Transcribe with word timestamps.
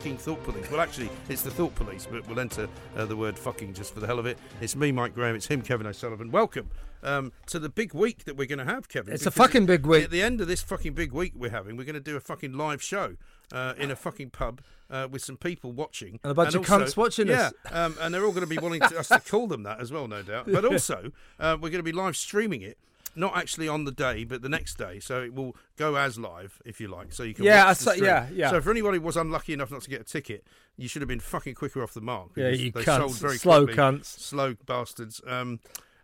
fucking 0.00 0.16
Thought 0.16 0.42
Police. 0.44 0.70
Well, 0.70 0.80
actually, 0.80 1.10
it's 1.28 1.42
the 1.42 1.50
Thought 1.50 1.74
Police, 1.74 2.08
but 2.10 2.26
we'll 2.26 2.40
enter 2.40 2.66
uh, 2.96 3.04
the 3.04 3.14
word 3.14 3.38
fucking 3.38 3.74
just 3.74 3.92
for 3.92 4.00
the 4.00 4.06
hell 4.06 4.18
of 4.18 4.24
it. 4.24 4.38
It's 4.62 4.74
me, 4.74 4.92
Mike 4.92 5.14
Graham. 5.14 5.34
It's 5.34 5.44
him, 5.44 5.60
Kevin 5.60 5.86
O'Sullivan. 5.86 6.30
Welcome 6.30 6.70
um, 7.02 7.32
to 7.48 7.58
the 7.58 7.68
big 7.68 7.92
week 7.92 8.24
that 8.24 8.34
we're 8.34 8.46
going 8.46 8.60
to 8.60 8.64
have, 8.64 8.88
Kevin. 8.88 9.12
It's 9.12 9.26
a 9.26 9.30
fucking 9.30 9.66
big 9.66 9.84
week. 9.84 10.04
At 10.04 10.10
the 10.10 10.22
end 10.22 10.40
of 10.40 10.48
this 10.48 10.62
fucking 10.62 10.94
big 10.94 11.12
week 11.12 11.34
we're 11.36 11.50
having, 11.50 11.76
we're 11.76 11.84
going 11.84 11.92
to 11.96 12.00
do 12.00 12.16
a 12.16 12.20
fucking 12.20 12.54
live 12.54 12.82
show 12.82 13.16
uh, 13.52 13.74
in 13.76 13.90
a 13.90 13.96
fucking 13.96 14.30
pub 14.30 14.62
uh, 14.88 15.06
with 15.10 15.20
some 15.20 15.36
people 15.36 15.70
watching. 15.70 16.18
And 16.24 16.30
a 16.30 16.34
bunch 16.34 16.54
of 16.54 16.60
also- 16.60 16.78
cunts 16.78 16.96
watching 16.96 17.26
yeah, 17.26 17.50
us. 17.66 17.70
um, 17.70 17.94
and 18.00 18.14
they're 18.14 18.24
all 18.24 18.32
going 18.32 18.40
to 18.40 18.46
be 18.46 18.56
wanting 18.56 18.80
to, 18.80 19.00
us 19.00 19.08
to 19.08 19.20
call 19.20 19.48
them 19.48 19.64
that 19.64 19.80
as 19.80 19.92
well, 19.92 20.08
no 20.08 20.22
doubt. 20.22 20.50
But 20.50 20.64
also, 20.72 21.12
uh, 21.38 21.58
we're 21.60 21.68
going 21.68 21.72
to 21.72 21.82
be 21.82 21.92
live 21.92 22.16
streaming 22.16 22.62
it. 22.62 22.78
Not 23.16 23.36
actually 23.36 23.66
on 23.68 23.84
the 23.84 23.92
day, 23.92 24.24
but 24.24 24.40
the 24.42 24.48
next 24.48 24.78
day, 24.78 25.00
so 25.00 25.20
it 25.22 25.34
will 25.34 25.56
go 25.76 25.96
as 25.96 26.18
live 26.18 26.60
if 26.64 26.80
you 26.80 26.88
like. 26.88 27.12
So 27.12 27.22
you 27.24 27.34
can 27.34 27.44
Yeah, 27.44 27.64
watch 27.64 27.70
I 27.70 27.72
saw- 27.72 27.90
stream. 27.92 28.04
yeah, 28.04 28.28
yeah. 28.32 28.50
So 28.50 28.60
for 28.60 28.70
anybody 28.70 28.98
who 28.98 29.04
was 29.04 29.16
unlucky 29.16 29.52
enough 29.52 29.70
not 29.70 29.82
to 29.82 29.90
get 29.90 30.00
a 30.00 30.04
ticket, 30.04 30.44
you 30.76 30.86
should 30.88 31.02
have 31.02 31.08
been 31.08 31.20
fucking 31.20 31.54
quicker 31.54 31.82
off 31.82 31.92
the 31.92 32.00
mark. 32.00 32.30
Yeah, 32.36 32.50
you 32.50 32.70
they 32.70 32.82
cunts. 32.84 32.96
sold 32.98 33.18
very 33.18 33.36
Slow 33.36 33.64
quickly. 33.64 33.82
cunts. 33.82 34.04
slow 34.06 34.54
bastards. 34.66 35.20
Um, 35.26 35.60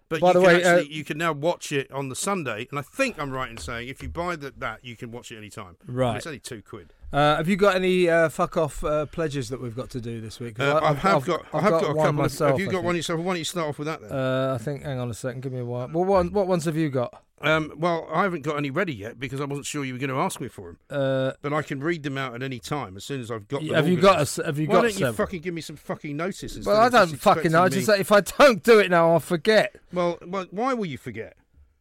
but 0.08 0.20
By 0.20 0.28
you 0.28 0.32
the 0.34 0.40
can 0.40 0.48
way, 0.48 0.64
uh, 0.64 0.78
you 0.80 1.04
can 1.04 1.18
now 1.18 1.32
watch 1.32 1.72
it 1.72 1.90
on 1.90 2.08
the 2.08 2.14
Sunday, 2.16 2.68
and 2.70 2.78
I 2.78 2.82
think 2.82 3.18
I'm 3.20 3.30
right 3.32 3.50
in 3.50 3.56
saying 3.56 3.88
if 3.88 4.02
you 4.02 4.08
buy 4.08 4.36
the, 4.36 4.52
that, 4.58 4.84
you 4.84 4.94
can 4.96 5.10
watch 5.10 5.32
it 5.32 5.36
any 5.36 5.50
time. 5.50 5.76
And 5.86 5.96
Right. 5.96 6.16
it's 6.16 6.26
only 6.26 6.38
two 6.38 6.62
quid. 6.62 6.92
Uh, 7.12 7.36
have 7.36 7.48
you 7.48 7.56
got 7.56 7.76
any 7.76 8.08
uh, 8.10 8.28
fuck 8.28 8.56
off 8.56 8.82
uh, 8.84 9.06
pledges 9.06 9.48
that 9.48 9.60
we've 9.60 9.76
got 9.76 9.88
to 9.90 10.00
do 10.00 10.20
this 10.20 10.40
week? 10.40 10.58
Uh, 10.58 10.80
I- 10.82 10.90
I 10.90 10.94
have 10.94 11.24
got, 11.24 11.46
I 11.52 11.58
I've 11.58 11.62
have 11.62 11.72
got, 11.72 11.84
a 11.84 11.86
one 11.86 11.96
couple. 11.96 12.08
Of, 12.08 12.14
myself. 12.16 12.50
have 12.52 12.60
you 12.60 12.70
got 12.70 12.82
one 12.84 12.96
yourself? 12.96 13.20
Why 13.20 13.26
don't 13.32 13.38
you 13.38 13.44
start 13.44 13.68
off 13.68 13.78
with 13.78 13.86
that 13.86 14.00
then? 14.02 14.10
Uh, 14.12 14.56
I 14.58 14.62
think. 14.62 14.82
Hang 14.82 14.98
on 14.98 15.10
a 15.10 15.14
second. 15.14 15.40
Give 15.42 15.52
me 15.52 15.62
one. 15.62 15.92
Well, 15.92 16.04
what, 16.04 16.32
what 16.32 16.46
ones 16.48 16.64
have 16.64 16.76
you 16.76 16.90
got? 16.90 17.22
Um, 17.40 17.72
well, 17.76 18.08
I 18.10 18.22
haven't 18.22 18.42
got 18.42 18.56
any 18.56 18.70
ready 18.70 18.94
yet 18.94 19.20
because 19.20 19.40
I 19.40 19.44
wasn't 19.44 19.66
sure 19.66 19.84
you 19.84 19.92
were 19.92 19.98
going 19.98 20.10
to 20.10 20.18
ask 20.18 20.40
me 20.40 20.48
for 20.48 20.68
them. 20.70 20.78
Uh, 20.90 21.32
But 21.42 21.52
I 21.52 21.60
can 21.62 21.80
read 21.80 22.02
them 22.02 22.16
out 22.18 22.34
at 22.34 22.42
any 22.42 22.58
time 22.58 22.96
as 22.96 23.04
soon 23.04 23.20
as 23.20 23.30
I've 23.30 23.46
got 23.46 23.60
them. 23.62 23.74
have 23.74 23.86
you 23.88 24.00
got 24.00 24.18
us? 24.18 24.36
Have 24.44 24.58
you 24.58 24.66
Why 24.66 24.76
got 24.76 24.82
don't 24.82 24.98
you 25.00 25.12
fucking 25.12 25.42
give 25.42 25.52
me 25.54 25.60
some 25.60 25.76
fucking 25.76 26.16
notice? 26.16 26.56
instead 26.56 26.66
well, 26.66 26.80
I 26.80 26.88
don't 26.88 27.14
fucking 27.16 27.52
know. 27.52 27.62
I 27.62 27.68
just 27.68 27.86
say 27.86 28.00
if 28.00 28.10
I 28.10 28.20
don't 28.38 28.62
do 28.62 28.78
it 28.80 28.90
now, 28.90 29.12
I'll 29.12 29.20
forget. 29.20 29.76
Well, 29.92 30.18
well, 30.26 30.46
why 30.50 30.72
will 30.74 30.86
you 30.86 30.98
forget? 30.98 31.36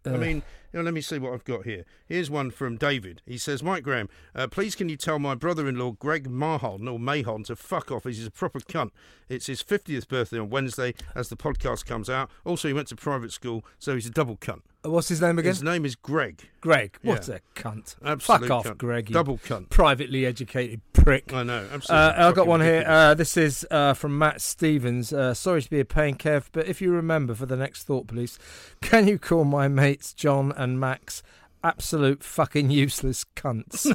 I 0.06 0.10
Uh. 0.10 0.18
mean, 0.18 0.44
know, 0.76 0.84
let 0.84 0.94
me 0.94 1.02
see 1.02 1.20
what 1.20 1.34
I've 1.34 1.44
got 1.44 1.66
here. 1.66 1.86
Here's 2.06 2.30
one 2.30 2.52
from 2.52 2.78
David. 2.78 3.22
He 3.26 3.38
says, 3.38 3.64
Mike 3.64 3.84
Graham, 3.84 4.10
uh, 4.36 4.48
please 4.48 4.76
can 4.76 4.90
you 4.90 4.98
tell 4.98 5.20
my 5.20 5.36
brother-in-law 5.36 5.92
Greg 5.94 6.30
Mahon 6.30 6.88
or 6.88 7.00
Mahon 7.00 7.44
to 7.44 7.56
fuck 7.56 7.92
off? 7.92 8.04
He's 8.04 8.26
a 8.26 8.32
proper 8.32 8.60
cunt. 8.60 8.92
It's 9.30 9.48
his 9.48 9.64
50th 9.64 10.08
birthday 10.08 10.40
on 10.40 10.50
Wednesday 10.50 10.94
as 11.16 11.30
the 11.30 11.38
podcast 11.38 11.86
comes 11.86 12.10
out. 12.10 12.30
Also, 12.44 12.68
he 12.68 12.74
went 12.74 12.90
to 12.90 12.96
private 12.96 13.32
school, 13.32 13.66
so 13.80 13.96
he's 13.96 14.06
a 14.06 14.12
double 14.12 14.38
cunt. 14.38 14.62
What's 14.86 15.08
his 15.10 15.22
name 15.22 15.38
again? 15.40 15.50
His 15.52 15.64
name 15.64 15.86
is 15.86 15.96
Greg. 15.96 16.50
Greg. 16.62 16.98
What 17.02 17.28
Yeah. 17.28 17.36
a 17.36 17.60
cunt. 17.60 17.96
Absolute 18.04 18.22
Fuck 18.48 18.52
off, 18.52 18.66
cunt. 18.66 18.78
Greg. 18.78 19.12
Double 19.12 19.38
cunt. 19.38 19.70
Privately 19.70 20.26
educated 20.26 20.82
prick. 20.94 21.34
I 21.34 21.44
know, 21.44 21.68
absolutely. 21.72 21.96
Uh, 22.24 22.28
I've 22.30 22.36
got 22.36 22.48
one 22.48 22.62
here. 22.62 22.84
Uh, 22.88 23.14
this 23.14 23.38
is 23.38 23.66
uh, 23.72 23.94
from 23.94 24.18
Matt 24.18 24.42
Stevens. 24.42 25.12
Uh, 25.14 25.34
sorry 25.34 25.62
to 25.62 25.70
be 25.70 25.80
a 25.80 25.86
pain, 25.86 26.16
Kev, 26.16 26.46
but 26.52 26.68
if 26.68 26.82
you 26.82 26.92
remember 26.92 27.36
for 27.36 27.46
the 27.46 27.56
next 27.58 27.84
Thought 27.84 28.08
Police, 28.08 28.38
can 28.82 29.08
you 29.08 29.18
call 29.20 29.44
my 29.44 29.68
mates 29.68 30.14
John 30.14 30.52
and 30.56 30.80
Max 30.80 31.22
absolute 31.64 32.24
fucking 32.24 32.70
useless 32.70 33.26
cunts? 33.36 33.94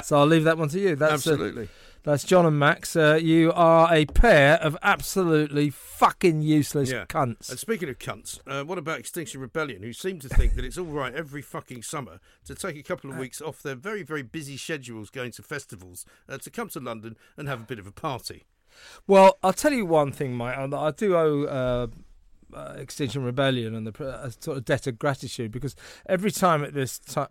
so 0.04 0.18
I'll 0.18 0.26
leave 0.26 0.44
that 0.44 0.58
one 0.58 0.68
to 0.70 0.78
you. 0.78 0.96
That's 0.96 1.12
absolutely. 1.12 1.68
That's 2.04 2.24
John 2.24 2.44
and 2.46 2.58
Max. 2.58 2.96
Uh, 2.96 3.18
you 3.22 3.52
are 3.54 3.92
a 3.94 4.06
pair 4.06 4.54
of 4.56 4.76
absolutely 4.82 5.70
fucking 5.70 6.42
useless 6.42 6.90
Yeah. 6.90 7.04
cunts. 7.06 7.48
And 7.50 7.58
speaking 7.58 7.88
of 7.88 7.98
cunts, 7.98 8.40
uh, 8.46 8.64
what 8.64 8.78
about 8.78 8.98
Extinction 8.98 9.40
Rebellion, 9.40 9.82
who 9.82 9.92
seem 9.92 10.18
to 10.20 10.28
think 10.28 10.54
that 10.54 10.64
it's 10.64 10.78
all 10.78 10.86
right 10.86 11.14
every 11.14 11.42
fucking 11.42 11.82
summer 11.82 12.18
to 12.44 12.54
take 12.54 12.76
a 12.76 12.82
couple 12.82 13.10
of 13.10 13.16
weeks 13.18 13.40
off 13.40 13.62
their 13.62 13.74
very, 13.76 14.02
very 14.02 14.22
busy 14.22 14.56
schedules 14.56 15.10
going 15.10 15.32
to 15.32 15.42
festivals 15.42 16.04
uh, 16.28 16.38
to 16.38 16.50
come 16.50 16.68
to 16.70 16.80
London 16.80 17.16
and 17.36 17.48
have 17.48 17.60
a 17.60 17.64
bit 17.64 17.78
of 17.78 17.86
a 17.86 17.92
party? 17.92 18.44
Well, 19.06 19.38
I'll 19.42 19.52
tell 19.52 19.72
you 19.72 19.86
one 19.86 20.12
thing, 20.12 20.36
mate. 20.36 20.54
I 20.56 20.90
do 20.92 21.14
owe 21.16 21.44
uh, 21.44 21.86
uh, 22.56 22.74
Extinction 22.78 23.22
Rebellion 23.22 23.74
and 23.74 23.86
the 23.86 24.04
a 24.04 24.30
sort 24.30 24.56
of 24.56 24.64
debt 24.64 24.86
of 24.86 24.98
gratitude 24.98 25.52
because 25.52 25.76
every 26.06 26.30
time 26.30 26.64
at 26.64 26.74
this 26.74 26.98
ti 26.98 27.22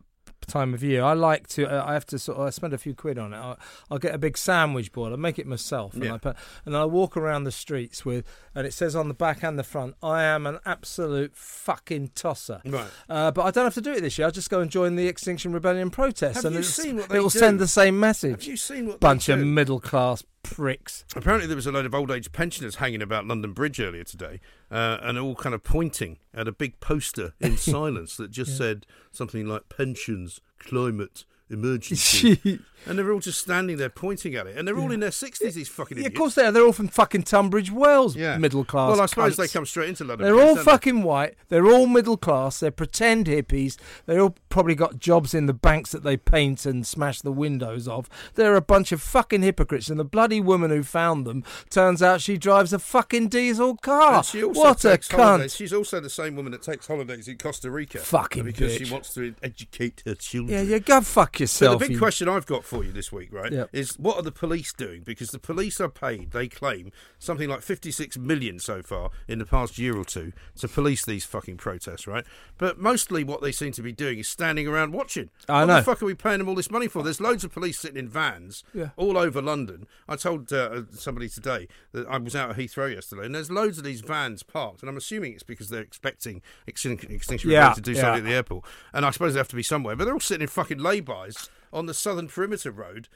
time 0.47 0.73
of 0.73 0.83
year, 0.83 1.03
I 1.03 1.13
like 1.13 1.47
to. 1.49 1.67
Uh, 1.67 1.83
I 1.85 1.93
have 1.93 2.05
to 2.07 2.19
sort 2.19 2.37
of 2.37 2.47
I 2.47 2.49
spend 2.49 2.73
a 2.73 2.77
few 2.77 2.93
quid 2.93 3.17
on 3.17 3.33
it. 3.33 3.37
I'll, 3.37 3.59
I'll 3.89 3.97
get 3.99 4.13
a 4.15 4.17
big 4.17 4.37
sandwich 4.37 4.91
board. 4.91 5.13
I 5.13 5.15
make 5.15 5.37
it 5.39 5.47
myself, 5.47 5.93
and 5.93 6.03
Yeah. 6.03 6.13
I 6.15 6.17
put, 6.17 6.35
and 6.65 6.75
I 6.75 6.85
walk 6.85 7.15
around 7.17 7.43
the 7.43 7.51
streets 7.51 8.05
with, 8.05 8.25
and 8.55 8.65
it 8.67 8.73
says 8.73 8.95
on 8.95 9.07
the 9.07 9.13
back 9.13 9.43
and 9.43 9.57
the 9.57 9.63
front, 9.63 9.95
"I 10.01 10.23
am 10.23 10.45
an 10.47 10.59
absolute 10.65 11.35
fucking 11.35 12.11
tosser." 12.15 12.61
Right. 12.65 12.87
Uh, 13.09 13.31
but 13.31 13.43
I 13.43 13.51
don't 13.51 13.65
have 13.65 13.73
to 13.75 13.81
do 13.81 13.91
it 13.93 14.01
this 14.01 14.17
year. 14.17 14.25
I'll 14.25 14.31
just 14.31 14.49
go 14.49 14.59
and 14.59 14.69
join 14.71 14.95
the 14.95 15.07
Extinction 15.07 15.51
Rebellion 15.53 15.89
protest, 15.89 16.35
Have 16.37 16.45
and 16.45 16.55
you 16.55 16.63
seen 16.63 16.97
what 16.97 17.09
they 17.09 17.17
it 17.17 17.21
will 17.21 17.29
send 17.29 17.59
the 17.59 17.67
same 17.67 17.99
message. 17.99 18.31
Have 18.31 18.43
you 18.43 18.57
seen 18.57 18.87
what 18.87 18.99
Bunch 18.99 19.29
of 19.29 19.39
middle 19.39 19.79
class 19.79 20.23
pricks. 20.43 21.05
Apparently, 21.15 21.47
there 21.47 21.55
was 21.55 21.67
a 21.67 21.71
load 21.71 21.85
of 21.85 21.95
old 21.95 22.11
age 22.11 22.31
pensioners 22.31 22.75
hanging 22.75 23.01
about 23.01 23.25
London 23.25 23.53
Bridge 23.53 23.79
earlier 23.79 24.03
today, 24.03 24.39
uh, 24.69 24.97
and 25.01 25.17
all 25.17 25.35
kind 25.35 25.55
of 25.55 25.63
pointing 25.63 26.17
at 26.33 26.47
a 26.47 26.51
big 26.51 26.79
poster 26.79 27.33
in 27.39 27.57
silence 27.57 28.17
that 28.17 28.31
just 28.31 28.57
said 28.57 28.85
something 29.11 29.45
like 29.45 29.69
"pensions, 29.69 30.41
climate, 30.59 31.25
emergency," 31.51 32.59
and 32.85 32.97
they're 32.97 33.11
all 33.11 33.19
just 33.19 33.39
standing 33.39 33.77
there 33.77 33.89
pointing 33.89 34.35
at 34.35 34.47
it, 34.47 34.57
and 34.57 34.67
they're 34.67 34.77
all 34.77 34.91
in 34.91 34.99
their 34.99 35.11
sixties. 35.11 35.55
These 35.55 35.69
fucking 35.69 35.97
Yeah, 35.97 36.05
idiots. 36.05 36.15
of 36.15 36.19
course 36.19 36.35
they 36.35 36.45
are. 36.45 36.51
They're 36.51 36.65
all 36.65 36.71
from 36.73 36.87
fucking 36.87 37.23
Tunbridge 37.23 37.71
Wells, 37.71 38.15
Yeah. 38.15 38.37
middle 38.37 38.63
class. 38.65 38.91
Well, 38.91 39.01
I 39.01 39.05
suppose 39.05 39.37
they 39.37 39.47
come 39.47 39.65
straight 39.65 39.89
into 39.89 40.03
London. 40.03 40.25
They're 40.25 40.33
Bridge, 40.35 40.47
all 40.47 40.55
don't 40.55 40.65
they? 40.65 40.71
fucking 40.71 41.03
white. 41.03 41.35
They're 41.49 41.65
all 41.67 41.85
middle 41.87 42.17
class. 42.17 42.59
They're 42.59 42.71
pretend 42.71 43.27
hippies. 43.27 43.77
They 44.05 44.17
all 44.19 44.35
probably 44.49 44.75
got 44.75 44.99
jobs 44.99 45.33
in 45.33 45.45
the 45.45 45.53
banks 45.53 45.91
that 45.91 46.03
they 46.03 46.17
paint 46.17 46.65
and 46.65 46.85
smash 46.87 47.21
the 47.21 47.31
windows 47.31 47.87
of. 47.87 48.09
They're 48.35 48.55
a 48.55 48.61
bunch 48.61 48.91
of 48.91 49.01
fucking 49.01 49.41
hypocrites. 49.43 49.89
And 49.89 49.99
the 49.99 50.03
bloody 50.05 50.41
woman 50.41 50.71
who 50.71 50.83
found 50.83 51.25
them 51.25 51.43
turns 51.69 52.01
out 52.01 52.21
she 52.21 52.37
drives 52.37 52.73
a 52.73 52.79
fucking 52.79 53.27
diesel 53.29 53.75
car. 53.77 54.15
And 54.17 54.25
she 54.25 54.43
also 54.43 54.59
what 54.59 54.83
a 54.85 54.89
takes 54.91 55.09
holidays. 55.09 55.53
cunt! 55.53 55.57
She's 55.57 55.73
also 55.73 55.99
the 55.99 56.09
same 56.09 56.35
woman 56.35 56.51
that 56.51 56.61
takes 56.63 56.87
holidays 56.87 57.27
in 57.27 57.37
Costa 57.37 57.69
Rica. 57.69 57.99
Fucking 57.99 58.43
because 58.43 58.73
bitch. 58.73 58.85
she 58.87 58.91
wants 58.91 59.13
to 59.13 59.33
educate 59.43 60.01
her 60.05 60.15
children. 60.15 60.57
Yeah, 60.57 60.63
yeah, 60.75 60.79
go 60.79 61.01
fuck 61.01 61.40
So 61.49 61.65
yourself. 61.65 61.79
the 61.79 61.85
big 61.87 61.93
you- 61.93 61.99
question 61.99 62.29
I've 62.29 62.45
got 62.45 62.63
for 62.65 62.83
you 62.83 62.91
this 62.91 63.11
week, 63.11 63.29
right, 63.31 63.51
Yep. 63.51 63.69
is 63.73 63.97
what 63.97 64.17
are 64.17 64.21
the 64.21 64.31
police 64.31 64.73
doing? 64.73 65.01
Because 65.03 65.29
the 65.31 65.39
police 65.39 65.79
are 65.81 65.89
paid, 65.89 66.31
they 66.31 66.47
claim 66.47 66.91
something 67.19 67.49
like 67.49 67.61
56 67.61 68.17
million 68.17 68.59
so 68.59 68.81
far 68.81 69.09
in 69.27 69.39
the 69.39 69.45
past 69.45 69.77
year 69.77 69.95
or 69.97 70.05
two 70.05 70.33
to 70.59 70.67
police 70.67 71.05
these 71.05 71.25
fucking 71.25 71.57
protests, 71.57 72.07
right? 72.07 72.25
But 72.57 72.79
mostly 72.79 73.23
what 73.23 73.41
they 73.41 73.51
seem 73.51 73.71
to 73.73 73.81
be 73.81 73.91
doing 73.91 74.19
is 74.19 74.27
standing 74.27 74.67
around 74.67 74.91
watching. 74.93 75.29
I 75.49 75.61
what 75.61 75.65
know. 75.67 75.75
the 75.77 75.83
fuck 75.83 76.01
are 76.01 76.05
we 76.05 76.13
paying 76.15 76.39
them 76.39 76.49
all 76.49 76.55
this 76.55 76.71
money 76.71 76.87
for? 76.87 77.03
There's 77.03 77.21
loads 77.21 77.43
of 77.43 77.51
police 77.51 77.79
sitting 77.79 77.97
in 77.97 78.09
vans 78.09 78.63
Yeah. 78.73 78.89
all 78.97 79.17
over 79.17 79.41
London. 79.41 79.87
I 80.07 80.15
told 80.15 80.51
uh, 80.53 80.83
somebody 80.91 81.29
today 81.29 81.67
that 81.93 82.07
I 82.07 82.17
was 82.17 82.35
out 82.35 82.49
at 82.51 82.57
Heathrow 82.57 82.93
yesterday, 82.93 83.25
and 83.25 83.33
there's 83.35 83.49
loads 83.51 83.77
of 83.77 83.83
these 83.83 84.01
vans 84.01 84.43
parked, 84.43 84.81
and 84.81 84.89
I'm 84.89 84.97
assuming 84.97 85.33
it's 85.33 85.43
because 85.43 85.69
they're 85.69 85.81
expecting 85.81 86.41
Extin- 86.67 87.09
Extinction 87.09 87.49
Yeah, 87.51 87.73
to 87.73 87.81
do 87.81 87.91
yeah. 87.93 88.01
something 88.01 88.25
at 88.25 88.29
the 88.29 88.35
airport, 88.35 88.65
and 88.93 89.05
I 89.05 89.11
suppose 89.11 89.33
they 89.33 89.39
have 89.39 89.47
to 89.49 89.55
be 89.55 89.63
somewhere, 89.63 89.95
but 89.95 90.05
they're 90.05 90.13
all 90.13 90.19
sitting 90.19 90.41
in 90.43 90.47
fucking 90.47 90.79
laybys 90.79 91.30
on 91.73 91.85
the 91.85 91.93
southern 91.93 92.27
perimeter 92.27 92.71
road 92.71 93.07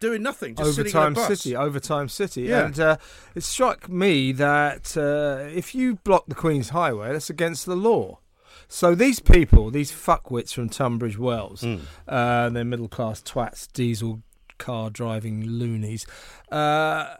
doing 0.00 0.20
nothing, 0.22 0.56
just 0.56 0.74
sitting 0.74 0.90
in 0.92 0.98
Overtime. 0.98 1.36
City, 1.36 1.54
Overtime 1.56 2.08
City, 2.08 2.42
Yeah. 2.42 2.64
and 2.66 2.80
uh, 2.80 2.96
it 3.36 3.44
struck 3.44 3.88
me 3.88 4.32
that 4.32 4.96
uh, 4.96 5.48
if 5.54 5.74
you 5.76 5.96
block 5.96 6.24
the 6.26 6.34
Queen's 6.34 6.70
Highway, 6.70 7.12
that's 7.12 7.30
against 7.30 7.66
the 7.66 7.76
law. 7.76 8.18
So 8.66 8.94
these 8.96 9.20
people, 9.20 9.70
these 9.70 9.92
fuckwits 9.92 10.54
from 10.54 10.70
Tunbridge 10.70 11.18
Wells, 11.18 11.60
Hmm. 11.60 11.76
uh, 12.08 12.48
they're 12.48 12.64
middle 12.64 12.88
class 12.88 13.22
twats, 13.22 13.70
diesel 13.72 14.22
car 14.58 14.90
driving 14.90 15.44
loonies. 15.46 16.04
Uh, 16.50 17.14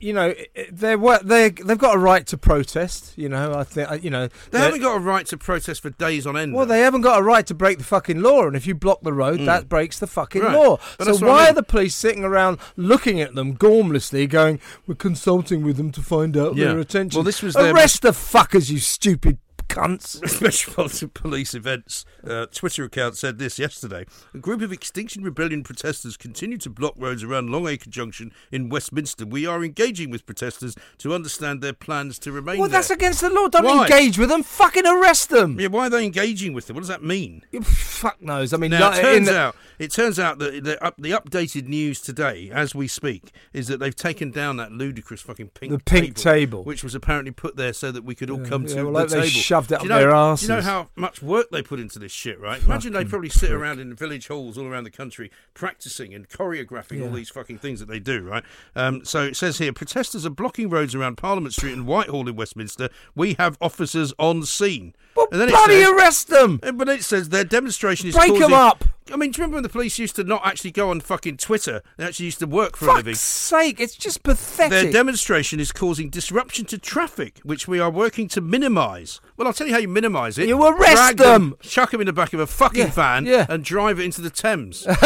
you 0.00 0.12
know, 0.12 0.34
they 0.70 0.92
are 0.94 1.18
they 1.22 1.50
they've 1.50 1.76
got 1.78 1.96
a 1.96 1.98
right 1.98 2.26
to 2.28 2.38
protest. 2.38 3.12
You 3.16 3.28
know, 3.28 3.54
I 3.54 3.64
think 3.64 4.04
you 4.04 4.10
know 4.10 4.28
They 4.50 4.58
haven't 4.58 4.80
got 4.80 4.96
a 4.96 5.00
right 5.00 5.26
to 5.26 5.36
protest 5.36 5.82
for 5.82 5.90
days 5.90 6.26
on 6.26 6.36
end. 6.36 6.54
well, 6.54 6.64
though. 6.66 6.74
they 6.74 6.80
haven't 6.80 7.00
got 7.00 7.18
a 7.18 7.22
right 7.22 7.46
to 7.46 7.54
break 7.54 7.78
the 7.78 7.84
fucking 7.84 8.20
law, 8.22 8.46
and 8.46 8.54
if 8.56 8.66
you 8.66 8.74
block 8.74 9.00
the 9.02 9.12
road, 9.12 9.40
that 9.40 9.68
breaks 9.68 9.98
the 9.98 10.06
fucking 10.06 10.42
Mm. 10.42 10.44
Right. 10.46 10.54
law. 10.56 10.78
But 10.98 11.04
so 11.06 11.12
what 11.14 11.22
I 11.22 11.26
why 11.26 11.38
mean. 11.40 11.48
are 11.50 11.54
the 11.54 11.62
police 11.62 11.94
sitting 11.94 12.24
around 12.24 12.58
looking 12.76 13.20
at 13.20 13.34
them 13.34 13.56
gormlessly, 13.56 14.28
going, 14.28 14.60
"We're 14.86 14.94
consulting 14.94 15.62
with 15.64 15.76
them 15.76 15.90
to 15.92 16.02
find 16.02 16.36
out 16.36 16.54
Yeah. 16.56 16.68
their 16.68 16.78
attention"? 16.78 17.18
Well, 17.18 17.24
this 17.24 17.42
was 17.42 17.54
their- 17.54 17.74
arrest 17.74 18.02
the 18.02 18.10
fuckers, 18.12 18.70
you 18.70 18.78
stupid 18.78 19.38
cunts. 19.78 20.40
Metropolitan 20.42 21.08
Police 21.10 21.54
Events 21.54 22.04
uh, 22.26 22.46
Twitter 22.46 22.84
account 22.84 23.16
said 23.16 23.38
this 23.38 23.58
yesterday. 23.58 24.04
A 24.34 24.38
group 24.38 24.60
of 24.62 24.72
Extinction 24.72 25.22
Rebellion 25.22 25.62
protesters 25.62 26.16
continue 26.16 26.58
to 26.58 26.70
block 26.70 26.94
roads 26.96 27.22
around 27.22 27.50
Long 27.50 27.66
Acre 27.68 27.90
Junction 27.90 28.32
in 28.50 28.68
Westminster. 28.68 29.24
We 29.26 29.46
are 29.46 29.64
engaging 29.64 30.10
with 30.10 30.26
protesters 30.26 30.74
to 30.98 31.14
understand 31.14 31.60
their 31.60 31.72
plans 31.72 32.18
to 32.20 32.32
remain 32.32 32.58
Well, 32.58 32.68
there. 32.68 32.78
that's 32.80 32.90
against 32.90 33.20
the 33.20 33.30
law. 33.30 33.48
Don't 33.48 33.64
Why? 33.64 33.82
engage 33.84 34.18
with 34.18 34.28
them. 34.28 34.42
Fucking 34.42 34.86
arrest 34.86 35.30
them. 35.30 35.58
yeah, 35.60 35.68
why 35.68 35.86
are 35.86 35.90
they 35.90 36.04
engaging 36.04 36.52
with 36.52 36.66
them? 36.66 36.74
What 36.76 36.80
does 36.80 36.88
that 36.88 37.02
mean? 37.02 37.42
Fuck 37.62 38.20
knows. 38.22 38.52
I 38.52 38.56
mean, 38.56 38.70
Now, 38.72 38.92
it 38.92 39.00
turns 39.00 39.28
the- 39.28 39.38
out 39.38 39.56
it 39.78 39.92
turns 39.92 40.18
out 40.18 40.38
that 40.40 40.64
the, 40.64 40.84
up, 40.84 40.96
the 40.98 41.10
updated 41.12 41.68
news 41.68 42.00
today, 42.00 42.50
as 42.52 42.74
we 42.74 42.88
speak, 42.88 43.30
is 43.52 43.68
that 43.68 43.78
they've 43.78 43.94
taken 43.94 44.32
down 44.32 44.56
that 44.56 44.72
ludicrous 44.72 45.20
fucking 45.20 45.50
pink 45.50 45.70
The 45.72 45.78
pink 45.78 46.16
table. 46.16 46.64
which 46.64 46.82
was 46.82 46.96
apparently 46.96 47.30
put 47.30 47.54
there 47.54 47.72
so 47.72 47.92
that 47.92 48.02
we 48.02 48.16
could 48.16 48.28
all 48.28 48.44
come 48.44 48.62
yeah, 48.62 48.68
to 48.74 48.74
well, 48.76 48.84
the 48.86 48.90
like 48.90 49.08
they 49.08 49.28
table. 49.28 49.40
Shoved 49.68 49.72
it 49.72 49.74
up 49.76 49.82
you, 49.82 49.88
know, 49.88 49.98
their 49.98 50.10
asses. 50.10 50.48
you 50.48 50.54
know 50.54 50.60
how 50.62 50.88
much 50.96 51.22
work 51.22 51.50
they 51.50 51.62
put 51.62 51.80
into 51.80 51.98
this 51.98 52.12
shit, 52.12 52.40
right? 52.40 52.62
Imagine 52.62 52.92
they 52.92 53.04
probably 53.04 53.28
sit 53.28 53.50
prick. 53.50 53.60
around 53.60 53.80
in 53.80 53.94
village 53.94 54.28
halls 54.28 54.58
all 54.58 54.66
around 54.66 54.84
the 54.84 54.90
country 54.90 55.30
practicing 55.54 56.14
and 56.14 56.28
choreographing 56.28 57.04
all 57.04 57.12
these 57.12 57.28
fucking 57.28 57.58
things 57.58 57.80
that 57.80 57.86
they 57.86 57.98
do, 58.00 58.22
right? 58.22 58.44
Um, 58.74 59.04
so 59.04 59.22
it 59.24 59.36
says 59.36 59.58
here 59.58 59.72
protesters 59.72 60.24
are 60.26 60.30
blocking 60.30 60.70
roads 60.70 60.94
around 60.94 61.16
Parliament 61.16 61.54
Street 61.54 61.72
and 61.72 61.86
Whitehall 61.86 62.28
in 62.28 62.36
Westminster. 62.36 62.88
We 63.14 63.34
have 63.34 63.56
officers 63.60 64.12
on 64.18 64.44
scene. 64.44 64.94
well, 65.14 65.28
and 65.32 65.40
then 65.40 65.48
bloody 65.48 65.82
says- 65.82 65.90
arrest 65.90 66.28
them! 66.28 66.60
But 66.74 66.88
it 66.88 67.04
says 67.04 67.28
their 67.28 67.44
demonstration 67.44 68.08
is 68.08 68.14
Break 68.14 68.28
causing... 68.28 68.42
them 68.42 68.52
up! 68.52 68.84
I 69.12 69.16
mean, 69.16 69.30
do 69.30 69.38
you 69.38 69.42
remember 69.44 69.56
when 69.56 69.62
the 69.62 69.68
police 69.70 69.98
used 69.98 70.16
to 70.16 70.24
not 70.24 70.44
actually 70.44 70.70
go 70.70 70.90
on 70.90 71.00
fucking 71.00 71.38
Twitter? 71.38 71.82
They 71.96 72.04
actually 72.04 72.26
used 72.26 72.40
to 72.40 72.46
work 72.46 72.76
for 72.76 72.88
a 72.88 72.94
living. 72.94 73.14
Fuck's 73.14 73.20
sake, 73.24 73.80
it's 73.80 73.94
just 73.94 74.22
pathetic. 74.22 74.70
Their 74.70 74.92
demonstration 74.92 75.60
is 75.60 75.72
causing 75.72 76.10
disruption 76.10 76.66
to 76.66 76.78
traffic, 76.78 77.40
which 77.42 77.66
we 77.66 77.80
are 77.80 77.90
working 77.90 78.28
to 78.28 78.42
minimise. 78.42 79.20
Well, 79.38 79.46
I'll 79.46 79.54
tell 79.54 79.66
you 79.68 79.72
how 79.72 79.78
you 79.78 79.88
minimise 79.88 80.36
it. 80.36 80.48
You 80.48 80.62
arrest 80.66 80.92
Drag 80.96 81.16
them. 81.16 81.54
chuck 81.60 81.92
them 81.92 82.00
in 82.00 82.06
the 82.08 82.12
back 82.12 82.32
of 82.32 82.40
a 82.40 82.46
fucking 82.46 82.78
Yeah, 82.80 82.90
van, 82.90 83.24
yeah. 83.24 83.46
and 83.48 83.64
drive 83.64 84.00
it 84.00 84.04
into 84.04 84.20
the 84.20 84.30
Thames. 84.30 84.84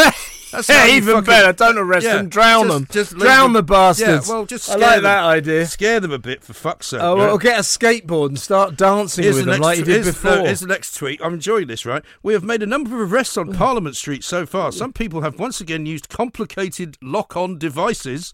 That's 0.51 0.69
yeah, 0.69 0.87
even 0.87 1.15
fucking- 1.15 1.25
better. 1.25 1.53
Don't 1.53 1.77
arrest 1.77 2.05
Yeah, 2.05 2.17
them. 2.17 2.29
Drown 2.29 2.65
just- 2.67 2.73
them. 2.77 2.87
just 2.91 3.17
drown 3.17 3.43
them- 3.43 3.53
the 3.53 3.63
bastards. 3.63 4.27
Yeah, 4.27 4.33
well, 4.33 4.45
just 4.45 4.69
I 4.69 4.75
like 4.75 4.95
them. 4.95 5.03
that 5.03 5.23
idea. 5.23 5.65
Scare 5.67 5.99
them 5.99 6.11
a 6.11 6.19
bit, 6.19 6.43
for 6.43 6.53
fuck's 6.53 6.87
sake. 6.87 7.01
Oh, 7.01 7.15
well, 7.15 7.37
get 7.37 7.57
a 7.59 7.61
skateboard 7.63 8.29
and 8.29 8.39
start 8.39 8.75
dancing 8.75 9.23
Here's 9.23 9.35
with 9.37 9.45
the 9.45 9.51
them 9.53 9.61
like 9.61 9.77
you 9.79 9.85
did 9.85 10.03
before. 10.05 10.37
here's 10.39 10.59
the 10.61 10.67
next 10.67 10.95
tweet. 10.95 11.19
I'm 11.23 11.35
enjoying 11.35 11.67
this, 11.67 11.85
right? 11.85 12.03
We 12.23 12.33
have 12.33 12.43
made 12.43 12.61
a 12.63 12.67
number 12.67 13.01
of 13.03 13.13
arrests 13.13 13.37
on 13.37 13.53
Parliament 13.53 13.95
Street 13.95 14.23
so 14.23 14.45
far. 14.47 14.71
Some 14.71 14.93
people 14.93 15.21
have 15.21 15.39
once 15.39 15.59
again 15.61 15.85
used 15.85 16.09
complicated 16.09 16.97
lock 17.01 17.35
on 17.37 17.57
devices, 17.57 18.33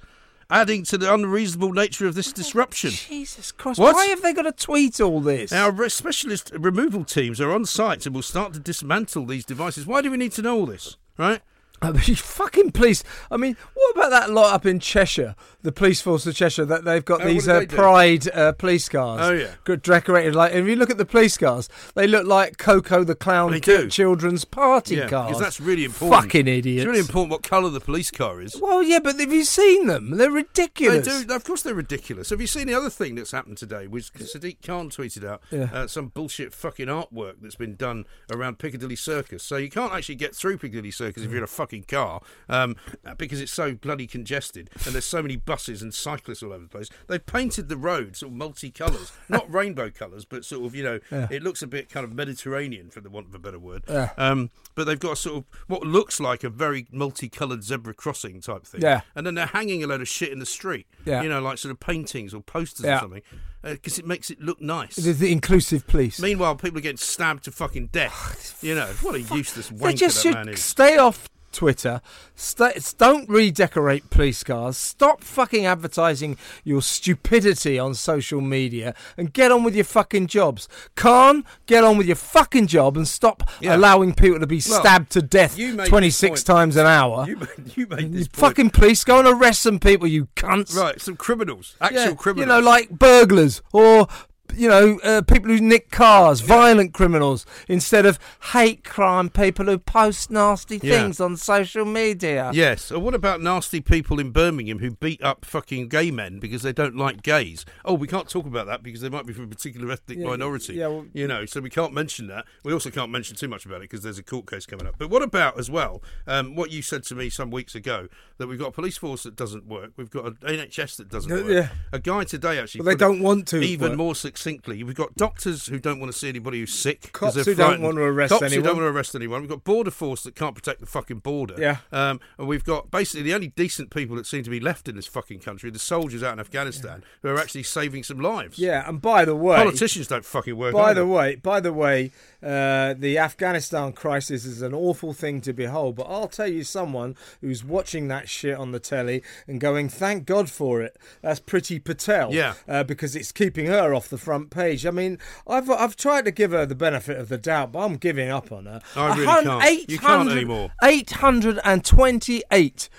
adding 0.49 0.83
to 0.83 0.97
the 0.97 1.13
unreasonable 1.13 1.71
nature 1.71 2.07
of 2.07 2.15
this 2.15 2.29
oh, 2.29 2.33
disruption. 2.33 2.91
Jesus 2.91 3.51
Christ! 3.51 3.79
What? 3.79 3.95
Why 3.95 4.07
have 4.07 4.21
they 4.21 4.33
got 4.33 4.43
to 4.43 4.51
tweet 4.51 4.99
all 4.99 5.21
this? 5.21 5.51
Our 5.51 5.89
specialist 5.89 6.51
removal 6.57 7.03
teams 7.03 7.39
are 7.39 7.51
on 7.51 7.65
site 7.65 8.05
and 8.05 8.15
will 8.15 8.21
start 8.21 8.53
to 8.53 8.59
dismantle 8.59 9.25
these 9.25 9.45
devices. 9.45 9.85
Why 9.85 10.01
do 10.01 10.11
we 10.11 10.17
need 10.17 10.31
to 10.33 10.41
know 10.41 10.59
all 10.59 10.65
this, 10.65 10.97
right? 11.17 11.41
I 11.81 11.91
mean, 11.91 12.15
fucking 12.15 12.71
police. 12.71 13.03
I 13.31 13.37
mean, 13.37 13.55
what 13.73 13.95
about 13.95 14.09
that 14.09 14.29
lot 14.31 14.53
up 14.53 14.65
in 14.65 14.79
Cheshire, 14.79 15.35
the 15.61 15.71
police 15.71 16.01
force 16.01 16.25
of 16.25 16.35
Cheshire, 16.35 16.65
that 16.65 16.83
they've 16.83 17.03
got 17.05 17.21
Oh, 17.21 17.27
these 17.27 17.47
uh? 17.47 17.65
Pride 17.67 18.29
uh, 18.33 18.51
police 18.53 18.89
cars? 18.89 19.21
Oh, 19.21 19.33
yeah. 19.33 19.75
decorated 19.77 20.35
like. 20.35 20.53
If 20.53 20.65
you 20.67 20.75
look 20.75 20.89
at 20.89 20.97
the 20.97 21.05
police 21.05 21.37
cars, 21.37 21.69
they 21.95 22.07
look 22.07 22.25
like 22.27 22.57
Coco 22.57 23.03
the 23.03 23.15
Clown 23.15 23.59
children's 23.89 24.45
party 24.45 24.95
Yeah, 24.95 25.07
cars. 25.07 25.29
because 25.29 25.41
that's 25.41 25.59
really 25.59 25.85
important. 25.85 26.23
Fucking 26.23 26.47
idiots. 26.47 26.81
It's 26.83 26.87
really 26.87 26.99
important 26.99 27.31
what 27.31 27.43
colour 27.43 27.69
the 27.69 27.79
police 27.79 28.11
car 28.11 28.41
is. 28.41 28.59
Well, 28.59 28.83
yeah, 28.83 28.99
but 28.99 29.19
have 29.19 29.31
you 29.31 29.43
seen 29.43 29.87
them? 29.87 30.17
They're 30.17 30.31
ridiculous. 30.31 31.05
They 31.07 31.23
do. 31.25 31.33
Of 31.33 31.43
course, 31.43 31.61
they're 31.61 31.73
ridiculous. 31.73 32.29
Have 32.29 32.41
you 32.41 32.47
seen 32.47 32.67
the 32.67 32.73
other 32.73 32.89
thing 32.89 33.15
that's 33.15 33.31
happened 33.31 33.57
today? 33.57 33.87
Was 33.87 34.09
Sadiq 34.11 34.57
Khan 34.65 34.89
tweeted 34.89 35.23
out 35.25 35.41
Yeah. 35.51 35.69
uh, 35.71 35.87
some 35.87 36.07
bullshit 36.07 36.53
fucking 36.53 36.87
artwork 36.87 37.35
that's 37.41 37.55
been 37.55 37.75
done 37.75 38.05
around 38.31 38.59
Piccadilly 38.59 38.95
Circus. 38.95 39.43
So 39.43 39.57
you 39.57 39.69
can't 39.69 39.93
actually 39.93 40.15
get 40.15 40.35
through 40.35 40.57
Piccadilly 40.57 40.91
Circus 40.91 41.23
if 41.23 41.29
you're 41.29 41.37
in 41.39 41.43
a 41.43 41.47
fucking 41.47 41.68
car 41.87 42.21
um, 42.49 42.75
because 43.17 43.39
it's 43.39 43.51
so 43.51 43.73
bloody 43.75 44.07
congested 44.07 44.69
and 44.85 44.93
there's 44.93 45.05
so 45.05 45.21
many 45.21 45.35
buses 45.35 45.81
and 45.81 45.93
cyclists 45.93 46.41
all 46.43 46.51
over 46.53 46.63
the 46.63 46.69
place. 46.69 46.89
They've 47.07 47.25
painted 47.25 47.69
the 47.69 47.77
road 47.77 48.15
sort 48.15 48.31
of 48.33 48.37
multicolours, 48.37 49.11
not 49.29 49.51
rainbow 49.53 49.89
colours, 49.89 50.25
but 50.25 50.43
sort 50.45 50.65
of 50.65 50.75
you 50.75 50.83
know 50.83 50.99
Yeah. 51.11 51.27
it 51.31 51.43
looks 51.43 51.61
a 51.61 51.67
bit 51.67 51.89
kind 51.89 52.03
of 52.03 52.13
Mediterranean, 52.13 52.89
for 52.89 53.01
the 53.01 53.09
want 53.09 53.27
of 53.27 53.35
a 53.35 53.39
better 53.39 53.59
word. 53.59 53.83
Yeah. 53.87 54.09
Um, 54.17 54.49
but 54.75 54.85
they've 54.85 54.99
got 54.99 55.17
sort 55.17 55.37
of 55.37 55.43
what 55.67 55.83
looks 55.83 56.19
like 56.19 56.43
a 56.43 56.49
very 56.49 56.87
multicoloured 56.91 57.63
zebra 57.63 57.93
crossing 57.93 58.41
type 58.41 58.65
thing. 58.65 58.81
Yeah. 58.81 59.01
And 59.15 59.25
then 59.25 59.35
they're 59.35 59.45
hanging 59.45 59.83
a 59.83 59.87
load 59.87 60.01
of 60.01 60.07
shit 60.07 60.31
in 60.31 60.39
the 60.39 60.45
street. 60.45 60.87
Yeah. 61.05 61.21
You 61.21 61.29
know, 61.29 61.41
like 61.41 61.57
sort 61.57 61.71
of 61.71 61.79
paintings 61.79 62.33
or 62.33 62.41
posters 62.41 62.85
Yeah. 62.85 62.97
or 62.97 63.01
something, 63.01 63.21
because 63.63 63.99
it 63.99 64.05
makes 64.07 64.29
it 64.29 64.39
look 64.39 64.61
nice. 64.61 64.95
The, 64.95 65.11
the 65.11 65.31
inclusive 65.31 65.85
police. 65.87 66.19
Meanwhile, 66.19 66.55
people 66.55 66.77
are 66.77 66.81
getting 66.81 66.97
stabbed 66.97 67.43
to 67.45 67.51
fucking 67.51 67.87
death. 67.87 68.59
you 68.63 68.73
know, 68.75 68.87
what 69.01 69.15
a 69.15 69.21
useless 69.21 69.69
They 69.69 69.75
wanker 69.93 69.97
just 69.97 70.15
that 70.17 70.21
should 70.21 70.33
man 70.35 70.49
is. 70.49 70.63
stay 70.63 70.97
off 70.97 71.29
Twitter. 71.51 72.01
Stay, 72.35 72.79
don't 72.97 73.27
redecorate 73.29 74.09
police 74.09 74.43
cars. 74.43 74.77
Stop 74.77 75.23
fucking 75.23 75.65
advertising 75.65 76.37
your 76.63 76.81
stupidity 76.81 77.77
on 77.77 77.93
social 77.95 78.41
media 78.41 78.93
and 79.17 79.33
get 79.33 79.51
on 79.51 79.63
with 79.63 79.75
your 79.75 79.83
fucking 79.85 80.27
jobs. 80.27 80.67
Khan, 80.95 81.43
get 81.65 81.83
on 81.83 81.97
with 81.97 82.07
your 82.07 82.15
fucking 82.15 82.67
job 82.67 82.95
and 82.97 83.07
stop 83.07 83.49
Yeah. 83.59 83.75
allowing 83.75 84.13
people 84.13 84.39
to 84.39 84.47
be 84.47 84.61
Well, 84.69 84.79
stabbed 84.79 85.11
to 85.11 85.21
death 85.21 85.57
you 85.57 85.69
made 85.73 85.79
this 85.79 85.89
26 85.89 86.43
times 86.43 86.75
an 86.75 86.85
hour. 86.85 87.25
You, 87.27 87.35
made- 87.37 87.77
you 87.77 87.87
made 87.87 88.13
this 88.13 88.27
fucking 88.31 88.69
police, 88.71 89.03
go 89.03 89.19
and 89.19 89.27
arrest 89.27 89.61
some 89.63 89.79
people, 89.79 90.07
you 90.07 90.27
cunts. 90.35 90.75
right. 90.75 90.99
Some 91.01 91.17
criminals, 91.17 91.75
actual 91.81 91.99
Yeah, 92.01 92.13
criminals. 92.15 92.47
You 92.47 92.53
know, 92.53 92.59
like 92.65 92.89
burglars 92.89 93.61
or 93.73 94.07
you 94.55 94.67
know, 94.67 94.99
uh, 95.03 95.21
people 95.21 95.49
who 95.49 95.59
nick 95.59 95.91
cars, 95.91 96.41
violent 96.41 96.93
criminals, 96.93 97.45
instead 97.67 98.05
of 98.05 98.19
hate 98.53 98.83
crime 98.83 99.29
people 99.29 99.65
who 99.65 99.77
post 99.77 100.29
nasty 100.31 100.79
Yeah. 100.81 101.01
things 101.01 101.19
on 101.19 101.37
social 101.37 101.85
media. 101.85 102.51
Yes. 102.53 102.91
Or 102.91 102.99
what 102.99 103.13
about 103.13 103.41
nasty 103.41 103.81
people 103.81 104.19
in 104.19 104.31
Birmingham 104.31 104.79
who 104.79 104.91
beat 104.91 105.23
up 105.23 105.45
fucking 105.45 105.87
gay 105.87 106.11
men 106.11 106.39
because 106.39 106.61
they 106.61 106.73
don't 106.73 106.95
like 106.95 107.21
gays? 107.21 107.65
Oh, 107.85 107.93
we 107.93 108.07
can't 108.07 108.29
talk 108.29 108.45
about 108.45 108.67
that 108.67 108.83
because 108.83 109.01
they 109.01 109.09
might 109.09 109.25
be 109.25 109.33
from 109.33 109.45
a 109.45 109.47
particular 109.47 109.91
ethnic 109.91 110.19
Yeah, 110.19 110.27
minority. 110.27 110.73
yeah, 110.75 110.87
well- 110.87 111.05
you 111.13 111.27
know, 111.27 111.45
so 111.45 111.61
we 111.61 111.69
can't 111.69 111.93
mention 111.93 112.27
that. 112.27 112.45
We 112.63 112.73
also 112.73 112.89
can't 112.89 113.11
mention 113.11 113.35
too 113.35 113.47
much 113.47 113.65
about 113.65 113.77
it 113.77 113.89
because 113.89 114.01
there's 114.01 114.19
a 114.19 114.23
court 114.23 114.49
case 114.49 114.65
coming 114.65 114.87
up. 114.87 114.95
But 114.97 115.09
what 115.09 115.21
about 115.21 115.59
as 115.59 115.69
well 115.71 116.01
um, 116.27 116.55
what 116.55 116.71
you 116.71 116.81
said 116.81 117.03
to 117.03 117.15
me 117.15 117.29
some 117.29 117.51
weeks 117.51 117.75
ago 117.75 118.07
that 118.37 118.47
we've 118.47 118.59
got 118.59 118.67
a 118.69 118.71
police 118.71 118.97
force 118.97 119.23
that 119.23 119.35
doesn't 119.35 119.67
work, 119.67 119.91
we've 119.97 120.09
got 120.09 120.25
an 120.25 120.37
NHS 120.43 120.97
that 120.97 121.09
doesn't 121.09 121.31
work. 121.31 121.47
yeah. 121.47 121.69
A 121.91 121.99
guy 121.99 122.23
today 122.23 122.59
actually. 122.59 122.79
But 122.79 122.85
they 122.91 122.95
don't 122.95 123.21
want 123.21 123.47
to 123.49 123.61
Even 123.61 123.89
work. 123.91 123.97
more 123.97 124.15
succinctly, 124.39 124.83
we've 124.83 124.95
got 124.95 125.15
doctors 125.15 125.67
who 125.67 125.79
don't 125.79 125.99
want 125.99 126.11
to 126.11 126.17
see 126.17 126.29
anybody 126.29 126.59
who's 126.59 126.73
sick. 126.73 127.11
Cops 127.11 127.35
who 127.45 127.53
don't 127.55 127.81
want 127.81 127.95
to 127.97 128.01
arrest 128.03 128.29
Cops 128.29 128.41
who 128.41 128.45
anyone. 128.47 128.63
don't 128.63 128.77
want 128.77 128.85
to 128.85 128.95
arrest 128.97 129.15
anyone. 129.15 129.41
We've 129.41 129.49
got 129.49 129.63
border 129.63 129.91
force 129.91 130.23
that 130.23 130.35
can't 130.35 130.55
protect 130.55 130.79
the 130.79 130.85
fucking 130.85 131.19
border. 131.19 131.55
Yeah. 131.57 131.77
Um, 131.91 132.19
and 132.37 132.47
we've 132.47 132.63
got 132.63 132.89
basically 132.89 133.23
the 133.23 133.33
only 133.33 133.47
decent 133.47 133.89
people 133.89 134.15
that 134.15 134.25
seem 134.25 134.43
to 134.43 134.49
be 134.49 134.59
left 134.61 134.87
in 134.87 134.95
this 134.95 135.07
fucking 135.07 135.39
country, 135.39 135.69
the 135.69 135.79
soldiers 135.79 136.23
out 136.23 136.33
in 136.33 136.39
Afghanistan, 136.39 137.03
who 137.21 137.29
are 137.29 137.37
actually 137.37 137.63
saving 137.63 138.03
some 138.03 138.19
lives. 138.19 138.57
Yeah, 138.57 138.87
and 138.87 139.01
by 139.01 139.25
the 139.25 139.35
way, 139.35 139.57
Politicians 139.57 140.07
don't 140.07 140.25
fucking 140.25 140.55
work. 140.55 140.73
by 140.73 140.93
the 140.93 141.05
way, 141.05 141.35
by 141.35 141.59
the 141.59 141.73
way, 141.73 142.11
uh, 142.41 142.93
the 142.97 143.17
Afghanistan 143.17 143.91
crisis 143.91 144.45
is 144.45 144.61
an 144.61 144.73
awful 144.73 145.13
thing 145.13 145.41
to 145.41 145.51
behold. 145.53 145.95
But 145.97 146.03
I'll 146.03 146.27
tell 146.29 146.47
you, 146.47 146.63
someone 146.63 147.15
who's 147.41 147.63
watching 147.63 148.07
that 148.07 148.29
shit 148.29 148.57
on 148.57 148.71
the 148.71 148.79
telly 148.79 149.21
and 149.47 149.59
going, 149.59 149.89
"Thank 149.89 150.25
God 150.25 150.49
for 150.49 150.81
it." 150.81 150.95
That's 151.21 151.39
Priti 151.41 151.83
Patel. 151.83 152.33
Yeah. 152.33 152.53
uh, 152.67 152.83
because 152.83 153.15
it's 153.15 153.31
keeping 153.31 153.65
her 153.65 153.93
off 153.93 154.07
the 154.07 154.17
front 154.17 154.28
page. 154.49 154.85
I 154.85 154.91
mean, 154.91 155.17
I've 155.47 155.69
I've 155.69 155.95
tried 155.95 156.25
to 156.25 156.31
give 156.31 156.51
her 156.51 156.65
the 156.65 156.75
benefit 156.75 157.17
of 157.17 157.29
the 157.29 157.37
doubt, 157.37 157.71
but 157.71 157.79
I'm 157.79 157.95
giving 157.97 158.29
up 158.29 158.51
on 158.51 158.65
her. 158.65 158.81
I 158.95 159.15
really 159.15 159.25
can't. 159.25 159.89
You 159.89 159.99
can't 159.99 160.29
anymore. 160.29 160.71
828 160.83 162.89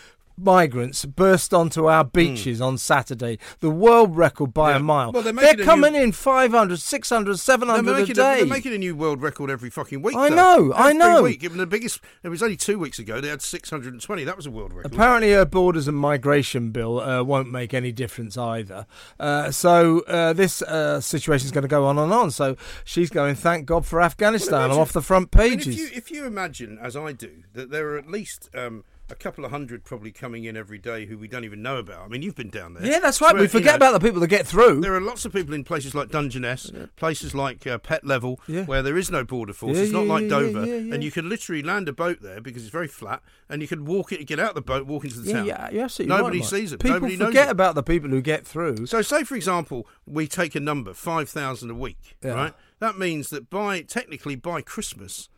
migrants 0.41 1.05
burst 1.05 1.53
onto 1.55 1.87
our 1.87 2.05
beaches 2.05 2.61
on 2.61 2.79
Saturday. 2.79 3.39
The 3.61 3.71
world 3.71 4.17
record 4.17 4.53
by 4.55 4.71
Hmm. 4.71 4.75
Yeah. 4.77 4.81
a 4.81 4.83
mile. 4.83 5.13
Well, 5.13 5.23
they're 5.23 5.33
they're 5.33 5.61
a 5.61 5.65
coming 5.65 5.93
new- 5.93 6.03
in 6.03 6.13
500, 6.13 6.79
600, 6.81 7.25
They're 7.33 7.37
700 7.37 7.79
a 7.91 7.95
making, 7.99 8.11
a, 8.13 8.15
day. 8.15 8.37
they're 8.39 8.47
making 8.47 8.73
a 8.75 8.79
new 8.79 8.95
world 8.97 9.21
record 9.23 9.51
every 9.51 9.71
fucking 9.71 10.03
week. 10.03 10.17
I 10.17 10.29
though. 10.31 10.35
know, 10.35 10.73
I 10.75 10.93
know. 10.93 11.23
Week. 11.25 11.41
Given 11.41 11.59
the 11.59 11.67
biggest, 11.67 12.01
it 12.23 12.29
was 12.29 12.43
only 12.43 12.57
two 12.57 12.79
weeks 12.79 12.99
ago. 12.99 13.21
They 13.21 13.29
had 13.29 13.43
620. 13.43 14.25
That 14.25 14.37
was 14.37 14.47
a 14.47 14.51
world 14.51 14.73
record. 14.73 14.93
Apparently, 14.93 15.33
her 15.33 15.45
borders 15.45 15.87
and 15.89 15.97
migration 15.97 16.71
bill 16.71 17.01
uh, 17.01 17.23
won't 17.23 17.51
make 17.51 17.75
any 17.75 17.93
difference 17.93 18.37
either. 18.37 18.87
Uh, 19.19 19.51
so 19.51 20.01
uh, 20.09 20.33
this 20.33 20.63
uh, 20.63 21.01
situation 21.01 21.47
is 21.47 21.53
going 21.53 21.63
to 21.63 21.69
go 21.69 21.87
on 21.87 21.99
and 21.99 22.13
on. 22.13 22.31
So 22.31 22.57
she's 22.85 23.11
going, 23.11 23.35
thank 23.35 23.67
God 23.67 23.85
for 23.87 24.01
Afghanistan. 24.01 24.71
I'm 24.71 24.79
off 24.79 24.93
the 24.93 25.03
front 25.03 25.29
I 25.35 25.39
mean, 25.49 25.59
pages. 25.59 25.75
if 25.75 25.81
you 25.81 25.89
if 25.95 26.11
you 26.11 26.25
imagine, 26.27 26.79
as 26.81 26.97
I 26.97 27.13
do, 27.13 27.43
that 27.55 27.71
there 27.71 27.91
are 27.91 27.99
at 27.99 28.09
least 28.09 28.49
um, 28.55 28.85
a 29.11 29.15
couple 29.17 29.45
of 29.45 29.51
hundred 29.51 29.85
probably 29.85 30.11
coming 30.13 30.45
in 30.45 30.57
every 30.57 30.79
day 30.79 31.07
who 31.07 31.19
we 31.19 31.29
don't 31.29 31.45
even 31.45 31.63
know 31.63 31.77
about. 31.79 32.05
I 32.05 32.09
mean, 32.09 32.23
you've 32.23 32.35
been 32.37 32.51
down 32.51 32.75
there. 32.75 32.85
yeah, 32.87 32.99
that's 33.01 33.21
right. 33.21 33.33
Where, 33.33 33.41
we 33.41 33.45
you 33.45 33.49
forget 33.49 33.73
know, 33.73 33.89
about 33.89 33.93
the 34.01 34.07
people 34.07 34.21
that 34.21 34.29
get 34.29 34.47
through. 34.47 34.81
There 34.81 34.95
are 34.95 35.01
lots 35.01 35.25
of 35.25 35.33
people 35.33 35.55
in 35.55 35.65
places 35.65 35.95
like 35.95 36.11
Dungeness, 36.11 36.71
places 36.97 37.35
like 37.35 37.67
uh, 37.67 37.79
Pett 37.79 38.05
Level, 38.05 38.41
Yeah. 38.47 38.65
where 38.65 38.83
there 38.83 38.97
is 38.97 39.11
no 39.11 39.25
border 39.25 39.53
force. 39.53 39.77
Yeah, 39.77 39.83
it's 39.85 39.93
not 39.93 40.07
yeah, 40.07 40.13
like 40.13 40.29
Dover, 40.29 40.67
yeah, 40.67 40.75
yeah. 40.77 40.95
and 40.95 41.03
you 41.05 41.11
can 41.11 41.29
literally 41.29 41.63
land 41.63 41.89
a 41.89 41.93
boat 41.93 42.19
there 42.23 42.41
because 42.41 42.63
it's 42.63 42.71
very 42.73 42.89
flat, 42.89 43.23
and 43.49 43.61
you 43.63 43.69
can 43.69 43.85
walk 43.85 44.13
it, 44.13 44.25
get 44.27 44.39
out 44.41 44.51
of 44.51 44.55
the 44.55 44.61
boat, 44.63 44.87
walk 44.87 45.05
into 45.05 45.21
the 45.21 45.29
Yeah, 45.31 45.37
town. 45.37 45.47
yeah, 45.47 45.71
you're 45.71 45.85
absolutely 45.85 46.17
Nobody 46.17 46.39
right, 46.41 46.49
sees 46.49 46.73
it. 46.73 46.81
People 46.81 46.95
Nobody 47.01 47.17
forget 47.17 47.49
it. 47.49 47.53
about 47.53 47.75
the 47.75 47.83
people 47.83 48.11
who 48.11 48.21
get 48.23 48.47
through. 48.47 48.87
So, 48.87 49.03
say 49.03 49.25
for 49.25 49.35
example, 49.37 49.87
we 50.07 50.27
take 50.27 50.55
a 50.55 50.61
number 50.61 50.95
five 50.95 51.29
thousand 51.29 51.71
a 51.71 51.75
week, 51.75 52.17
Yeah. 52.23 52.33
right? 52.33 52.55
That 52.79 52.99
means 52.99 53.31
that 53.31 53.51
by 53.51 53.83
technically 53.83 54.37
by 54.37 54.63
Christmas, 54.63 55.29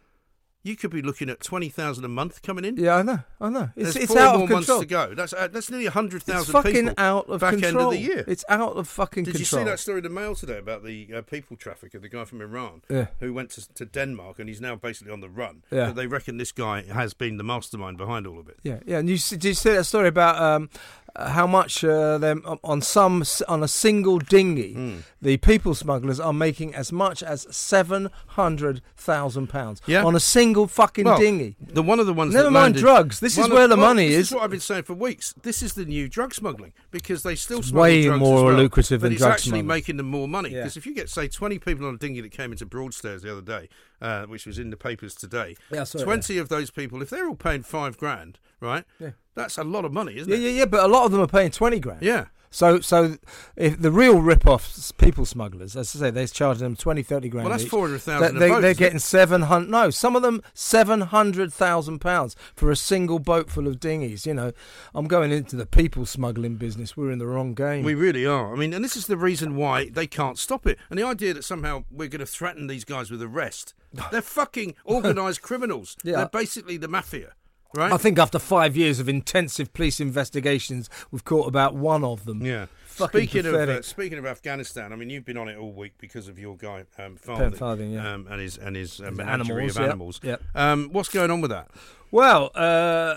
you 0.65 0.77
could 0.77 0.91
be 0.91 1.03
looking 1.03 1.29
at 1.29 1.41
twenty 1.41 1.69
thousand 1.69 2.05
a 2.05 2.09
month 2.09 2.43
coming 2.43 2.65
in. 2.65 2.77
Yeah, 2.77 2.97
I 2.97 3.03
know, 3.03 3.19
I 3.41 3.49
know. 3.49 3.71
It's, 3.75 3.95
There's 3.95 3.97
it's 4.05 4.13
four 4.13 4.21
out 4.23 4.35
more 4.37 4.45
of 4.45 4.51
months 4.51 4.67
control. 4.67 4.81
to 4.81 4.87
go. 4.87 5.15
That's 5.15 5.33
uh, 5.33 5.49
that's 5.49 5.71
nearly 5.71 5.87
hundred 5.87 6.23
thousand 6.23 6.53
fucking 6.53 6.73
people 6.89 6.95
out 6.99 7.29
of 7.29 7.41
back 7.41 7.55
control. 7.55 7.69
end 7.69 7.77
of 7.79 7.91
the 7.93 7.99
year. 7.99 8.25
It's 8.29 8.45
out 8.49 8.77
of 8.77 8.87
fucking 8.89 9.25
Did 9.25 9.35
control. 9.35 9.61
you 9.63 9.67
see 9.67 9.71
that 9.71 9.81
story 9.81 9.99
in 9.99 10.05
the 10.05 10.11
mail 10.11 10.35
today 10.35 10.59
about 10.59 10.85
the 10.85 11.09
uh, 11.17 11.23
people 11.23 11.57
trafficker, 11.57 11.99
the 11.99 12.09
guy 12.09 12.25
from 12.25 12.41
Iran, 12.41 12.83
Yeah. 12.89 13.07
who 13.21 13.33
went 13.35 13.51
to, 13.51 13.75
to 13.75 13.85
Denmark 13.85 14.39
and 14.39 14.49
he's 14.49 14.61
now 14.61 14.77
basically 14.77 15.13
on 15.13 15.21
the 15.21 15.29
run? 15.29 15.63
Yeah. 15.71 15.87
But 15.87 15.97
they 15.97 16.07
reckon 16.07 16.37
this 16.37 16.53
guy 16.53 16.83
has 16.83 17.13
been 17.15 17.39
the 17.39 17.45
mastermind 17.45 17.99
behind 17.99 18.27
all 18.27 18.39
of 18.39 18.49
it. 18.49 18.59
Yeah, 18.63 18.79
yeah. 18.87 18.99
And 18.99 19.09
you 19.09 19.19
did 19.19 19.45
you 19.45 19.55
see 19.55 19.71
that 19.73 19.85
story 19.85 20.09
about 20.09 20.41
um, 20.41 20.71
uh, 21.15 21.29
how 21.31 21.47
much 21.47 21.85
uh, 21.85 22.17
them 22.19 22.43
on 22.65 22.81
some 22.81 23.23
on 23.49 23.63
a 23.63 23.69
single 23.69 24.19
dinghy, 24.19 24.73
Hmm. 24.75 24.97
the 25.21 25.37
people 25.37 25.75
smugglers 25.75 26.19
are 26.19 26.33
making 26.33 26.75
as 26.75 26.91
much 26.91 27.23
as 27.23 27.47
seven 27.55 28.09
hundred 28.29 28.81
thousand 28.97 29.49
pounds 29.49 29.83
Yeah. 29.87 30.05
on 30.05 30.15
a 30.17 30.21
single 30.21 30.67
fucking 30.67 31.05
Well, 31.05 31.19
dinghy. 31.19 31.57
The 31.61 31.83
one 31.83 32.01
of 32.01 32.07
the 32.07 32.13
ones. 32.15 32.33
Never 32.33 32.45
that 32.45 32.51
mind 32.51 32.63
landed- 32.77 32.81
drugs. 32.81 33.21
This 33.21 33.37
is 33.37 33.47
of- 33.47 33.53
where 33.53 33.69
the 33.69 33.77
well, 33.77 33.89
money 33.89 34.09
this 34.09 34.17
is. 34.19 34.27
is. 34.29 34.35
what 34.35 34.45
I've 34.45 34.51
been 34.51 34.61
saying 34.61 34.85
for 34.85 34.95
weeks. 34.95 35.35
This 35.43 35.63
is 35.63 35.75
the 35.75 35.85
new 35.85 36.09
drug 36.09 36.33
smuggling 36.35 36.73
because 36.91 37.23
they 37.23 37.35
still 37.35 37.59
It's 37.59 37.69
smuggle 37.69 37.83
way 37.83 38.05
drugs 38.05 38.21
more 38.21 38.45
well, 38.47 38.55
lucrative 38.57 39.01
than 39.03 39.13
it's 39.13 39.21
drug 39.21 39.33
actually 39.33 39.51
smuggling. 39.51 39.67
making 39.67 39.97
them 39.99 40.07
more 40.07 40.27
money. 40.29 40.51
Yeah. 40.51 40.61
Because 40.63 40.77
if 40.77 40.87
you 40.87 40.95
get 40.95 41.11
say 41.11 41.29
twenty 41.29 41.59
people 41.59 41.87
on 41.87 41.95
a 41.95 41.99
dinghy 41.99 42.21
that 42.23 42.33
came 42.33 42.53
into 42.53 42.65
Broadstairs 42.65 43.23
the 43.23 43.31
other 43.33 43.43
day, 43.43 43.69
uh, 44.03 44.27
which 44.27 44.45
was 44.45 44.59
in 44.59 44.69
the 44.69 44.77
papers 44.77 45.15
today, 45.15 45.57
Yeah, 45.71 45.85
saw 45.85 45.99
it, 46.01 46.05
twenty 46.05 46.37
of 46.37 46.51
those 46.51 46.71
people, 46.71 47.01
if 47.01 47.09
they're 47.09 47.27
all 47.27 47.35
paying 47.37 47.63
five 47.63 47.97
grand, 47.97 48.39
right? 48.61 48.85
Yeah. 48.99 49.13
That's 49.35 49.57
a 49.57 49.65
lot 49.65 49.87
of 49.87 49.93
money, 49.95 50.17
isn't 50.19 50.31
Yeah, 50.31 50.37
it? 50.39 50.43
yeah, 50.43 50.51
yeah. 50.51 50.65
But 50.67 50.85
a 50.85 50.89
lot 50.89 51.07
of 51.07 51.13
them 51.13 51.21
are 51.23 51.27
paying 51.27 51.51
twenty 51.51 51.81
grand. 51.81 52.03
Yeah. 52.03 52.27
So, 52.53 52.81
so 52.81 53.17
if 53.57 53.81
the 53.81 53.91
real 53.91 54.21
rip-offs, 54.21 54.93
people 54.93 55.25
smugglers, 55.25 55.75
as 55.75 55.97
I 55.97 55.99
say, 55.99 56.11
they're 56.11 56.27
charging 56.27 56.65
them 56.65 56.77
20, 56.77 57.03
30 57.03 57.29
grand. 57.31 57.49
Well, 57.49 57.57
that's 57.57 57.69
four 57.69 57.89
hundred 57.89 58.03
thousand. 58.03 58.39
They, 58.39 58.61
they, 58.61 58.71
are 58.71 58.75
getting 58.75 58.99
seven 58.99 59.43
hundred. 59.43 59.71
No, 59.71 59.89
some 59.89 60.15
of 60.15 60.23
them 60.23 60.43
seven 60.53 61.01
hundred 61.01 61.53
thousand 61.53 62.01
pounds 62.01 62.37
for 62.55 62.71
a 62.71 62.77
single 62.77 63.19
boat 63.19 63.51
full 63.51 63.67
of 63.67 63.81
dinghies. 63.81 64.27
You 64.27 64.35
know, 64.35 64.53
I'm 64.95 65.09
going 65.09 65.33
into 65.33 65.57
the 65.57 65.67
people 65.67 66.05
smuggling 66.05 66.57
business. 66.57 66.95
We're 66.95 67.11
in 67.11 67.19
the 67.19 67.27
wrong 67.27 67.55
game. 67.55 67.85
We 67.85 67.95
really 67.95 68.27
are. 68.27 68.53
I 68.53 68.57
mean, 68.57 68.75
and 68.75 68.85
this 68.85 68.97
is 68.97 69.07
the 69.07 69.17
reason 69.17 69.57
why 69.57 69.89
they 69.89 70.07
can't 70.07 70.39
stop 70.39 70.67
it. 70.67 70.79
And 70.91 70.99
the 70.99 71.07
idea 71.07 71.33
that 71.33 71.45
somehow 71.45 71.85
we're 71.91 72.09
going 72.09 72.21
to 72.21 72.27
threaten 72.27 72.67
these 72.67 72.85
guys 72.85 73.11
with 73.11 73.23
arrest. 73.23 73.75
They're 74.11 74.23
fucking 74.23 74.75
organised 74.87 75.43
criminals. 75.43 75.97
Yeah. 76.05 76.17
They're 76.17 76.29
basically 76.29 76.77
the 76.77 76.89
mafia, 76.89 77.33
right? 77.75 77.93
I 77.93 77.97
think 77.97 78.19
after 78.19 78.39
five 78.39 78.77
years 78.77 79.01
of 79.01 79.09
intensive 79.09 79.73
police 79.73 80.01
investigations, 80.01 80.89
we've 81.11 81.25
caught 81.25 81.47
about 81.49 81.75
one 81.75 82.05
of 82.05 82.25
them. 82.25 82.45
Yeah. 82.45 82.67
Fucking 82.87 83.21
speaking 83.27 83.47
of 83.47 83.55
uh, 83.55 83.81
speaking 83.81 84.19
of 84.19 84.27
Afghanistan, 84.27 84.93
I 84.93 84.97
mean, 84.97 85.09
you've 85.09 85.25
been 85.25 85.39
on 85.39 85.49
it 85.49 85.57
all 85.57 85.73
week 85.73 85.95
because 85.99 86.29
of 86.29 86.39
your 86.39 86.59
guy 86.59 86.85
um, 86.99 87.17
Farthing, 87.17 87.53
Farthing, 87.53 87.93
yeah. 87.93 88.13
um, 88.13 88.27
and 88.31 88.39
his 88.39 88.59
and 88.59 88.77
his 88.77 89.01
um, 89.01 89.07
His 89.07 89.17
menagerie 89.17 89.63
animals, 89.65 89.77
of 89.77 89.81
yep, 89.81 89.89
animals. 89.89 90.21
yep. 90.23 90.43
Um, 90.55 90.89
what's 90.93 91.09
going 91.09 91.31
on 91.31 91.41
with 91.41 91.51
that? 91.51 91.71
Well, 92.11 92.51
uh, 92.55 93.17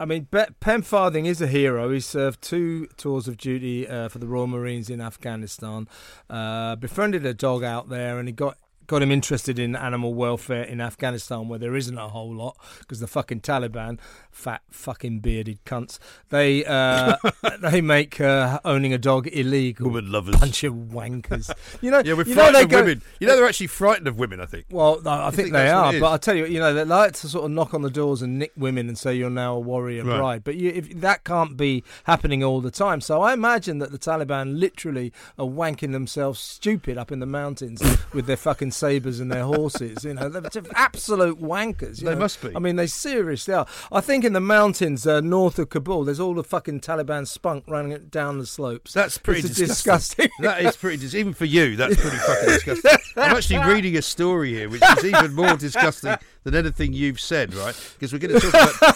I 0.00 0.06
mean, 0.06 0.26
Be- 0.28 0.46
Pen 0.58 0.82
Farthing 0.82 1.24
is 1.24 1.40
a 1.40 1.46
hero. 1.46 1.90
He 1.92 2.00
served 2.00 2.42
two 2.42 2.88
tours 2.96 3.28
of 3.28 3.36
duty 3.36 3.86
uh, 3.86 4.08
for 4.08 4.18
the 4.18 4.26
Royal 4.26 4.48
Marines 4.48 4.90
in 4.90 5.00
Afghanistan. 5.00 5.86
Uh, 6.28 6.74
befriended 6.74 7.24
a 7.24 7.32
dog 7.32 7.62
out 7.62 7.88
there, 7.90 8.18
and 8.18 8.26
he 8.26 8.32
got 8.32 8.58
got 8.86 9.02
him 9.02 9.10
interested 9.10 9.58
in 9.58 9.74
animal 9.76 10.14
welfare 10.14 10.62
in 10.62 10.80
Afghanistan, 10.80 11.48
where 11.48 11.58
there 11.58 11.76
isn't 11.76 11.96
a 11.98 12.08
whole 12.08 12.34
lot 12.34 12.56
because 12.80 13.00
the 13.00 13.06
fucking 13.06 13.40
Taliban, 13.40 13.98
fat 14.30 14.62
fucking 14.70 15.20
bearded 15.20 15.64
cunts, 15.64 15.98
they 16.30 16.64
uh, 16.64 17.16
they 17.60 17.80
make 17.80 18.20
uh, 18.20 18.60
owning 18.64 18.92
a 18.92 18.98
dog 18.98 19.26
illegal. 19.28 19.86
Woman 19.86 20.10
lovers. 20.12 20.36
Bunch 20.36 20.64
of 20.64 20.74
wankers. 20.74 21.50
You 21.80 21.90
know, 21.90 21.98
Yeah, 22.04 22.14
we're 22.14 22.24
you 22.24 22.34
know 22.34 22.42
frightened 22.42 22.56
they 22.56 22.62
of 22.64 22.68
go, 22.70 22.80
women. 22.82 23.02
You 23.20 23.26
know, 23.26 23.36
they're 23.36 23.46
actually 23.46 23.68
frightened 23.68 24.08
of 24.08 24.18
women. 24.18 24.40
I 24.40 24.46
think. 24.46 24.66
well, 24.70 25.00
no, 25.02 25.10
I 25.10 25.30
think, 25.30 25.34
think 25.36 25.52
they 25.52 25.68
are, 25.70 25.92
but? 25.98 26.12
I 26.12 26.16
tell 26.18 26.34
you, 26.34 26.46
you 26.46 26.58
know, 26.60 26.74
they 26.74 26.84
like 26.84 27.12
to 27.14 27.28
sort 27.28 27.44
of 27.44 27.50
knock 27.50 27.74
on 27.74 27.82
the 27.82 27.90
doors 27.90 28.22
and 28.22 28.38
nick 28.38 28.52
women 28.56 28.88
and 28.88 28.98
say 28.98 29.14
you're 29.14 29.30
now 29.30 29.54
a 29.54 29.60
warrior 29.60 30.04
Right. 30.04 30.18
bride. 30.18 30.44
But 30.44 30.56
you, 30.56 30.70
if 30.70 31.00
that 31.00 31.24
can't 31.24 31.56
be 31.56 31.84
happening 32.04 32.42
all 32.44 32.60
the 32.60 32.70
time, 32.70 33.00
so 33.00 33.22
I 33.22 33.32
imagine 33.32 33.78
that 33.78 33.90
the 33.92 33.98
Taliban 33.98 34.58
literally 34.58 35.12
are 35.38 35.46
wanking 35.46 35.92
themselves 35.92 36.40
stupid 36.40 36.98
up 36.98 37.10
in 37.12 37.20
the 37.20 37.26
mountains 37.26 37.82
with 38.12 38.26
their 38.26 38.36
fucking 38.36 38.72
sabers 38.74 39.20
and 39.20 39.30
their 39.32 39.44
horses. 39.44 40.04
You 40.04 40.14
know, 40.14 40.28
they're 40.28 40.42
absolute 40.74 41.40
wankers. 41.40 42.00
you 42.00 42.06
They 42.08 42.14
know. 42.14 42.20
must 42.20 42.42
be. 42.42 42.50
I 42.54 42.58
mean, 42.58 42.76
they 42.76 42.86
seriously 42.86 43.54
are. 43.54 43.66
I 43.92 44.00
think 44.00 44.24
in 44.24 44.32
the 44.32 44.40
mountains 44.40 45.06
uh, 45.06 45.20
north 45.20 45.58
of 45.58 45.68
Kabul, 45.70 46.04
there's 46.04 46.20
all 46.20 46.34
the 46.34 46.44
fucking 46.44 46.80
Taliban 46.80 47.26
spunk 47.26 47.64
running 47.66 47.96
down 48.10 48.38
the 48.38 48.46
slopes. 48.46 48.92
That's 48.92 49.18
pretty 49.18 49.42
disgusting. 49.42 49.66
disgusting. 49.66 50.28
that 50.40 50.62
is 50.64 50.76
pretty. 50.76 50.98
Dis- 50.98 51.14
even 51.14 51.34
for 51.34 51.44
you, 51.46 51.76
that's 51.76 51.96
pretty 52.00 52.16
fucking 52.16 52.48
disgusting. 52.48 52.90
I'm 53.16 53.36
actually 53.36 53.64
reading 53.72 53.96
a 53.96 54.02
story 54.02 54.52
here, 54.52 54.68
which 54.68 54.82
is 54.98 55.04
even 55.04 55.32
more 55.34 55.56
disgusting 55.56 56.16
than 56.42 56.54
anything 56.54 56.92
you've 56.92 57.20
said, 57.20 57.54
right? 57.54 57.74
Because 57.94 58.12
we're 58.12 58.18
going 58.18 58.38
to 58.38 58.50
talk 58.50 58.54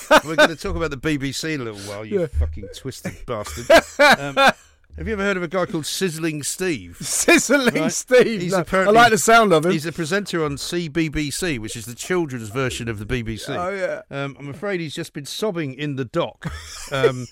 about 0.08 0.24
we're 0.24 0.36
going 0.36 0.48
to 0.50 0.56
talk 0.56 0.76
about 0.76 0.90
the 0.90 0.96
BBC 0.98 1.54
in 1.54 1.60
a 1.60 1.64
little 1.64 1.80
while. 1.80 2.04
You 2.04 2.20
Yeah. 2.22 2.26
fucking 2.38 2.68
twisted 2.74 3.14
bastard. 3.26 3.66
Um, 4.18 4.52
have 4.98 5.06
you 5.06 5.12
ever 5.12 5.22
heard 5.22 5.36
of 5.36 5.44
a 5.44 5.48
guy 5.48 5.64
called 5.64 5.86
Sizzling 5.86 6.42
Steve? 6.42 6.96
Sizzling 7.00 7.82
Right. 7.82 7.92
Steve. 7.92 8.42
He's 8.42 8.50
No, 8.52 8.64
I 8.72 8.84
like 8.86 9.12
the 9.12 9.18
sound 9.18 9.52
of 9.52 9.64
him. 9.64 9.70
He's 9.70 9.86
a 9.86 9.92
presenter 9.92 10.44
on 10.44 10.56
CBBC, 10.56 11.60
which 11.60 11.76
is 11.76 11.86
the 11.86 11.94
children's 11.94 12.48
version 12.48 12.88
of 12.88 12.98
the 12.98 13.06
BBC. 13.06 13.50
Oh, 13.56 13.70
yeah. 13.70 14.02
Um, 14.10 14.36
I'm 14.40 14.48
afraid 14.48 14.80
he's 14.80 14.94
just 14.94 15.12
been 15.12 15.24
sobbing 15.24 15.74
in 15.74 15.94
the 15.94 16.04
dock 16.04 16.52
um, 16.92 17.26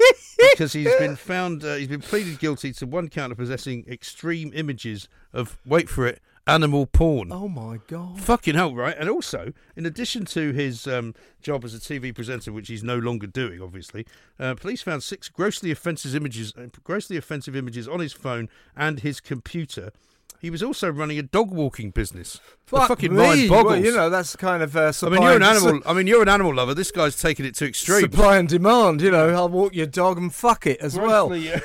because 0.52 0.72
he's 0.74 0.94
been 0.96 1.16
found. 1.16 1.64
Uh, 1.64 1.74
he's 1.74 1.88
been 1.88 2.00
pleaded 2.00 2.38
guilty 2.38 2.72
to 2.74 2.86
one 2.86 3.08
count 3.08 3.32
of 3.32 3.38
possessing 3.38 3.84
extreme 3.88 4.52
images 4.54 5.08
of 5.32 5.58
wait 5.66 5.88
for 5.88 6.06
it 6.06 6.20
animal 6.46 6.86
porn. 6.86 7.32
Oh 7.32 7.48
my 7.48 7.80
god. 7.88 8.20
Fucking 8.20 8.54
hell, 8.54 8.74
right? 8.74 8.96
And 8.98 9.08
also, 9.08 9.52
in 9.74 9.84
addition 9.86 10.24
to 10.26 10.52
his 10.52 10.86
um, 10.86 11.14
job 11.42 11.64
as 11.64 11.74
a 11.74 11.78
TV 11.78 12.14
presenter, 12.14 12.52
which 12.52 12.68
he's 12.68 12.84
no 12.84 12.96
longer 12.98 13.26
doing, 13.26 13.60
obviously, 13.60 14.06
uh, 14.38 14.54
police 14.54 14.82
found 14.82 15.02
six 15.02 15.28
grossly 15.28 15.70
offensive 15.70 16.14
images, 16.14 16.52
uh, 16.56 16.66
grossly 16.84 17.16
offensive 17.16 17.56
images 17.56 17.88
on 17.88 18.00
his 18.00 18.12
phone 18.12 18.48
and 18.76 19.00
his 19.00 19.20
computer. 19.20 19.92
He 20.38 20.50
was 20.50 20.62
also 20.62 20.90
running 20.90 21.18
a 21.18 21.22
dog 21.22 21.50
walking 21.50 21.90
business. 21.90 22.40
The 22.66 22.76
Fuck 22.76 22.88
fucking 22.88 23.14
me. 23.14 23.22
mind 23.22 23.48
boggles. 23.48 23.72
Well, 23.72 23.84
you 23.84 23.96
know, 23.96 24.10
that's 24.10 24.36
kind 24.36 24.62
of 24.62 24.76
uh, 24.76 24.92
I 25.02 25.08
mean, 25.08 25.22
you're 25.22 25.36
an 25.36 25.42
animal. 25.42 25.80
I 25.86 25.94
mean, 25.94 26.06
you're 26.06 26.22
an 26.22 26.28
animal 26.28 26.54
lover. 26.54 26.74
This 26.74 26.90
guy's 26.90 27.20
taking 27.20 27.46
it 27.46 27.54
to 27.56 27.66
extreme. 27.66 28.02
Supply 28.02 28.36
and 28.36 28.48
demand, 28.48 29.00
you 29.00 29.10
know. 29.10 29.30
I'll 29.30 29.48
walk 29.48 29.74
your 29.74 29.86
dog 29.86 30.18
and 30.18 30.32
fuck 30.32 30.66
it 30.66 30.78
as 30.80 30.98
well. 30.98 31.28
Grossly, 31.28 31.52
uh, 31.54 31.60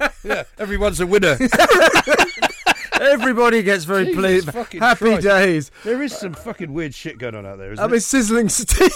yeah, 0.00 0.06
everyone's 0.58 1.00
a 1.00 1.06
winner. 1.06 1.36
Everybody 3.00 3.62
gets 3.62 3.84
very 3.84 4.12
pleased. 4.12 4.50
Happy 4.50 4.78
Christ. 4.78 5.22
days. 5.22 5.70
There 5.84 6.02
is 6.02 6.14
some 6.14 6.34
fucking 6.34 6.70
weird 6.70 6.94
shit 6.94 7.16
going 7.16 7.34
on 7.34 7.46
out 7.46 7.56
there, 7.56 7.72
isn't 7.72 7.76
there? 7.76 7.84
I 7.84 7.88
it? 7.88 7.92
mean, 7.92 8.00
Sizzling 8.00 8.50
Steve. 8.50 8.92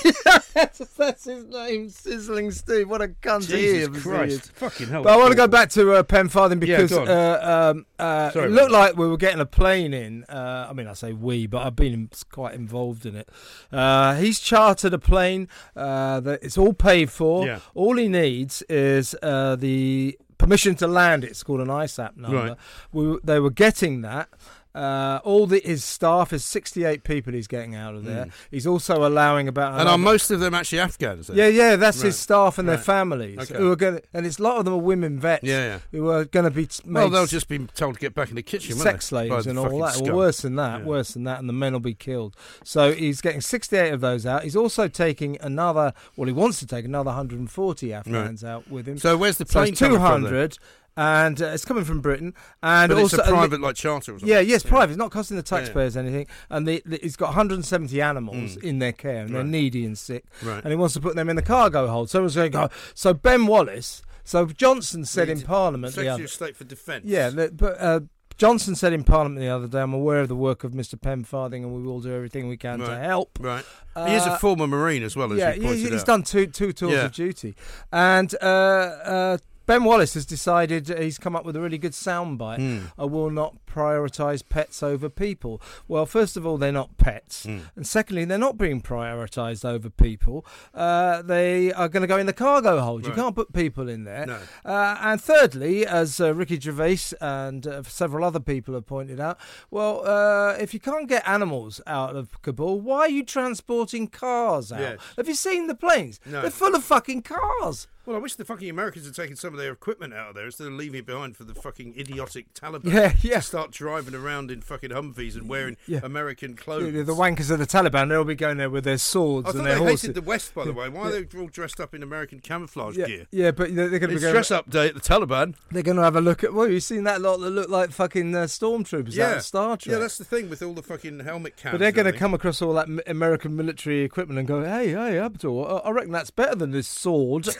that's, 0.52 0.78
that's 0.98 1.24
his 1.24 1.46
name, 1.46 1.88
Sizzling 1.88 2.50
Steve. 2.50 2.90
What 2.90 3.00
a 3.00 3.08
cunt 3.08 3.50
he 3.50 3.64
is. 3.64 3.88
Jesus. 3.88 4.02
Christ. 4.02 4.52
Fucking 4.56 4.88
hell. 4.88 5.02
But 5.04 5.14
I 5.14 5.16
want 5.16 5.30
to 5.30 5.36
go 5.36 5.48
back 5.48 5.70
to 5.70 5.92
uh, 5.94 6.02
Pen 6.02 6.28
Farthing 6.28 6.60
Yeah, 6.60 6.76
because 6.82 6.90
go 6.90 7.00
on. 7.02 7.08
uh, 7.08 7.70
um, 7.72 7.86
uh, 7.98 8.30
Sorry 8.30 8.48
it 8.48 8.50
looked 8.50 8.72
like 8.72 8.94
we 8.98 9.08
were 9.08 9.16
getting 9.16 9.40
a 9.40 9.46
plane 9.46 9.94
in. 9.94 10.24
Uh, 10.24 10.66
I 10.68 10.74
mean, 10.74 10.86
I 10.86 10.92
say 10.92 11.14
we, 11.14 11.46
but 11.46 11.66
I've 11.66 11.76
been 11.76 11.94
in- 11.94 12.10
quite 12.30 12.54
involved 12.54 13.06
in 13.06 13.16
it. 13.16 13.30
Uh, 13.72 14.16
he's 14.16 14.38
chartered 14.38 14.92
a 14.92 14.98
plane 14.98 15.48
uh, 15.76 16.20
that 16.20 16.42
it's 16.42 16.58
all 16.58 16.74
paid 16.74 17.10
for. 17.10 17.46
Yeah. 17.46 17.60
All 17.74 17.96
he 17.96 18.08
needs 18.08 18.60
is 18.68 19.16
uh, 19.22 19.56
the 19.56 20.18
permission 20.44 20.74
to 20.76 20.86
land. 20.86 21.24
It's 21.24 21.42
called 21.42 21.60
an 21.60 21.68
ISAP 21.68 22.16
number. 22.16 22.36
Right. 22.36 22.56
We, 22.92 23.18
they 23.24 23.40
were 23.40 23.50
getting 23.50 24.02
that. 24.02 24.28
Uh, 24.74 25.20
all 25.22 25.46
the, 25.46 25.60
his 25.64 25.84
staff 25.84 26.32
is 26.32 26.44
68 26.44 27.04
people 27.04 27.32
he's 27.32 27.46
getting 27.46 27.76
out 27.76 27.94
of 27.94 28.04
there. 28.04 28.26
He's 28.50 28.66
also 28.66 29.06
allowing 29.06 29.46
about. 29.46 29.78
And 29.78 29.88
are 29.88 29.96
most 29.96 30.30
of 30.32 30.40
them 30.40 30.52
actually 30.52 30.80
Afghans? 30.80 31.30
yeah, 31.32 31.46
yeah, 31.46 31.76
that's 31.76 31.98
Right. 31.98 32.06
his 32.06 32.18
staff 32.18 32.58
and 32.58 32.68
their 32.68 32.78
families 32.78 33.38
Okay. 33.38 33.56
who 33.56 33.70
are 33.70 33.76
going, 33.76 34.00
and 34.12 34.26
it's 34.26 34.38
a 34.40 34.42
lot 34.42 34.56
of 34.58 34.64
them 34.64 34.74
are 34.74 34.78
women 34.78 35.20
vets 35.20 35.44
Yeah, 35.44 35.64
yeah. 35.64 35.78
who 35.92 36.08
are 36.10 36.24
going 36.24 36.44
to 36.44 36.50
be 36.50 36.68
made 36.84 36.92
Well, 37.02 37.10
they'll 37.10 37.26
just 37.26 37.46
be 37.48 37.60
told 37.76 37.94
to 37.94 38.00
get 38.00 38.14
back 38.16 38.30
in 38.30 38.34
the 38.34 38.42
kitchen, 38.42 38.74
sex 38.76 39.06
slaves 39.06 39.46
and 39.46 39.58
all 39.58 39.78
that. 39.78 40.00
Or 40.00 40.12
worse 40.14 40.40
than 40.40 40.56
that, 40.56 40.80
Yeah. 40.80 40.86
worse 40.86 41.12
than 41.12 41.22
that, 41.24 41.38
and 41.38 41.48
the 41.48 41.52
men 41.52 41.72
will 41.72 41.80
be 41.80 41.94
killed. 41.94 42.34
So 42.64 42.92
he's 42.92 43.20
getting 43.20 43.40
68 43.42 43.92
of 43.92 44.00
those 44.00 44.26
out. 44.26 44.42
He's 44.42 44.56
also 44.56 44.88
taking 44.88 45.38
another. 45.40 45.92
Well, 46.16 46.26
he 46.26 46.32
wants 46.32 46.58
to 46.58 46.66
take 46.66 46.84
another 46.84 47.10
140 47.10 47.92
Afghans 47.92 48.42
out 48.42 48.68
with 48.68 48.88
him. 48.88 48.98
So 48.98 49.16
where's 49.16 49.38
the 49.38 49.46
plane 49.46 49.74
from 49.76 49.90
200, 49.90 50.58
and 50.96 51.40
uh, 51.42 51.46
it's 51.46 51.64
coming 51.64 51.84
from 51.84 52.00
Britain. 52.00 52.34
And 52.62 52.90
But 52.90 52.98
also 52.98 53.18
it's 53.18 53.28
a 53.28 53.30
private 53.30 53.60
like 53.60 53.76
charter 53.76 54.12
or 54.14 54.18
something. 54.18 54.28
yeah, 54.28 54.40
yes, 54.40 54.62
private. 54.62 54.92
It's 54.92 54.98
not 54.98 55.10
costing 55.10 55.36
the 55.36 55.42
taxpayers 55.42 55.96
anything. 55.96 56.26
And 56.50 56.66
the, 56.68 56.82
the, 56.86 56.98
he's 57.02 57.16
got 57.16 57.26
170 57.28 58.00
animals 58.00 58.56
Mm. 58.56 58.62
in 58.62 58.78
their 58.78 58.92
care, 58.92 59.24
and 59.24 59.34
they're 59.34 59.44
needy 59.44 59.84
and 59.84 59.96
sick. 59.98 60.24
Right. 60.42 60.62
And 60.62 60.72
he 60.72 60.76
wants 60.76 60.94
to 60.94 61.00
put 61.00 61.14
them 61.16 61.28
in 61.28 61.36
the 61.36 61.42
cargo 61.42 61.86
hold. 61.88 62.10
So 62.10 62.18
everyone's 62.18 62.34
going 62.36 62.50
go. 62.52 62.68
So 62.94 63.14
Ben 63.14 63.46
Wallace. 63.46 64.02
So 64.24 64.46
Johnson 64.46 65.04
said 65.04 65.28
in 65.28 65.42
Parliament 65.42 65.94
the 65.94 66.08
other. 66.08 66.24
of 66.24 66.30
State 66.30 66.56
for 66.56 66.64
Defence. 66.64 67.04
Yeah, 67.06 67.30
but 67.30 67.76
uh, 67.80 68.00
Johnson 68.38 68.74
said 68.74 68.92
in 68.94 69.04
Parliament 69.04 69.38
the 69.40 69.48
other 69.48 69.68
day, 69.68 69.80
"I'm 69.80 69.92
aware 69.92 70.20
of 70.20 70.28
the 70.28 70.34
work 70.34 70.64
of 70.64 70.72
Mr. 70.72 70.98
Pen 71.00 71.24
Farthing, 71.24 71.62
and 71.62 71.74
we 71.74 71.82
will 71.82 72.00
do 72.00 72.12
everything 72.14 72.48
we 72.48 72.56
can 72.56 72.78
to 72.80 72.96
help." 72.98 73.38
Right. 73.40 73.64
he 74.06 74.14
is 74.14 74.26
a 74.26 74.32
Uh, 74.32 74.38
former 74.38 74.66
Marine 74.66 75.02
as 75.02 75.14
well, 75.14 75.30
as 75.32 75.38
yeah, 75.38 75.52
you 75.54 75.60
yeah, 75.62 75.68
pointed 75.68 75.92
he's 75.92 76.00
out. 76.00 76.06
done 76.06 76.22
two 76.22 76.46
two 76.46 76.72
tours 76.72 76.92
Yeah. 76.94 77.04
of 77.04 77.12
duty, 77.12 77.54
and 77.92 78.34
uh, 78.42 78.46
uh, 78.46 79.38
Ben 79.66 79.84
Wallace 79.84 80.14
has 80.14 80.26
decided 80.26 80.88
he's 80.88 81.18
come 81.18 81.34
up 81.34 81.44
with 81.44 81.56
a 81.56 81.60
really 81.60 81.78
good 81.78 81.92
soundbite. 81.92 82.58
Mm. 82.58 82.92
I 82.98 83.04
will 83.04 83.30
not 83.30 83.56
prioritise 83.66 84.42
pets 84.46 84.82
over 84.82 85.08
people. 85.08 85.60
Well, 85.88 86.06
first 86.06 86.36
of 86.36 86.46
all, 86.46 86.58
they're 86.58 86.70
not 86.72 86.96
pets, 86.98 87.46
Mm. 87.46 87.60
and 87.76 87.86
secondly, 87.86 88.24
they're 88.24 88.38
not 88.38 88.58
being 88.58 88.80
prioritised 88.82 89.64
over 89.64 89.88
people. 89.90 90.44
Uh, 90.74 91.22
they 91.22 91.72
are 91.72 91.88
going 91.88 92.02
to 92.02 92.06
go 92.06 92.18
in 92.18 92.26
the 92.26 92.32
cargo 92.32 92.80
hold. 92.80 93.06
You 93.06 93.12
can't 93.12 93.34
put 93.34 93.52
people 93.52 93.88
in 93.88 94.04
there. 94.04 94.26
No. 94.26 94.38
Uh, 94.64 94.96
and 95.00 95.20
thirdly, 95.20 95.86
as 95.86 96.20
uh, 96.20 96.34
Ricky 96.34 96.58
Gervais 96.60 97.14
and 97.20 97.66
uh, 97.66 97.82
several 97.84 98.24
other 98.24 98.40
people 98.40 98.74
have 98.74 98.86
pointed 98.86 99.18
out, 99.20 99.38
well, 99.70 100.06
uh, 100.06 100.56
if 100.58 100.74
you 100.74 100.80
can't 100.80 101.08
get 101.08 101.26
animals 101.28 101.80
out 101.86 102.14
of 102.16 102.40
Kabul, 102.42 102.80
why 102.80 103.00
are 103.00 103.08
you 103.08 103.24
transporting 103.24 104.08
cars 104.08 104.70
out? 104.72 104.80
Yes. 104.80 105.00
Have 105.16 105.28
you 105.28 105.34
seen 105.34 105.66
the 105.66 105.74
planes? 105.74 106.20
No. 106.26 106.42
They're 106.42 106.50
full 106.50 106.74
of 106.74 106.84
fucking 106.84 107.22
cars. 107.22 107.86
Well, 108.06 108.16
I 108.16 108.18
wish 108.18 108.34
the 108.34 108.44
fucking 108.44 108.68
Americans 108.68 109.06
had 109.06 109.14
taken 109.14 109.34
some 109.36 109.54
of 109.54 109.58
their 109.58 109.72
equipment 109.72 110.12
out 110.12 110.28
of 110.30 110.34
there 110.34 110.44
instead 110.46 110.66
of 110.66 110.74
leaving 110.74 111.00
it 111.00 111.06
behind 111.06 111.36
for 111.36 111.44
the 111.44 111.54
fucking 111.54 111.94
idiotic 111.98 112.52
Taliban. 112.52 112.92
Yeah, 112.92 113.14
yeah. 113.22 113.36
To 113.36 113.42
start 113.42 113.70
driving 113.70 114.14
around 114.14 114.50
in 114.50 114.60
fucking 114.60 114.90
Humvees 114.90 115.36
and 115.36 115.48
wearing 115.48 115.76
Yeah. 115.86 116.00
American 116.02 116.54
clothes. 116.54 116.92
The, 116.92 117.02
the 117.02 117.14
wankers 117.14 117.50
of 117.50 117.58
the 117.58 117.66
Taliban, 117.66 118.10
they'll 118.10 118.24
be 118.24 118.34
going 118.34 118.58
there 118.58 118.68
with 118.68 118.84
their 118.84 118.98
swords 118.98 119.46
I 119.46 119.50
and 119.50 119.58
thought 119.58 119.64
their 119.64 119.74
they 119.74 119.78
horses. 119.80 120.02
hated 120.02 120.14
the 120.16 120.22
West, 120.22 120.54
by 120.54 120.64
the 120.66 120.72
way. 120.74 120.88
Why 120.90 121.08
are 121.08 121.20
they 121.22 121.38
all 121.38 121.46
dressed 121.48 121.80
up 121.80 121.94
in 121.94 122.02
American 122.02 122.40
camouflage 122.40 122.96
yeah, 122.98 123.06
gear? 123.06 123.26
yeah, 123.30 123.50
but 123.52 123.74
they're, 123.74 123.88
they're 123.88 123.98
going 123.98 124.10
to 124.10 124.16
be 124.16 124.20
going. 124.20 124.32
dress 124.34 124.50
up 124.50 124.68
day 124.68 124.88
at 124.88 124.94
the 124.94 125.00
Taliban. 125.00 125.54
They're 125.70 125.82
going 125.82 125.96
to 125.96 126.02
have 126.02 126.16
a 126.16 126.20
look 126.20 126.44
at. 126.44 126.52
Well, 126.52 126.68
you've 126.68 126.82
seen 126.82 127.04
that 127.04 127.20
lot 127.22 127.38
that 127.38 127.50
look 127.50 127.70
like 127.70 127.90
fucking 127.90 128.34
uh, 128.34 128.40
stormtroopers 128.44 129.08
out 129.08 129.14
Yeah. 129.14 129.36
of 129.36 129.42
Star 129.42 129.76
Trek. 129.78 129.92
Yeah, 129.94 129.98
that's 129.98 130.18
the 130.18 130.24
thing 130.24 130.50
with 130.50 130.62
all 130.62 130.74
the 130.74 130.82
fucking 130.82 131.20
helmet 131.20 131.56
cams. 131.56 131.72
But 131.72 131.78
they're 131.80 131.90
going 131.92 132.12
to 132.12 132.18
come 132.18 132.34
across 132.34 132.60
all 132.60 132.74
that 132.74 132.88
American 133.06 133.56
military 133.56 134.02
equipment 134.02 134.38
and 134.38 134.46
go, 134.46 134.62
"Hey, 134.62 134.88
hey, 134.90 135.18
Abdul, 135.18 135.82
I 135.84 135.90
reckon 135.90 136.12
that's 136.12 136.30
better 136.30 136.54
than 136.54 136.70
this 136.72 136.86
sword. 136.88 137.48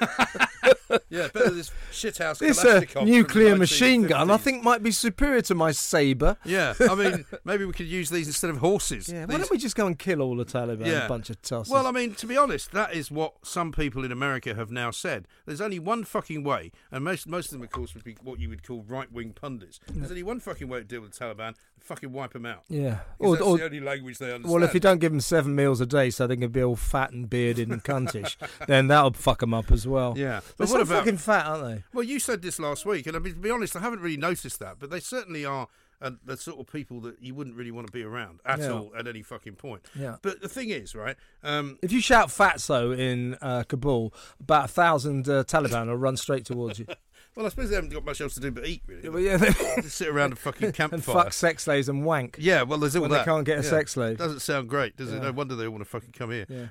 Yeah, 1.09 1.29
better 1.29 1.47
than 1.47 1.57
this 1.57 1.71
shithouse 1.91 2.39
this 2.39 2.65
uh, 2.65 2.83
nuclear 3.05 3.57
machine 3.57 4.07
gun, 4.07 4.31
I 4.31 4.37
think, 4.37 4.63
might 4.63 4.83
be 4.83 4.91
superior 4.91 5.43
to 5.43 5.55
my 5.55 5.73
saber." 5.73 6.37
Yeah, 6.45 6.75
I 6.81 6.95
mean, 6.95 7.25
maybe 7.45 7.65
we 7.65 7.73
could 7.73 7.87
use 7.87 8.11
these 8.11 8.27
instead 8.27 8.51
of 8.51 8.59
horses. 8.59 9.09
Yeah, 9.09 9.21
why 9.21 9.27
These- 9.27 9.39
don't 9.39 9.51
we 9.51 9.59
just 9.59 9.77
go 9.77 9.87
and 9.87 9.99
kill 9.99 10.21
all 10.21 10.37
the 10.37 10.45
Taliban? 10.45 10.87
Yeah. 10.87 11.07
A 11.07 11.09
bunch 11.09 11.31
of 11.31 11.41
tossers. 11.43 11.71
Well, 11.71 11.87
I 11.87 11.91
mean, 11.91 12.15
to 12.17 12.27
be 12.27 12.37
honest, 12.37 12.73
that 12.73 12.95
is 12.95 13.11
what 13.11 13.35
some 13.43 13.73
people 13.73 14.05
in 14.05 14.13
America 14.13 14.55
have 14.55 14.71
now 14.71 14.91
said. 14.91 15.27
There's 15.47 15.61
only 15.61 15.79
one 15.79 16.05
fucking 16.05 16.45
way, 16.45 16.71
and 16.91 17.05
most 17.05 17.27
most 17.27 17.47
of 17.47 17.53
them, 17.53 17.63
of 17.63 17.71
course, 17.71 17.95
would 17.95 18.05
be 18.05 18.17
what 18.23 18.39
you 18.39 18.49
would 18.49 18.63
call 18.67 18.85
right 18.87 19.11
wing 19.11 19.33
pundits. 19.33 19.81
There's 19.89 20.11
only 20.11 20.23
one 20.23 20.41
fucking 20.41 20.69
way 20.69 20.79
to 20.79 20.85
deal 20.85 21.01
with 21.01 21.13
the 21.13 21.25
Taliban: 21.25 21.55
fucking 21.85 22.13
wipe 22.13 22.33
them 22.33 22.47
out. 22.47 22.63
Yeah, 22.69 22.99
Or, 23.19 23.37
that's 23.37 23.47
or, 23.47 23.59
the 23.59 23.65
only 23.65 23.81
language 23.81 24.19
they 24.19 24.33
understand. 24.33 24.53
well, 24.53 24.63
if 24.65 24.75
you 24.75 24.81
don't 24.81 24.99
give 24.99 25.13
them 25.13 25.21
seven 25.21 25.55
meals 25.55 25.81
a 25.81 25.87
day, 25.87 26.11
so 26.11 26.27
they 26.27 26.37
can 26.37 26.51
be 26.51 26.63
all 26.63 26.77
fat 26.77 27.13
and 27.13 27.29
bearded 27.31 27.69
and 27.71 27.85
cuntish, 27.85 28.37
then 28.67 28.89
that'll 28.89 29.13
fuck 29.13 29.41
them 29.41 29.55
up 29.55 29.71
as 29.71 29.87
well. 29.87 30.15
yeah, 30.17 30.41
They're 30.41 30.43
but 30.59 30.69
so 30.69 30.75
what 30.75 30.83
about? 30.83 30.99
fucking 31.05 31.19
fat, 31.19 31.47
aren't 31.47 31.65
they? 31.65 31.85
Well, 31.93 32.05
you 32.05 32.19
said 32.19 32.43
this 32.43 32.59
last 32.59 32.85
week, 32.87 33.07
and 33.07 33.17
I 33.17 33.21
mean, 33.21 33.35
to 33.35 33.39
be 33.41 33.51
honest, 33.51 33.77
I 33.77 33.81
haven't 33.81 34.01
really 34.01 34.17
noticed 34.17 34.59
that, 34.61 34.79
but 34.79 34.91
they 34.91 35.01
certainly 35.01 35.45
are 35.45 35.69
uh, 36.03 36.11
the 36.25 36.37
sort 36.37 36.59
of 36.59 36.67
people 36.67 37.01
that 37.03 37.23
you 37.23 37.35
wouldn't 37.35 37.55
really 37.57 37.71
want 37.71 37.87
to 37.87 37.93
be 37.93 38.03
around 38.03 38.41
at 38.45 38.59
Yeah. 38.59 38.73
all 38.73 38.93
at 38.99 39.07
any 39.07 39.23
fucking 39.23 39.55
point. 39.55 39.83
Yeah. 39.99 40.17
But 40.23 40.41
the 40.43 40.49
thing 40.49 40.71
is, 40.71 40.95
right? 40.95 41.17
Um, 41.43 41.79
If 41.83 41.93
you 41.93 42.01
shout 42.01 42.29
"fatso" 42.29 42.99
in 42.99 43.37
uh, 43.41 43.63
Kabul, 43.69 44.13
about 44.41 44.65
a 44.67 44.69
thousand 44.69 45.29
uh, 45.29 45.45
Taliban 45.45 45.87
will 45.87 45.97
run 45.97 46.17
straight 46.17 46.45
towards 46.45 46.79
you. 46.79 46.87
well, 47.37 47.47
I 47.47 47.49
suppose 47.49 47.69
they 47.71 47.75
haven't 47.77 47.93
got 47.93 48.05
much 48.05 48.21
else 48.21 48.35
to 48.35 48.41
do 48.41 48.51
but 48.51 48.67
eat, 48.67 48.83
really. 48.87 49.09
Well, 49.09 49.21
yeah, 49.21 49.37
they- 49.37 49.51
Just 49.83 49.97
sit 49.97 50.09
around 50.09 50.33
a 50.33 50.37
fucking 50.37 50.73
campfire 50.73 50.95
and 50.97 51.05
fuck 51.05 51.33
sex 51.33 51.65
slaves 51.65 51.89
and 51.89 52.05
wank. 52.05 52.37
Yeah, 52.39 52.63
well, 52.63 52.79
there's 52.79 52.95
all 52.97 53.03
When 53.03 53.11
that. 53.11 53.19
they 53.19 53.25
can't 53.25 53.45
get 53.45 53.59
a 53.59 53.63
Yeah. 53.63 53.71
sex 53.71 53.93
slave. 53.93 54.19
Doesn't 54.19 54.41
sound 54.41 54.69
great, 54.69 54.97
does 54.97 55.13
it? 55.13 55.21
No 55.23 55.33
wonder 55.33 55.55
they 55.57 55.65
all 55.67 55.73
want 55.73 55.83
to 55.85 55.91
fucking 55.91 56.13
come 56.13 56.31
here. 56.31 56.71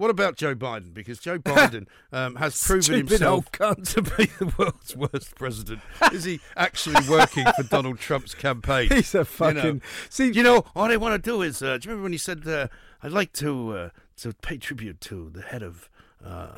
What 0.00 0.08
about 0.08 0.36
Joe 0.36 0.54
Biden? 0.54 0.94
Because 0.94 1.18
Joe 1.18 1.38
Biden 1.38 1.86
um, 2.10 2.36
has 2.36 2.58
proven 2.58 2.82
Stupid 2.82 3.10
himself 3.10 3.52
to 3.52 4.00
be 4.00 4.24
the 4.38 4.50
world's 4.56 4.96
worst 4.96 5.34
president. 5.34 5.82
Is 6.10 6.24
he 6.24 6.40
actually 6.56 7.06
working 7.06 7.44
for 7.54 7.64
Donald 7.64 7.98
Trump's 7.98 8.34
campaign? 8.34 8.88
He's 8.94 9.14
a 9.14 9.26
fucking. 9.26 9.62
You 9.62 9.72
know, 9.74 9.80
See, 10.08 10.30
you 10.30 10.42
know, 10.42 10.64
all 10.74 10.90
I 10.90 10.96
want 10.96 11.22
to 11.22 11.30
do 11.30 11.42
is. 11.42 11.60
Uh, 11.60 11.76
do 11.76 11.84
you 11.86 11.90
remember 11.90 12.04
when 12.04 12.12
he 12.12 12.18
said, 12.18 12.48
uh, 12.48 12.68
"I'd 13.02 13.12
like 13.12 13.34
to 13.34 13.76
uh, 13.76 13.88
to 14.20 14.32
pay 14.40 14.56
tribute 14.56 15.02
to 15.02 15.28
the 15.28 15.42
head 15.42 15.62
of." 15.62 15.90
Uh, 16.22 16.48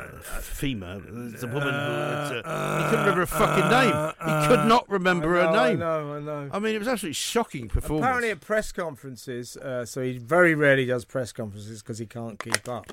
FEMA, 0.40 0.96
a 1.40 1.46
woman 1.46 1.62
who 1.62 1.80
uh, 1.80 2.28
he 2.28 2.90
couldn't 2.90 3.00
remember 3.00 3.20
her 3.20 3.26
fucking 3.26 3.70
name. 3.70 4.12
He 4.18 4.48
could 4.48 4.66
not 4.66 4.88
remember 4.88 5.38
I 5.38 5.44
her 5.44 5.52
name. 5.52 5.76
I 5.76 5.84
know, 5.84 6.14
I 6.14 6.20
know. 6.20 6.50
I 6.52 6.58
mean, 6.58 6.74
it 6.74 6.78
was 6.80 6.88
absolutely 6.88 7.14
shocking 7.14 7.68
performance. 7.68 8.04
Apparently, 8.04 8.30
at 8.30 8.40
press 8.40 8.72
conferences, 8.72 9.56
uh, 9.56 9.84
so 9.84 10.02
he 10.02 10.18
very 10.18 10.56
rarely 10.56 10.84
does 10.84 11.04
press 11.04 11.32
conferences 11.32 11.80
because 11.80 11.98
he 11.98 12.06
can't 12.06 12.40
keep 12.40 12.68
up. 12.68 12.92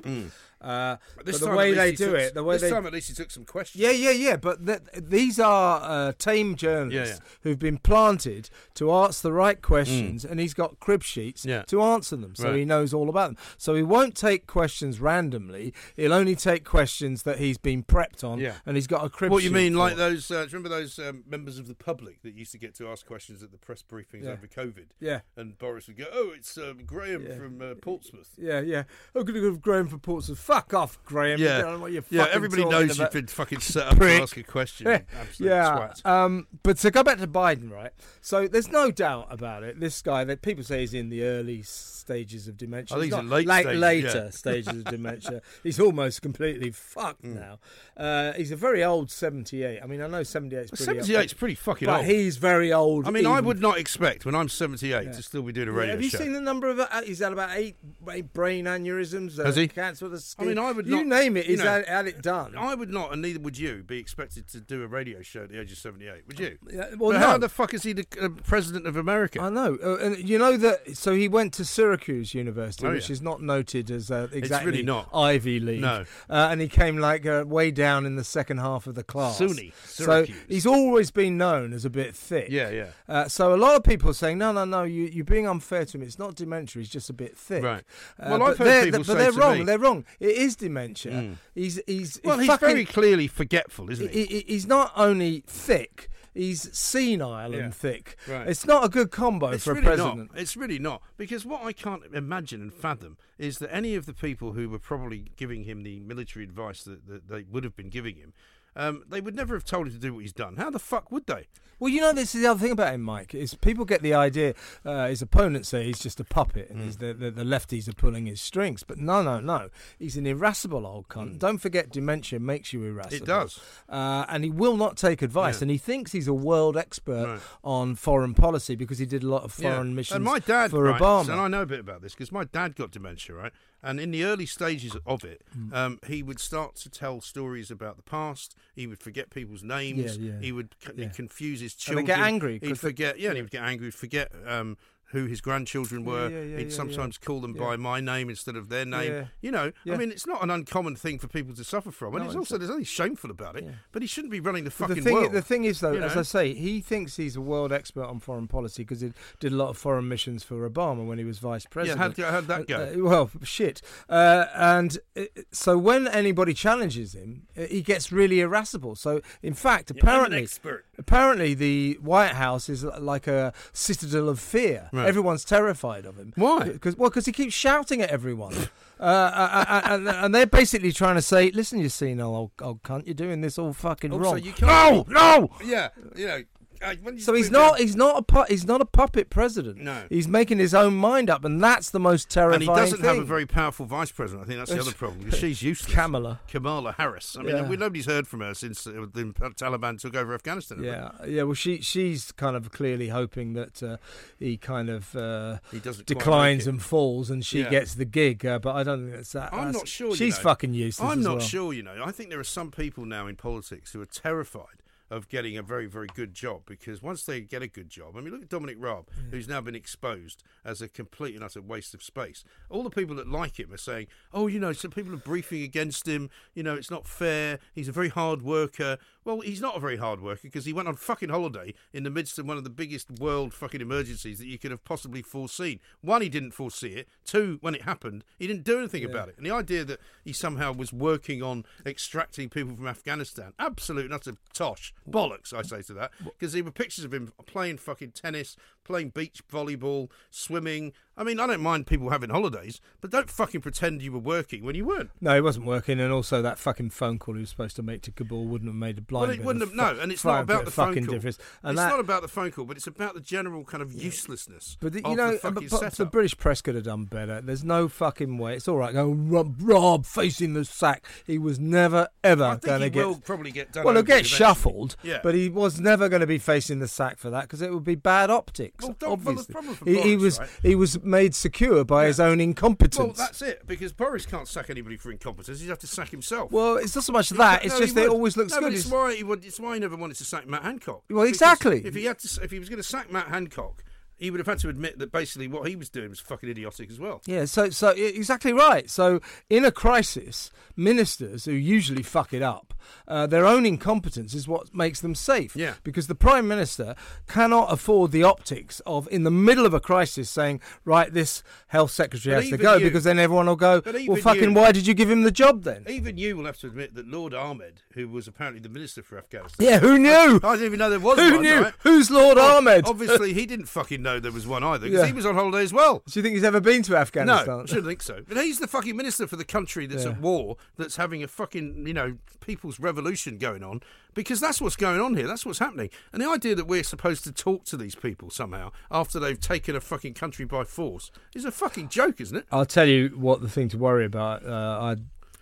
Uh, 0.60 0.96
This 1.24 1.40
the 1.40 1.50
way 1.50 1.72
they 1.72 1.92
do 1.92 2.06
took- 2.06 2.14
it, 2.20 2.34
the 2.34 2.44
way 2.44 2.56
this 2.56 2.62
they 2.62 2.70
time 2.70 2.86
at 2.86 2.92
least 2.92 3.08
he 3.08 3.14
took 3.14 3.30
some 3.30 3.44
questions. 3.44 3.82
Yeah, 3.82 3.90
yeah, 3.92 4.10
yeah. 4.10 4.36
But 4.36 4.66
th- 4.66 4.80
these 4.94 5.40
are 5.40 5.80
uh, 5.82 6.12
tame 6.18 6.54
journalists 6.54 7.18
Yeah, 7.22 7.28
who've 7.42 7.58
been 7.58 7.78
planted 7.78 8.50
to 8.74 8.92
ask 8.92 9.22
the 9.22 9.32
right 9.32 9.60
questions, 9.62 10.24
and 10.24 10.38
he's 10.38 10.54
got 10.54 10.78
crib 10.80 11.02
sheets 11.02 11.44
Mm. 11.44 11.48
Yeah. 11.48 11.62
to 11.62 11.82
answer 11.82 12.16
them, 12.16 12.34
so 12.34 12.48
Right. 12.50 12.58
he 12.58 12.64
knows 12.64 12.92
all 12.92 13.08
about 13.08 13.28
them. 13.34 13.36
So 13.56 13.74
he 13.74 13.82
won't 13.82 14.14
take 14.16 14.46
questions 14.46 15.00
randomly. 15.00 15.72
He'll 15.96 16.12
only 16.12 16.34
take 16.36 16.64
questions 16.64 17.22
that 17.22 17.38
he's 17.38 17.56
been 17.58 17.82
prepped 17.82 18.22
on, 18.22 18.38
Yeah. 18.38 18.56
and 18.66 18.76
he's 18.76 18.86
got 18.86 19.04
a 19.04 19.08
crib. 19.08 19.30
Sheet. 19.30 19.32
What 19.32 19.42
you 19.44 19.50
mean, 19.50 19.72
for. 19.72 19.78
like 19.78 19.96
those? 19.96 20.30
Uh, 20.30 20.44
do 20.44 20.50
you 20.50 20.58
remember 20.58 20.68
those 20.68 20.98
um, 20.98 21.24
members 21.26 21.58
of 21.58 21.68
the 21.68 21.74
public 21.74 22.22
that 22.22 22.34
used 22.34 22.52
to 22.52 22.58
get 22.58 22.74
to 22.76 22.88
ask 22.88 23.06
questions 23.06 23.42
at 23.42 23.50
the 23.50 23.58
press 23.58 23.82
briefings 23.82 24.24
Yeah. 24.24 24.32
over 24.32 24.46
COVID? 24.46 24.86
Yeah, 25.00 25.20
And 25.36 25.56
Boris 25.58 25.86
would 25.86 25.96
go, 25.96 26.06
"Oh, 26.12 26.32
it's 26.36 26.58
um, 26.58 26.84
Graham 26.84 27.26
Yeah. 27.26 27.36
from 27.36 27.62
uh, 27.62 27.74
Portsmouth." 27.80 28.30
yeah, 28.36 28.60
yeah. 28.60 28.84
I'm 29.14 29.24
going 29.24 29.34
to 29.34 29.40
go 29.40 29.56
Graham 29.56 29.88
for 29.88 29.98
Portsmouth. 29.98 30.38
Fuck 30.50 30.74
off, 30.74 30.98
Graham. 31.04 31.38
Yeah. 31.40 31.58
You 31.58 31.62
don't 31.62 31.72
know 31.74 31.78
what 31.78 31.92
you're 31.92 32.02
Yeah, 32.10 32.26
everybody 32.32 32.64
knows 32.64 32.96
about. 32.98 33.14
you've 33.14 33.22
been 33.22 33.26
fucking 33.28 33.60
set 33.60 33.86
up 33.86 33.96
Prick. 33.96 34.16
to 34.16 34.22
ask 34.24 34.36
a 34.36 34.42
question. 34.42 35.04
yeah. 35.38 35.92
Um, 36.04 36.48
but 36.64 36.76
to 36.78 36.90
go 36.90 37.02
back 37.04 37.18
to 37.18 37.28
Biden, 37.28 37.70
right? 37.70 37.92
So 38.20 38.48
there's 38.48 38.68
no 38.68 38.90
doubt 38.90 39.28
about 39.30 39.62
it. 39.62 39.78
This 39.78 40.02
guy 40.02 40.24
that 40.24 40.42
people 40.42 40.64
say 40.64 40.82
is 40.82 40.92
in 40.92 41.08
the 41.08 41.22
early 41.22 41.62
stages 41.62 42.48
of 42.48 42.56
dementia. 42.56 42.96
I 42.96 43.00
think 43.00 43.12
He's 43.14 43.22
he's 43.22 43.30
late 43.30 43.46
like 43.46 43.62
stages, 43.64 43.80
later 43.80 44.08
yeah. 44.24 44.30
stages 44.30 44.68
of 44.76 44.84
dementia. 44.84 45.42
He's 45.62 45.78
almost 45.78 46.22
completely 46.22 46.70
fucked 46.72 47.22
Mm. 47.22 47.34
now. 47.38 47.58
Uh, 47.96 48.32
he's 48.32 48.50
a 48.50 48.56
very 48.56 48.82
old 48.82 49.10
78. 49.10 49.80
I 49.82 49.86
mean, 49.86 50.00
I 50.00 50.06
know 50.06 50.22
78 50.22 50.58
is 50.64 50.70
pretty 50.70 50.98
old, 50.98 51.08
78's 51.08 51.32
pretty 51.34 51.54
fucking 51.54 51.86
but 51.86 51.98
old. 51.98 52.06
he's 52.06 52.38
very 52.38 52.72
old. 52.72 53.06
I 53.06 53.10
mean, 53.10 53.26
I 53.26 53.40
would 53.40 53.60
not 53.60 53.78
expect 53.78 54.24
when 54.24 54.34
I'm 54.34 54.48
78 54.48 55.04
Yeah. 55.04 55.12
to 55.12 55.22
still 55.22 55.42
be 55.42 55.52
doing 55.52 55.68
a 55.68 55.72
Yeah, 55.72 55.78
radio 55.78 55.92
have 55.94 56.02
you 56.02 56.08
show. 56.10 56.18
seen 56.18 56.32
the 56.32 56.40
number 56.40 56.68
of? 56.70 56.80
Uh, 56.80 57.02
he's 57.02 57.18
had 57.20 57.32
about 57.32 57.50
eight, 57.56 57.76
eight 58.10 58.32
brain 58.32 58.64
aneurysms. 58.64 59.38
Uh, 59.38 59.44
Has 59.44 59.56
he? 59.56 59.68
Cancer 59.68 60.06
of 60.06 60.12
the 60.12 60.20
I 60.40 60.44
mean, 60.44 60.58
I 60.58 60.72
would 60.72 60.86
you 60.86 60.96
not- 60.96 61.06
name 61.06 61.36
it. 61.36 61.44
you 61.46 61.52
He's 61.52 61.58
know, 61.64 61.70
had, 61.70 61.86
had 61.86 62.06
it 62.06 62.22
done. 62.22 62.54
I 62.56 62.74
would 62.74 62.90
not, 62.90 63.12
and 63.12 63.22
neither 63.22 63.40
would 63.40 63.58
you, 63.58 63.82
be 63.86 63.98
expected 63.98 64.48
to 64.48 64.60
do 64.60 64.82
a 64.82 64.86
radio 64.86 65.22
show 65.22 65.42
at 65.44 65.50
the 65.50 65.60
age 65.60 65.72
of 65.72 65.78
78, 65.78 66.26
would 66.26 66.38
you? 66.40 66.58
Yeah, 66.72 66.94
well, 66.98 67.12
no. 67.12 67.18
how 67.18 67.38
the 67.38 67.48
fuck 67.48 67.74
is 67.74 67.82
he 67.82 67.92
the 67.92 68.06
uh, 68.20 68.28
president 68.44 68.86
of 68.86 68.96
America? 68.96 69.40
I 69.40 69.50
know, 69.50 69.78
uh, 69.82 69.96
and 69.96 70.16
you 70.28 70.38
know 70.38 70.56
that. 70.56 70.96
So 70.96 71.14
he 71.14 71.28
went 71.28 71.52
to 71.54 71.64
Syracuse 71.64 72.34
University, 72.34 72.86
Oh, 72.86 72.92
which 72.92 73.08
yeah. 73.08 73.12
is 73.14 73.22
not 73.22 73.42
noted 73.42 73.90
as 73.90 74.10
uh, 74.10 74.28
exactly 74.32 74.70
really 74.70 74.82
not. 74.82 75.08
Ivy 75.14 75.60
League. 75.60 75.80
No. 75.80 76.04
uh, 76.28 76.48
and 76.50 76.60
he 76.60 76.68
came 76.68 76.96
like 76.98 77.26
uh, 77.26 77.44
way 77.46 77.70
down 77.70 78.06
in 78.06 78.16
the 78.16 78.24
second 78.24 78.58
half 78.58 78.86
of 78.86 78.94
the 78.94 79.04
class. 79.04 79.38
SUNY, 79.40 79.72
So 79.84 80.04
Syracuse. 80.04 80.36
he's 80.48 80.66
always 80.66 81.10
been 81.10 81.36
known 81.38 81.72
as 81.72 81.84
a 81.84 81.90
bit 81.90 82.14
thick. 82.16 82.48
Yeah, 82.50 82.70
yeah. 82.70 82.86
Uh, 83.08 83.28
so 83.28 83.54
a 83.54 83.56
lot 83.56 83.76
of 83.76 83.84
people 83.84 84.10
are 84.10 84.14
saying, 84.14 84.38
no, 84.38 84.52
no, 84.52 84.64
no, 84.64 84.82
you, 84.84 85.04
you're 85.04 85.24
being 85.24 85.46
unfair 85.46 85.84
to 85.84 85.96
him. 85.96 86.02
It's 86.02 86.18
not 86.18 86.34
dementia. 86.34 86.80
He's 86.80 86.88
just 86.88 87.10
a 87.10 87.12
bit 87.12 87.36
thick. 87.36 87.62
Right. 87.62 87.84
Uh, 88.18 88.26
Well, 88.30 88.42
I've 88.44 88.58
heard 88.58 88.66
they're, 88.66 88.84
people 88.86 89.04
but 89.04 89.18
they're 89.18 89.32
wrong. 89.32 89.58
me- 89.58 89.64
They're 89.64 89.78
wrong. 89.78 90.04
It 90.18 90.29
is 90.36 90.56
dementia. 90.56 91.12
Mm. 91.12 91.36
He's 91.54 91.80
he's 91.86 92.20
Well, 92.24 92.38
he's 92.38 92.48
fucking, 92.48 92.68
very 92.68 92.84
clearly 92.84 93.26
forgetful, 93.28 93.90
isn't 93.90 94.10
he? 94.12 94.24
he- 94.26 94.38
he- 94.40 94.44
he's 94.48 94.66
not 94.66 94.92
only 94.96 95.42
thick. 95.46 96.08
He's 96.32 96.70
senile 96.78 97.52
Yeah. 97.52 97.58
and 97.64 97.74
thick. 97.74 98.16
Right. 98.28 98.46
It's 98.48 98.64
not 98.64 98.84
a 98.84 98.88
good 98.88 99.10
combo 99.10 99.48
It's 99.48 99.64
for 99.64 99.72
a 99.72 99.74
really 99.74 99.86
president. 99.86 100.30
not. 100.32 100.40
It's 100.40 100.56
really 100.56 100.78
not 100.78 101.02
because 101.16 101.44
what 101.44 101.64
I 101.64 101.72
can't 101.72 102.02
imagine 102.14 102.60
and 102.62 102.72
fathom 102.72 103.18
is 103.36 103.58
that 103.58 103.74
any 103.74 103.96
of 103.96 104.06
the 104.06 104.14
people 104.14 104.52
who 104.52 104.68
were 104.68 104.78
probably 104.78 105.24
giving 105.36 105.64
him 105.64 105.82
the 105.82 105.98
military 105.98 106.44
advice 106.44 106.84
that, 106.84 107.08
that 107.08 107.28
they 107.28 107.42
would 107.50 107.64
have 107.64 107.74
been 107.74 107.88
giving 107.90 108.14
him, 108.14 108.32
um, 108.76 109.04
they 109.08 109.20
would 109.20 109.34
never 109.34 109.54
have 109.54 109.64
told 109.64 109.86
him 109.88 109.92
to 109.94 109.98
do 109.98 110.14
what 110.14 110.20
he's 110.20 110.32
done. 110.32 110.56
How 110.56 110.70
the 110.70 110.78
fuck 110.78 111.10
would 111.12 111.26
they? 111.26 111.48
Well, 111.78 111.88
you 111.90 112.02
know, 112.02 112.12
this 112.12 112.34
is 112.34 112.42
the 112.42 112.46
other 112.50 112.60
thing 112.60 112.72
about 112.72 112.92
him, 112.92 113.00
Mike. 113.00 113.34
Is 113.34 113.54
people 113.54 113.86
get 113.86 114.02
the 114.02 114.12
idea 114.12 114.52
uh, 114.84 115.06
his 115.08 115.22
opponents 115.22 115.70
say 115.70 115.84
he's 115.84 115.98
just 115.98 116.20
a 116.20 116.24
puppet 116.24 116.68
and 116.68 116.80
Mm. 116.92 116.98
the, 116.98 117.14
the 117.14 117.30
the 117.30 117.42
lefties 117.42 117.88
are 117.88 117.94
pulling 117.94 118.26
his 118.26 118.38
strings. 118.42 118.82
But 118.82 118.98
no, 118.98 119.22
no, 119.22 119.40
no. 119.40 119.70
He's 119.98 120.14
an 120.18 120.26
irascible 120.26 120.86
old 120.86 121.08
cunt. 121.08 121.38
Don't 121.38 121.56
forget, 121.56 121.90
dementia 121.90 122.38
makes 122.38 122.74
you 122.74 122.84
irascible. 122.84 123.16
Mm. 123.18 123.22
It 123.22 123.26
does. 123.26 123.60
Uh, 123.88 124.26
and 124.28 124.44
he 124.44 124.50
will 124.50 124.76
not 124.76 124.98
take 124.98 125.22
advice. 125.22 125.56
Yeah. 125.60 125.62
And 125.62 125.70
he 125.70 125.78
thinks 125.78 126.12
he's 126.12 126.28
a 126.28 126.34
world 126.34 126.76
expert 126.76 127.26
Right. 127.26 127.40
on 127.64 127.94
foreign 127.94 128.34
policy 128.34 128.76
because 128.76 128.98
he 128.98 129.06
did 129.06 129.22
a 129.22 129.28
lot 129.28 129.44
of 129.44 129.52
foreign 129.52 129.88
Yeah. 129.88 129.94
missions 129.94 130.16
And 130.16 130.24
my 130.24 130.38
dad, 130.38 130.72
for 130.72 130.82
right, 130.84 131.00
Obama. 131.00 131.30
and 131.30 131.40
I 131.40 131.48
know 131.48 131.62
a 131.62 131.66
bit 131.66 131.80
about 131.80 132.02
this 132.02 132.12
because 132.12 132.30
my 132.30 132.44
dad 132.44 132.76
got 132.76 132.90
dementia, 132.90 133.34
right? 133.36 133.52
And 133.82 133.98
in 133.98 134.10
the 134.10 134.24
early 134.24 134.46
stages 134.46 134.96
of 135.06 135.24
it, 135.24 135.42
Mm. 135.56 135.74
um, 135.74 135.98
he 136.06 136.22
would 136.22 136.38
start 136.40 136.76
to 136.76 136.90
tell 136.90 137.20
stories 137.20 137.70
about 137.70 137.96
the 137.96 138.02
past. 138.02 138.54
He 138.74 138.86
would 138.86 139.00
forget 139.00 139.30
people's 139.30 139.62
names. 139.62 140.16
Yeah, 140.18 140.32
yeah. 140.34 140.40
He 140.40 140.52
would 140.52 140.74
c- 140.84 140.92
Yeah. 140.96 141.08
confuse 141.08 141.60
his 141.60 141.72
And 141.72 141.78
children. 141.80 142.06
get 142.06 142.18
angry 142.18 142.58
He'd 142.62 142.78
forget. 142.78 143.18
Yeah, 143.18 143.28
and 143.30 143.36
he 143.36 143.42
would 143.42 143.50
get 143.50 143.62
angry. 143.62 143.86
He'd 143.86 143.94
forget 143.94 144.32
um, 144.46 144.76
who 145.12 145.26
his 145.26 145.40
grandchildren 145.40 146.04
were. 146.04 146.28
yeah, 146.28 146.40
yeah, 146.42 146.56
He'd 146.58 146.70
yeah, 146.70 146.76
sometimes 146.76 147.18
call 147.18 147.40
them 147.40 147.54
Yeah. 147.56 147.64
by 147.64 147.76
my 147.76 148.00
name 148.00 148.30
instead 148.30 148.56
of 148.56 148.68
their 148.68 148.84
name. 148.84 149.12
Yeah. 149.12 149.24
You 149.40 149.50
know, 149.50 149.72
Yeah. 149.84 149.94
I 149.94 149.96
mean, 149.96 150.10
it's 150.10 150.26
not 150.26 150.42
an 150.42 150.50
uncommon 150.50 150.96
thing 150.96 151.18
for 151.18 151.28
people 151.28 151.54
to 151.54 151.64
suffer 151.64 151.90
from, 151.90 152.14
and 152.14 152.24
No, 152.24 152.30
it's 152.30 152.36
also 152.36 152.58
there's 152.58 152.70
nothing 152.70 152.84
shameful 152.84 153.30
about 153.30 153.56
it. 153.56 153.64
Yeah. 153.64 153.70
But 153.92 154.02
he 154.02 154.08
shouldn't 154.08 154.30
be 154.30 154.40
running 154.40 154.64
the 154.64 154.70
fucking 154.70 154.96
the 154.96 155.02
thing, 155.02 155.14
world. 155.14 155.32
the 155.32 155.42
thing 155.42 155.64
is, 155.64 155.80
though, 155.80 155.92
you 155.92 156.02
as 156.02 156.14
know? 156.14 156.20
I 156.20 156.24
say, 156.24 156.54
he 156.54 156.80
thinks 156.80 157.16
he's 157.16 157.36
a 157.36 157.40
world 157.40 157.72
expert 157.72 158.04
on 158.04 158.20
foreign 158.20 158.48
policy 158.48 158.82
because 158.82 159.00
he 159.00 159.12
did 159.40 159.52
a 159.52 159.56
lot 159.56 159.68
of 159.70 159.76
foreign 159.78 160.08
missions 160.08 160.42
for 160.44 160.68
Obama 160.68 161.06
when 161.06 161.18
he 161.18 161.24
was 161.24 161.38
vice 161.38 161.64
yeah, 161.64 161.70
president. 161.70 162.16
how'd, 162.18 162.32
how'd 162.32 162.46
that 162.46 162.66
go? 162.68 162.92
Uh, 162.96 163.04
well, 163.08 163.30
shit. 163.42 163.82
Uh, 164.08 164.46
and 164.54 164.98
uh, 165.16 165.22
so 165.52 165.76
when 165.76 166.06
anybody 166.08 166.54
challenges 166.54 167.14
him, 167.14 167.46
uh, 167.58 167.62
he 167.62 167.82
gets 167.82 168.12
really 168.12 168.40
irascible. 168.40 168.94
So, 168.94 169.20
in 169.42 169.54
fact, 169.54 169.90
apparently, 169.90 170.42
expert. 170.42 170.84
Apparently, 171.00 171.54
the 171.54 171.98
White 172.00 172.32
House 172.32 172.68
is 172.68 172.84
like 172.84 173.26
a 173.26 173.52
citadel 173.72 174.28
of 174.28 174.38
fear. 174.38 174.88
Right. 174.92 175.08
Everyone's 175.08 175.44
terrified 175.44 176.04
of 176.06 176.16
him. 176.16 176.32
Why? 176.36 176.64
Because 176.68 176.96
well, 176.96 177.10
because 177.10 177.26
he 177.26 177.32
keeps 177.32 177.54
shouting 177.54 178.00
at 178.00 178.10
everyone, 178.10 178.54
uh, 179.00 179.02
uh, 179.02 179.64
uh, 179.68 179.80
and, 179.84 180.08
and 180.08 180.34
they're 180.34 180.46
basically 180.46 180.92
trying 180.92 181.16
to 181.16 181.22
say, 181.22 181.50
"Listen, 181.50 181.80
you 181.80 181.88
senile 181.88 182.36
old, 182.36 182.50
old 182.62 182.82
cunt, 182.82 183.06
you're 183.06 183.14
doing 183.14 183.40
this 183.40 183.58
all 183.58 183.72
fucking 183.72 184.12
Also, 184.12 184.22
wrong." 184.22 184.38
you 184.42 184.52
can't 184.52 185.08
no, 185.08 185.38
no. 185.38 185.50
Yeah, 185.64 185.88
you 186.14 186.26
know. 186.26 186.42
Uh, 186.82 186.94
you 187.04 187.18
So 187.18 187.34
he's 187.34 187.50
not. 187.50 187.76
the- 187.76 187.82
He's 187.84 187.96
not 187.96 188.18
a. 188.18 188.22
Pu- 188.22 188.44
he's 188.48 188.64
not 188.66 188.80
a 188.80 188.84
puppet 188.84 189.30
president. 189.30 189.78
No. 189.78 190.04
He's 190.08 190.26
making 190.28 190.58
his 190.58 190.74
own 190.74 190.94
mind 190.94 191.28
up, 191.30 191.44
and 191.44 191.62
that's 191.62 191.90
the 191.90 192.00
most 192.00 192.28
terrifying 192.30 192.60
thing. 192.60 192.68
and 192.68 192.76
he 192.78 192.82
doesn't 192.84 192.98
thing. 193.00 193.14
have 193.16 193.18
a 193.18 193.26
very 193.26 193.46
powerful 193.46 193.86
vice 193.86 194.10
president. 194.12 194.44
I 194.44 194.46
think 194.48 194.58
that's 194.58 194.70
the 194.70 194.80
other 194.80 194.92
problem 194.96 195.30
she's 195.30 195.62
useless. 195.62 195.92
Kamala. 195.94 196.40
Kamala 196.48 196.92
Harris. 196.92 197.36
I 197.38 197.42
mean, 197.42 197.56
Yeah. 197.56 197.68
we, 197.68 197.76
nobody's 197.76 198.06
heard 198.06 198.26
from 198.26 198.40
her 198.40 198.54
since 198.54 198.86
uh, 198.86 199.06
the 199.12 199.24
Taliban 199.56 200.00
took 200.00 200.14
over 200.16 200.34
Afghanistan. 200.34 200.82
Yeah, 200.82 201.10
yeah. 201.26 201.42
Well, 201.42 201.54
she 201.54 201.80
she's 201.80 202.32
kind 202.32 202.56
of 202.56 202.70
clearly 202.70 203.08
hoping 203.08 203.52
that 203.54 203.82
uh, 203.82 203.96
he 204.38 204.56
kind 204.56 204.88
of 204.90 205.14
uh, 205.16 205.58
he 205.70 205.78
doesn't 205.80 206.06
declines 206.06 206.66
and 206.66 206.82
falls, 206.82 207.30
and 207.30 207.44
she 207.44 207.60
Yeah. 207.60 207.70
get 207.70 207.88
the 207.88 208.04
gig. 208.04 208.44
Uh, 208.46 208.58
but 208.58 208.74
I 208.76 208.82
don't 208.82 209.04
think 209.04 209.16
that's 209.16 209.32
that. 209.32 209.52
I'm 209.52 209.58
that's- 209.66 209.74
not 209.74 209.88
sure, 209.88 210.08
you 210.10 210.16
She's 210.16 210.36
know. 210.36 210.42
fucking 210.42 210.74
useless. 210.74 211.10
I'm 211.10 211.22
not 211.22 211.38
well. 211.38 211.46
sure, 211.46 211.72
you 211.72 211.82
know. 211.82 212.02
I 212.04 212.10
think 212.12 212.30
there 212.30 212.40
are 212.40 212.44
some 212.44 212.70
people 212.70 213.04
now 213.04 213.26
in 213.26 213.36
politics 213.36 213.92
who 213.92 214.00
are 214.00 214.06
terrified 214.06 214.79
of 215.10 215.28
getting 215.28 215.56
a 215.56 215.62
very, 215.62 215.86
very 215.86 216.06
good 216.14 216.34
job 216.34 216.62
because 216.66 217.02
once 217.02 217.24
they 217.24 217.40
get 217.40 217.62
a 217.62 217.66
good 217.66 217.88
job, 217.88 218.16
I 218.16 218.20
mean, 218.20 218.32
look 218.32 218.42
at 218.42 218.48
Dominic 218.48 218.76
Raab, 218.78 219.08
who's 219.30 219.48
now 219.48 219.60
been 219.60 219.74
exposed 219.74 220.42
as 220.64 220.80
a 220.80 220.88
complete 220.88 221.34
and 221.34 221.42
utter 221.42 221.60
waste 221.60 221.94
of 221.94 222.02
space. 222.02 222.44
All 222.68 222.82
the 222.82 222.90
people 222.90 223.16
that 223.16 223.28
like 223.28 223.58
him 223.58 223.72
are 223.72 223.78
saying, 223.78 224.06
oh, 224.32 224.46
you 224.46 224.60
know, 224.60 224.72
some 224.72 224.90
people 224.90 225.12
are 225.12 225.18
briefing 225.18 225.62
against 225.62 226.06
him. 226.06 226.30
You 226.54 226.62
know, 226.62 226.74
it's 226.74 226.90
not 226.90 227.06
fair. 227.06 227.58
He's 227.74 227.88
a 227.88 227.92
very 227.92 228.08
hard 228.08 228.42
worker. 228.42 228.98
Well, 229.24 229.40
he's 229.40 229.60
not 229.60 229.76
a 229.76 229.80
very 229.80 229.98
hard 229.98 230.20
worker 230.20 230.40
because 230.44 230.64
he 230.64 230.72
went 230.72 230.88
on 230.88 230.96
fucking 230.96 231.28
holiday 231.28 231.74
in 231.92 232.04
the 232.04 232.10
midst 232.10 232.38
of 232.38 232.46
one 232.46 232.56
of 232.56 232.64
the 232.64 232.70
biggest 232.70 233.10
world 233.20 233.52
fucking 233.52 233.80
emergencies 233.80 234.38
that 234.38 234.46
you 234.46 234.58
could 234.58 234.70
have 234.70 234.84
possibly 234.84 235.22
foreseen. 235.22 235.80
One, 236.00 236.22
he 236.22 236.28
didn't 236.28 236.52
foresee 236.52 236.94
it. 236.94 237.08
Two, 237.24 237.58
when 237.60 237.74
it 237.74 237.82
happened, 237.82 238.24
he 238.38 238.46
didn't 238.46 238.64
do 238.64 238.78
anything 238.78 239.04
about 239.04 239.28
it. 239.28 239.36
And 239.36 239.44
the 239.44 239.50
idea 239.50 239.84
that 239.84 240.00
he 240.24 240.32
somehow 240.32 240.72
was 240.72 240.92
working 240.92 241.42
on 241.42 241.64
extracting 241.84 242.48
people 242.48 242.74
from 242.74 242.86
Afghanistan, 242.86 243.52
absolute 243.58 244.06
and 244.06 244.14
utter 244.14 244.34
tosh. 244.54 244.94
Bollocks, 245.08 245.52
I 245.52 245.62
say 245.62 245.82
to 245.82 245.94
that. 245.94 246.12
Because 246.24 246.52
there 246.52 246.64
were 246.64 246.70
pictures 246.70 247.04
of 247.04 247.12
him 247.12 247.32
playing 247.46 247.78
fucking 247.78 248.12
tennis, 248.12 248.56
playing 248.84 249.10
beach 249.10 249.42
volleyball, 249.48 250.10
swimming. 250.30 250.92
I 251.16 251.24
mean, 251.24 251.38
I 251.38 251.46
don't 251.46 251.60
mind 251.60 251.86
people 251.86 252.10
having 252.10 252.30
holidays, 252.30 252.80
but 253.00 253.10
don't 253.10 253.30
fucking 253.30 253.60
pretend 253.60 254.02
you 254.02 254.12
were 254.12 254.18
working 254.18 254.64
when 254.64 254.74
you 254.74 254.86
weren't. 254.86 255.10
No, 255.20 255.34
he 255.34 255.40
wasn't 255.40 255.66
working, 255.66 256.00
and 256.00 256.12
also 256.12 256.40
that 256.40 256.58
fucking 256.58 256.90
phone 256.90 257.18
call 257.18 257.34
he 257.34 257.40
was 257.40 257.50
supposed 257.50 257.76
to 257.76 257.82
make 257.82 258.02
to 258.02 258.10
Kabul 258.10 258.46
wouldn't 258.46 258.68
have 258.68 258.74
made 258.74 258.98
a 258.98 259.02
blind. 259.02 259.19
Well, 259.20 259.30
it 259.30 259.44
wouldn't 259.44 259.62
have. 259.64 259.74
No, 259.74 259.98
and 260.00 260.10
it's 260.12 260.24
not 260.24 260.42
about 260.42 260.64
the 260.64 260.70
phone 260.70 260.94
call. 260.94 261.14
difference. 261.14 261.38
And 261.62 261.72
it's 261.72 261.80
that, 261.82 261.88
not 261.90 262.00
about 262.00 262.22
the 262.22 262.28
phone 262.28 262.50
call, 262.50 262.64
but 262.64 262.76
it's 262.76 262.86
about 262.86 263.14
the 263.14 263.20
general 263.20 263.64
kind 263.64 263.82
of 263.82 263.92
uselessness 263.92 264.76
But 264.80 264.92
the, 264.92 265.02
you 265.06 265.16
know, 265.16 265.32
the 265.36 265.50
but, 265.50 265.68
but 265.70 265.92
the. 265.94 266.06
British 266.06 266.36
press 266.36 266.60
could 266.60 266.74
have 266.74 266.84
done 266.84 267.04
better. 267.04 267.40
There's 267.40 267.64
no 267.64 267.88
fucking 267.88 268.38
way. 268.38 268.54
It's 268.56 268.66
all 268.68 268.76
right. 268.76 268.92
Go 268.92 269.10
Raab, 269.10 269.56
Raab 269.60 270.06
facing 270.06 270.54
the 270.54 270.64
sack. 270.64 271.04
He 271.26 271.38
was 271.38 271.58
never 271.58 272.08
ever 272.24 272.58
going 272.62 272.80
to 272.80 272.84
he 272.86 272.90
get. 272.90 273.06
will 273.06 273.16
probably 273.20 273.50
get 273.52 273.72
done. 273.72 273.84
well, 273.84 273.94
he'll 273.94 274.02
get 274.02 274.26
shuffled, 274.26 274.96
Yeah. 275.02 275.20
but 275.22 275.34
he 275.34 275.48
was 275.48 275.78
never 275.80 276.08
going 276.08 276.20
to 276.20 276.26
be 276.26 276.38
facing 276.38 276.78
the 276.80 276.88
sack 276.88 277.18
for 277.18 277.30
that 277.30 277.42
because 277.42 277.62
it 277.62 277.72
would 277.72 277.84
be 277.84 277.94
bad 277.94 278.30
optics. 278.30 278.84
Well, 278.84 278.96
don't- 278.98 279.08
well, 279.10 279.16
the 279.16 279.30
obviously, 279.30 279.52
problem 279.52 279.74
for 279.76 279.84
he, 279.88 280.00
he 280.00 280.16
was 280.16 280.38
right? 280.38 280.48
he 280.62 280.74
was 280.74 281.02
made 281.02 281.34
secure 281.34 281.84
by 281.84 282.02
Yeah. 282.02 282.08
his 282.08 282.20
own 282.20 282.40
incompetence. 282.40 282.98
Well, 282.98 283.12
that's 283.12 283.42
it. 283.42 283.66
Because 283.66 283.92
Boris 283.92 284.26
can't 284.26 284.48
sack 284.48 284.70
anybody 284.70 284.96
for 284.96 285.10
incompetence. 285.12 285.60
He'd 285.60 285.68
have 285.68 285.78
to 285.80 285.86
sack 285.86 286.10
himself. 286.10 286.50
Well, 286.50 286.76
it's 286.76 286.94
not 286.94 287.04
so 287.04 287.12
much 287.12 287.28
that. 287.30 287.64
It's 287.64 287.74
No, 287.74 287.80
just 287.80 287.94
he 287.94 288.00
that 288.00 288.06
it 288.06 288.10
always 288.10 288.36
looks 288.36 288.52
no, 288.52 288.60
good. 288.60 288.72
But 289.00 289.12
it's 289.12 289.20
It's- 289.20 289.28
why 289.30 289.40
he 289.40 289.46
It's 289.48 289.60
why 289.60 289.74
he 289.74 289.80
never 289.80 289.96
wanted 289.96 290.16
to 290.16 290.24
sack 290.24 290.46
Matt 290.46 290.62
Hancock. 290.62 291.02
Well, 291.10 291.24
Because 291.24 291.36
exactly. 291.36 291.82
If 291.84 291.94
he 291.94 292.04
had 292.04 292.18
to, 292.18 292.40
if 292.44 292.50
he 292.50 292.58
was 292.58 292.68
going 292.68 292.78
to 292.78 292.82
sack 292.82 293.10
Matt 293.10 293.28
Hancock, 293.28 293.82
he 294.20 294.30
would 294.30 294.38
have 294.38 294.46
had 294.46 294.58
to 294.60 294.68
admit 294.68 294.98
that 295.00 295.10
basically 295.10 295.48
what 295.48 295.66
he 295.68 295.74
was 295.76 295.88
doing 295.88 296.10
was 296.10 296.20
fucking 296.20 296.48
idiotic 296.48 296.90
as 296.90 297.00
well. 297.00 297.22
Yeah, 297.26 297.46
so 297.46 297.70
so 297.70 297.88
exactly 297.90 298.52
right. 298.52 298.88
So 298.88 299.20
in 299.48 299.64
a 299.64 299.72
crisis, 299.72 300.50
ministers 300.76 301.44
who 301.46 301.52
usually 301.52 302.02
fuck 302.02 302.32
it 302.32 302.42
up, 302.42 302.74
uh, 303.06 303.26
their 303.26 303.46
own 303.46 303.66
incompetence 303.66 304.34
is 304.34 304.48
what 304.48 304.74
makes 304.74 305.00
them 305.00 305.14
safe. 305.14 305.54
Yeah. 305.54 305.74
Because 305.84 306.06
the 306.06 306.14
prime 306.14 306.48
minister 306.48 306.94
cannot 307.28 307.72
afford 307.72 308.10
the 308.10 308.22
optics 308.24 308.80
of 308.86 309.06
in 309.10 309.24
the 309.24 309.30
middle 309.30 309.66
of 309.66 309.74
a 309.74 309.80
crisis 309.80 310.28
saying, 310.30 310.60
right, 310.84 311.12
this 311.12 311.42
health 311.68 311.90
secretary 311.90 312.34
But 312.34 312.42
has 312.44 312.50
to 312.50 312.56
go 312.56 312.76
you- 312.76 312.84
because 312.86 313.04
then 313.04 313.18
everyone 313.18 313.46
will 313.46 313.56
go, 313.56 313.82
well, 314.06 314.16
fucking, 314.16 314.42
you- 314.50 314.52
why 314.54 314.72
did 314.72 314.86
you 314.86 314.94
give 314.94 315.10
him 315.10 315.22
the 315.22 315.30
job 315.30 315.62
then? 315.64 315.84
Even 315.88 316.16
you 316.16 316.36
will 316.36 316.46
have 316.46 316.58
to 316.58 316.66
admit 316.66 316.94
that 316.94 317.06
Lord 317.06 317.34
Ahmed, 317.34 317.82
who 317.92 318.08
was 318.08 318.26
apparently 318.26 318.60
the 318.60 318.68
minister 318.68 319.02
for 319.02 319.18
Afghanistan, 319.18 319.66
Yeah, 319.66 319.78
who 319.78 319.98
knew? 319.98 320.40
I 320.42 320.52
didn't 320.56 320.66
even 320.66 320.78
know 320.78 320.90
there 320.90 320.98
was 321.00 321.18
Who 321.18 321.32
one. 321.34 321.42
knew? 321.42 321.62
right? 321.62 321.74
Who's 321.80 322.10
Lord 322.10 322.36
Well, 322.36 322.56
Ahmed? 322.58 322.86
Obviously, 322.86 323.32
he 323.34 323.46
didn't 323.46 323.66
fucking 323.66 324.02
know 324.02 324.09
there 324.18 324.32
was 324.32 324.46
one 324.46 324.64
either 324.64 324.86
because 324.86 325.00
Yeah. 325.02 325.06
he 325.06 325.12
was 325.12 325.24
on 325.26 325.34
holiday 325.34 325.62
as 325.62 325.72
well. 325.72 326.02
Do 326.10 326.18
you 326.18 326.22
think 326.22 326.34
he's 326.34 326.44
ever 326.44 326.60
been 326.60 326.82
to 326.84 326.96
Afghanistan? 326.96 327.46
No, 327.46 327.62
I 327.62 327.66
shouldn't 327.66 327.86
think 327.86 328.02
so. 328.02 328.22
But 328.26 328.38
he's 328.38 328.58
the 328.58 328.66
fucking 328.66 328.96
minister 328.96 329.26
for 329.26 329.36
the 329.36 329.44
country 329.44 329.86
that's 329.86 330.04
Yeah. 330.04 330.10
at 330.12 330.20
war, 330.20 330.56
that's 330.76 330.96
having 330.96 331.22
a 331.22 331.28
fucking, 331.28 331.86
you 331.86 331.94
know, 331.94 332.16
people's 332.40 332.80
revolution 332.80 333.38
going 333.38 333.62
on, 333.62 333.80
because 334.14 334.40
that's 334.40 334.60
what's 334.60 334.76
going 334.76 335.00
on 335.00 335.14
here. 335.16 335.26
That's 335.28 335.46
what's 335.46 335.58
happening. 335.60 335.90
And 336.12 336.20
the 336.22 336.28
idea 336.28 336.54
that 336.56 336.66
we're 336.66 336.82
supposed 336.82 337.22
to 337.24 337.32
talk 337.32 337.64
to 337.66 337.76
these 337.76 337.94
people 337.94 338.30
somehow 338.30 338.72
after 338.90 339.20
they've 339.20 339.38
taken 339.38 339.76
a 339.76 339.80
fucking 339.80 340.14
country 340.14 340.44
by 340.46 340.64
force 340.64 341.10
is 341.34 341.44
a 341.44 341.52
fucking 341.52 341.90
joke, 341.90 342.20
isn't 342.20 342.36
it? 342.36 342.46
I'll 342.50 342.66
tell 342.66 342.88
you 342.88 343.10
what 343.10 343.42
the 343.42 343.48
thing 343.48 343.68
to 343.68 343.78
worry 343.78 344.04
about. 344.06 344.44
Uh, 344.44 344.78
I 344.80 344.96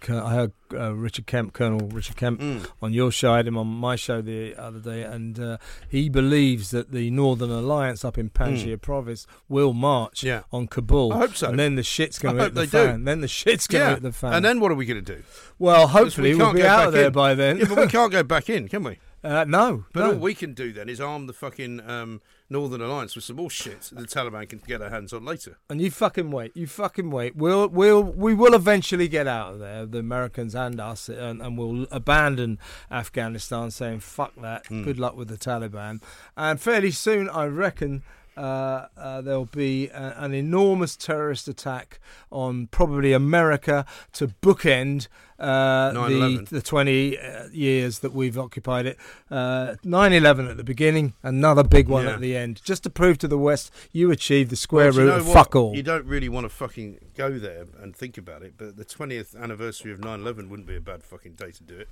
I 0.09 0.33
heard 0.35 0.53
uh, 0.73 0.95
Richard 0.95 1.27
Kemp, 1.27 1.53
Colonel 1.55 1.89
Richard 1.89 2.17
Kemp, 2.17 2.41
Mm. 2.41 2.67
on 2.83 2.93
your 2.93 3.11
show. 3.11 3.33
I 3.33 3.39
had 3.39 3.47
him 3.47 3.57
on 3.57 3.67
my 3.67 3.97
show 3.97 4.21
the 4.21 4.55
other 4.57 4.79
day, 4.79 5.03
and 5.03 5.39
uh, 5.41 5.57
he 5.89 6.09
believes 6.09 6.71
that 6.71 6.93
the 6.93 7.11
Northern 7.11 7.51
Alliance 7.51 8.05
up 8.05 8.19
in 8.19 8.29
Panjshir 8.31 8.81
Province 8.81 9.27
will 9.49 9.73
march 9.73 10.21
Mm. 10.21 10.25
Yeah. 10.25 10.43
on 10.53 10.67
Kabul. 10.69 11.13
I 11.13 11.19
hope 11.19 11.35
so. 11.37 11.49
And 11.49 11.59
then 11.59 11.75
the 11.77 11.83
shit's 11.83 12.19
going 12.19 12.35
I 12.37 12.39
to 12.39 12.45
hope 12.45 12.55
hit 12.57 12.71
the 12.71 12.79
they 12.79 12.93
do. 12.97 13.05
Then 13.05 13.21
the 13.23 13.29
shit's 13.29 13.67
going 13.67 13.83
to 13.83 13.89
Yeah. 13.89 13.95
hit 13.95 14.03
the 14.03 14.13
fan. 14.13 14.33
And 14.35 14.45
then 14.45 14.61
what 14.61 14.71
are 14.71 14.75
we 14.77 14.85
going 14.87 15.03
to 15.05 15.15
do? 15.17 15.23
Well, 15.59 15.89
hopefully 15.89 16.33
we 16.33 16.37
we'll 16.39 16.47
can't 16.49 16.57
be 16.59 16.63
out 16.67 16.87
of 16.89 16.93
there 16.93 17.07
in. 17.07 17.13
by 17.13 17.35
then. 17.35 17.59
Yeah, 17.59 17.65
but 17.69 17.79
we 17.79 17.87
can't 17.89 18.13
go 18.13 18.23
back 18.23 18.49
in, 18.51 18.69
can 18.69 18.85
we? 18.85 18.99
uh, 19.25 19.45
no, 19.49 19.85
But 19.93 20.01
no. 20.01 20.13
all 20.13 20.19
we 20.19 20.35
can 20.35 20.55
do 20.55 20.73
then 20.73 20.89
is 20.89 21.01
arm 21.01 21.27
the 21.27 21.33
fucking 21.33 21.81
um, 21.89 22.21
Northern 22.51 22.81
Alliance 22.81 23.15
with 23.15 23.25
some 23.25 23.37
more 23.37 23.51
shit 23.51 23.83
that 23.83 23.99
the 23.99 24.07
Taliban 24.07 24.49
can 24.49 24.61
get 24.67 24.81
their 24.81 24.91
hands 24.91 25.13
on 25.13 25.25
later. 25.25 25.59
And 25.69 25.81
you 25.81 25.91
fucking 25.91 26.31
wait. 26.31 26.57
You 26.57 26.67
fucking 26.67 27.11
wait. 27.11 27.37
We'll 27.37 27.69
we'll 27.69 28.03
we 28.03 28.35
will 28.35 28.55
eventually 28.55 29.09
get 29.09 29.27
out 29.27 29.55
of 29.55 29.59
there, 29.59 29.85
the 29.85 29.99
Americans 29.99 30.55
and 30.55 30.81
us, 30.81 31.09
and, 31.09 31.43
and 31.43 31.59
we'll 31.59 31.87
abandon 31.91 32.59
Afghanistan, 32.91 33.71
saying 33.71 34.01
fuck 34.01 34.35
that. 34.41 34.67
Hmm. 34.67 34.85
Good 34.85 34.99
luck 34.99 35.17
with 35.17 35.29
the 35.29 35.37
Taliban. 35.37 36.03
And 36.37 36.61
fairly 36.61 36.91
soon, 36.91 37.29
I 37.29 37.45
reckon. 37.47 38.03
Uh, 38.38 38.87
uh, 38.96 39.20
there'll 39.20 39.46
be 39.46 39.88
a, 39.88 40.14
an 40.18 40.33
enormous 40.33 40.96
terrorist 40.96 41.48
attack 41.48 41.98
on 42.31 42.68
probably 42.68 43.12
America 43.12 43.85
to 44.12 44.29
bookend 44.29 45.09
uh, 45.40 45.92
the 46.09 46.46
the 46.51 46.62
20 46.62 47.18
uh, 47.18 47.44
years 47.53 48.01
that 48.01 48.12
we've 48.12 48.38
occupied 48.38 48.87
it. 48.87 48.96
Uh, 49.31 49.74
9/11 49.85 50.51
at 50.51 50.57
the 50.57 50.64
beginning, 50.64 51.14
another 51.22 51.62
big 51.64 51.88
one 51.88 52.05
Yeah. 52.05 52.14
at 52.14 52.20
the 52.20 52.37
end, 52.37 52.61
just 52.64 52.83
to 52.85 52.90
prove 52.90 53.18
to 53.18 53.29
the 53.29 53.38
West 53.38 53.72
you 53.92 54.11
achieved 54.11 54.51
the 54.51 54.57
square 54.57 54.90
Well, 54.92 55.01
root 55.07 55.11
of 55.14 55.27
what? 55.29 55.35
fuck 55.35 55.57
all. 55.57 55.74
You 55.77 55.83
don't 55.83 56.07
really 56.07 56.29
want 56.29 56.44
to 56.44 56.48
fucking 56.48 56.98
go 57.16 57.38
there 57.38 57.66
and 57.83 57.94
think 57.94 58.18
about 58.18 58.42
it, 58.42 58.55
but 58.57 58.77
the 58.77 58.85
20th 58.85 59.35
anniversary 59.40 59.92
of 59.92 59.98
9/11 60.01 60.48
wouldn't 60.48 60.66
be 60.68 60.77
a 60.77 60.81
bad 60.81 61.03
fucking 61.03 61.33
day 61.33 61.51
to 61.51 61.62
do 61.64 61.77
it. 61.77 61.88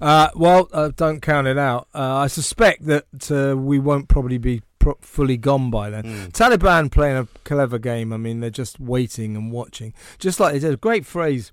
Uh, 0.00 0.28
well, 0.34 0.68
uh, 0.72 0.90
don't 0.96 1.20
count 1.20 1.46
it 1.46 1.58
out. 1.58 1.88
Uh, 1.94 2.16
I 2.16 2.26
suspect 2.28 2.86
that 2.86 3.06
uh, 3.30 3.56
we 3.56 3.78
won't 3.78 4.08
probably 4.08 4.38
be 4.38 4.62
pro- 4.80 4.98
fully 5.00 5.36
gone 5.36 5.70
by 5.70 5.88
then. 5.90 6.02
Mm. 6.04 6.32
Taliban 6.32 6.90
playing 6.90 7.16
a 7.16 7.28
clever 7.44 7.78
game. 7.78 8.12
I 8.12 8.16
mean, 8.16 8.40
they're 8.40 8.50
just 8.50 8.80
waiting 8.80 9.36
and 9.36 9.52
watching, 9.52 9.94
just 10.18 10.40
like 10.40 10.54
they 10.54 10.58
did. 10.58 10.74
A 10.74 10.76
great 10.76 11.06
phrase. 11.06 11.52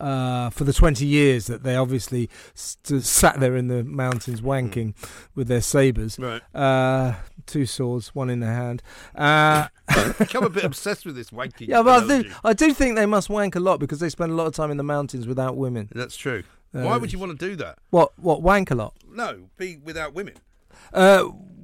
Uh, 0.00 0.48
for 0.50 0.62
the 0.62 0.72
20 0.72 1.04
years 1.04 1.48
that 1.48 1.64
they 1.64 1.74
obviously 1.74 2.30
st- 2.54 3.02
sat 3.02 3.40
there 3.40 3.56
in 3.56 3.66
the 3.66 3.82
mountains 3.82 4.40
wanking 4.40 4.94
with 5.34 5.48
their 5.48 5.60
sabres. 5.60 6.16
Right. 6.20 6.40
Uh, 6.54 7.14
two 7.46 7.66
swords, 7.66 8.14
one 8.14 8.30
in 8.30 8.38
their 8.38 8.54
hand. 8.54 8.80
Uh, 9.16 9.66
Become 10.18 10.44
a 10.44 10.50
bit 10.50 10.62
obsessed 10.72 11.04
with 11.04 11.16
this 11.16 11.30
wanking. 11.30 11.66
yeah, 11.66 11.82
but 11.82 12.04
I 12.04 12.22
do, 12.22 12.30
I 12.44 12.52
do 12.52 12.72
think 12.74 12.94
they 12.94 13.06
must 13.06 13.28
wank 13.28 13.56
a 13.56 13.60
lot 13.60 13.80
because 13.80 13.98
they 13.98 14.08
spend 14.08 14.30
a 14.30 14.36
lot 14.36 14.46
of 14.46 14.54
time 14.54 14.70
in 14.70 14.76
the 14.76 14.84
mountains 14.84 15.26
without 15.26 15.56
women. 15.56 15.88
That's 15.92 16.16
true. 16.16 16.44
Uh, 16.72 16.82
Why 16.82 16.96
would 16.96 17.12
you 17.12 17.18
want 17.18 17.36
to 17.36 17.48
do 17.48 17.56
that? 17.56 17.78
What? 17.90 18.16
What? 18.20 18.40
Wank 18.40 18.70
a 18.70 18.76
lot? 18.76 18.94
No, 19.10 19.48
be 19.56 19.78
without 19.78 20.14
women. 20.14 20.34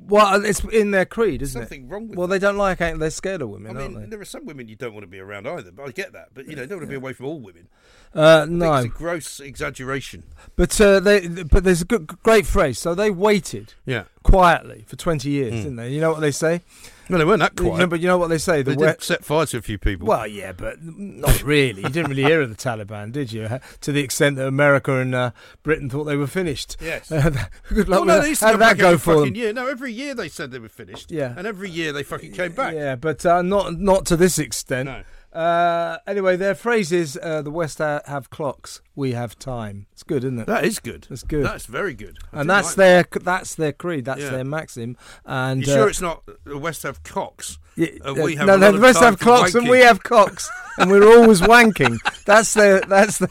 Uh, 0.05 0.09
Well, 0.11 0.45
it's 0.45 0.63
in 0.65 0.91
their 0.91 1.05
creed, 1.05 1.41
isn't 1.43 1.61
it? 1.61 1.65
Something 1.65 1.89
wrong 1.89 2.09
with 2.09 2.19
Well, 2.19 2.27
them. 2.27 2.39
they 2.39 2.47
don't 2.47 2.57
like. 2.57 2.79
They're 2.79 3.11
scared 3.11 3.43
of 3.43 3.49
women, 3.49 3.77
I 3.77 3.81
aren't 3.83 3.95
mean, 3.95 4.03
they? 4.05 4.09
there 4.11 4.21
are 4.21 4.25
some 4.25 4.45
women 4.47 4.69
you 4.69 4.77
don't 4.77 4.93
want 4.93 5.03
to 5.05 5.09
be 5.09 5.19
around 5.19 5.47
either, 5.47 5.73
but 5.73 5.89
I 5.89 5.91
get 5.93 6.13
that. 6.13 6.29
But 6.35 6.47
you 6.49 6.57
know, 6.57 6.63
you 6.63 6.69
don't 6.69 6.79
want 6.79 6.89
to 6.89 6.91
be 6.91 6.97
away 6.97 7.13
from 7.15 7.27
all 7.27 7.41
women. 7.41 7.69
Uh, 8.15 8.47
no, 8.49 8.75
it's 8.75 8.87
a 8.87 8.89
gross 8.89 9.41
exaggeration. 9.41 10.23
but 10.57 10.79
uh, 10.81 11.01
they. 11.01 11.27
But 11.29 11.65
there's 11.65 11.83
a 11.83 11.87
good, 11.87 12.07
great 12.23 12.47
phrase. 12.47 12.79
So 12.79 12.95
they 12.95 13.11
waited 13.11 13.75
Yeah. 13.87 14.05
quietly 14.23 14.85
for 14.87 14.97
20 14.97 15.29
years, 15.31 15.53
Mm. 15.53 15.57
didn't 15.57 15.77
they? 15.77 15.91
You 15.91 16.01
know 16.01 16.13
what 16.13 16.21
they 16.21 16.31
say? 16.31 16.61
Well, 17.09 17.19
they 17.19 17.25
weren't 17.25 17.41
that 17.41 17.57
quiet. 17.57 17.79
No, 17.79 17.87
but 17.87 18.01
you 18.01 18.07
know 18.07 18.19
what 18.19 18.29
they 18.29 18.39
say? 18.39 18.63
The 18.63 18.75
they 18.75 18.87
did 18.87 19.03
set 19.03 19.25
fire 19.25 19.47
to 19.47 19.59
a 19.59 19.63
few 19.63 19.79
people. 19.79 20.07
Well, 20.07 20.27
yeah, 20.27 20.53
but 20.53 20.79
not 20.83 21.43
really. 21.43 21.83
You 21.83 21.89
didn't 21.89 22.09
really 22.11 22.23
hear 22.25 22.41
of 22.41 22.49
the 22.49 22.57
Taliban, 22.57 23.13
did 23.13 23.33
you? 23.33 23.49
To 23.83 23.93
the 23.93 24.01
extent 24.01 24.37
that 24.37 24.47
America 24.47 24.97
and 24.99 25.15
uh, 25.15 25.31
Britain 25.63 25.91
thought 25.91 26.05
they 26.05 26.17
were 26.17 26.27
finished. 26.27 26.77
yes. 26.81 27.09
Good 27.69 27.89
luck 27.89 27.89
Well, 27.89 28.01
with 28.01 28.09
no, 28.09 28.15
that. 28.17 28.23
they 28.23 28.29
used 28.31 28.41
to 28.41 28.47
How 28.47 28.53
did 28.53 28.61
that 28.61 28.79
go 28.79 28.97
for 28.99 29.21
them? 29.21 29.35
year. 29.35 29.53
No, 29.53 29.67
every 29.67 29.93
year 29.93 30.15
they 30.15 30.29
said 30.29 30.51
they 30.51 30.59
were 30.59 30.69
finished. 30.69 31.11
Yeah. 31.11 31.35
And 31.37 31.47
every 31.47 31.69
year 31.71 31.93
they 31.93 32.03
fucking 32.03 32.33
came 32.33 32.53
back. 32.53 32.75
Yeah, 32.75 32.97
but 32.97 33.25
uh, 33.27 33.43
not 33.43 33.79
not 33.79 34.07
to 34.07 34.17
this 34.17 34.39
extent. 34.39 34.89
No. 34.89 35.03
Uh, 35.35 35.99
anyway, 36.07 36.37
their 36.37 36.55
phrase 36.55 36.93
is 36.93 37.19
uh, 37.23 37.43
the 37.43 37.51
West 37.51 37.79
have 37.79 38.31
clocks, 38.31 38.81
we 38.95 39.13
have 39.13 39.37
time. 39.39 39.87
It's 39.93 40.05
good, 40.05 40.23
isn't 40.25 40.39
it? 40.39 40.47
That 40.47 40.65
is 40.65 40.79
good. 40.79 41.07
That's 41.11 41.25
good. 41.25 41.45
That's 41.45 41.67
very 41.67 41.95
good. 41.95 42.19
I 42.33 42.41
and 42.43 42.51
that's 42.51 42.77
like 42.79 43.11
their 43.11 43.21
that's 43.23 43.55
their 43.57 43.73
creed. 43.73 44.05
That's 44.05 44.21
Yeah. 44.23 44.31
their 44.31 44.45
maxim. 44.45 44.97
And 45.25 45.67
You 45.67 45.73
uh, 45.73 45.77
sure 45.77 45.89
it's 45.89 46.01
not 46.01 46.23
the 46.45 46.57
West 46.59 46.85
have 46.85 47.03
cocks? 47.03 47.59
Yeah, 47.77 47.89
uh, 48.05 48.15
we 48.15 48.37
have 48.37 48.47
no, 48.47 48.55
a 48.55 48.59
no, 48.59 48.71
the 48.71 48.77
of 48.77 48.83
rest 48.83 49.01
have 49.01 49.19
for 49.19 49.25
clocks 49.25 49.55
and 49.55 49.69
we 49.69 49.81
have 49.81 50.03
cocks, 50.03 50.49
and 50.79 50.91
we're 50.91 51.07
always 51.19 51.41
wanking. 51.55 51.99
That's 52.25 52.55
their 52.55 52.81
that's 52.83 53.19
the, 53.19 53.29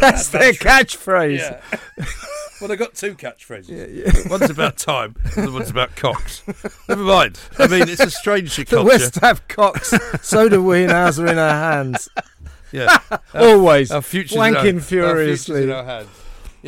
that's 0.00 0.28
their 0.28 0.52
catchphrase. 0.52 1.38
Yeah. 1.38 1.60
well, 2.60 2.68
they've 2.68 2.78
got 2.78 2.94
two 2.94 3.14
catchphrases. 3.14 3.68
Yeah, 3.68 3.86
yeah. 4.12 4.28
One's 4.30 4.50
about 4.50 4.76
time, 4.76 5.16
and 5.36 5.48
the 5.48 5.52
one's 5.52 5.70
about 5.70 5.94
cocks. 5.96 6.42
Never 6.88 7.02
mind. 7.02 7.38
I 7.58 7.66
mean, 7.66 7.88
it's 7.88 8.00
a 8.00 8.10
strange 8.10 8.54
culture. 8.56 8.64
The 8.64 8.76
culture. 8.76 8.88
West 8.88 9.14
have 9.20 9.48
cocks, 9.48 9.92
so 10.22 10.48
do 10.48 10.62
we, 10.62 10.84
and 10.84 10.92
ours 10.92 11.18
are 11.18 11.26
in 11.26 11.38
our 11.38 11.50
hands. 11.74 12.08
Yeah. 12.70 12.98
Always. 13.34 13.90
Our 13.90 14.02
future's 14.02 14.32
in 14.36 14.40
our- 14.40 14.50
Wanking 14.62 14.74
Our 14.76 14.80
furiously. 14.82 15.54
future's 15.54 15.64
in 15.64 15.70
our 15.70 15.84
hands. 15.84 16.08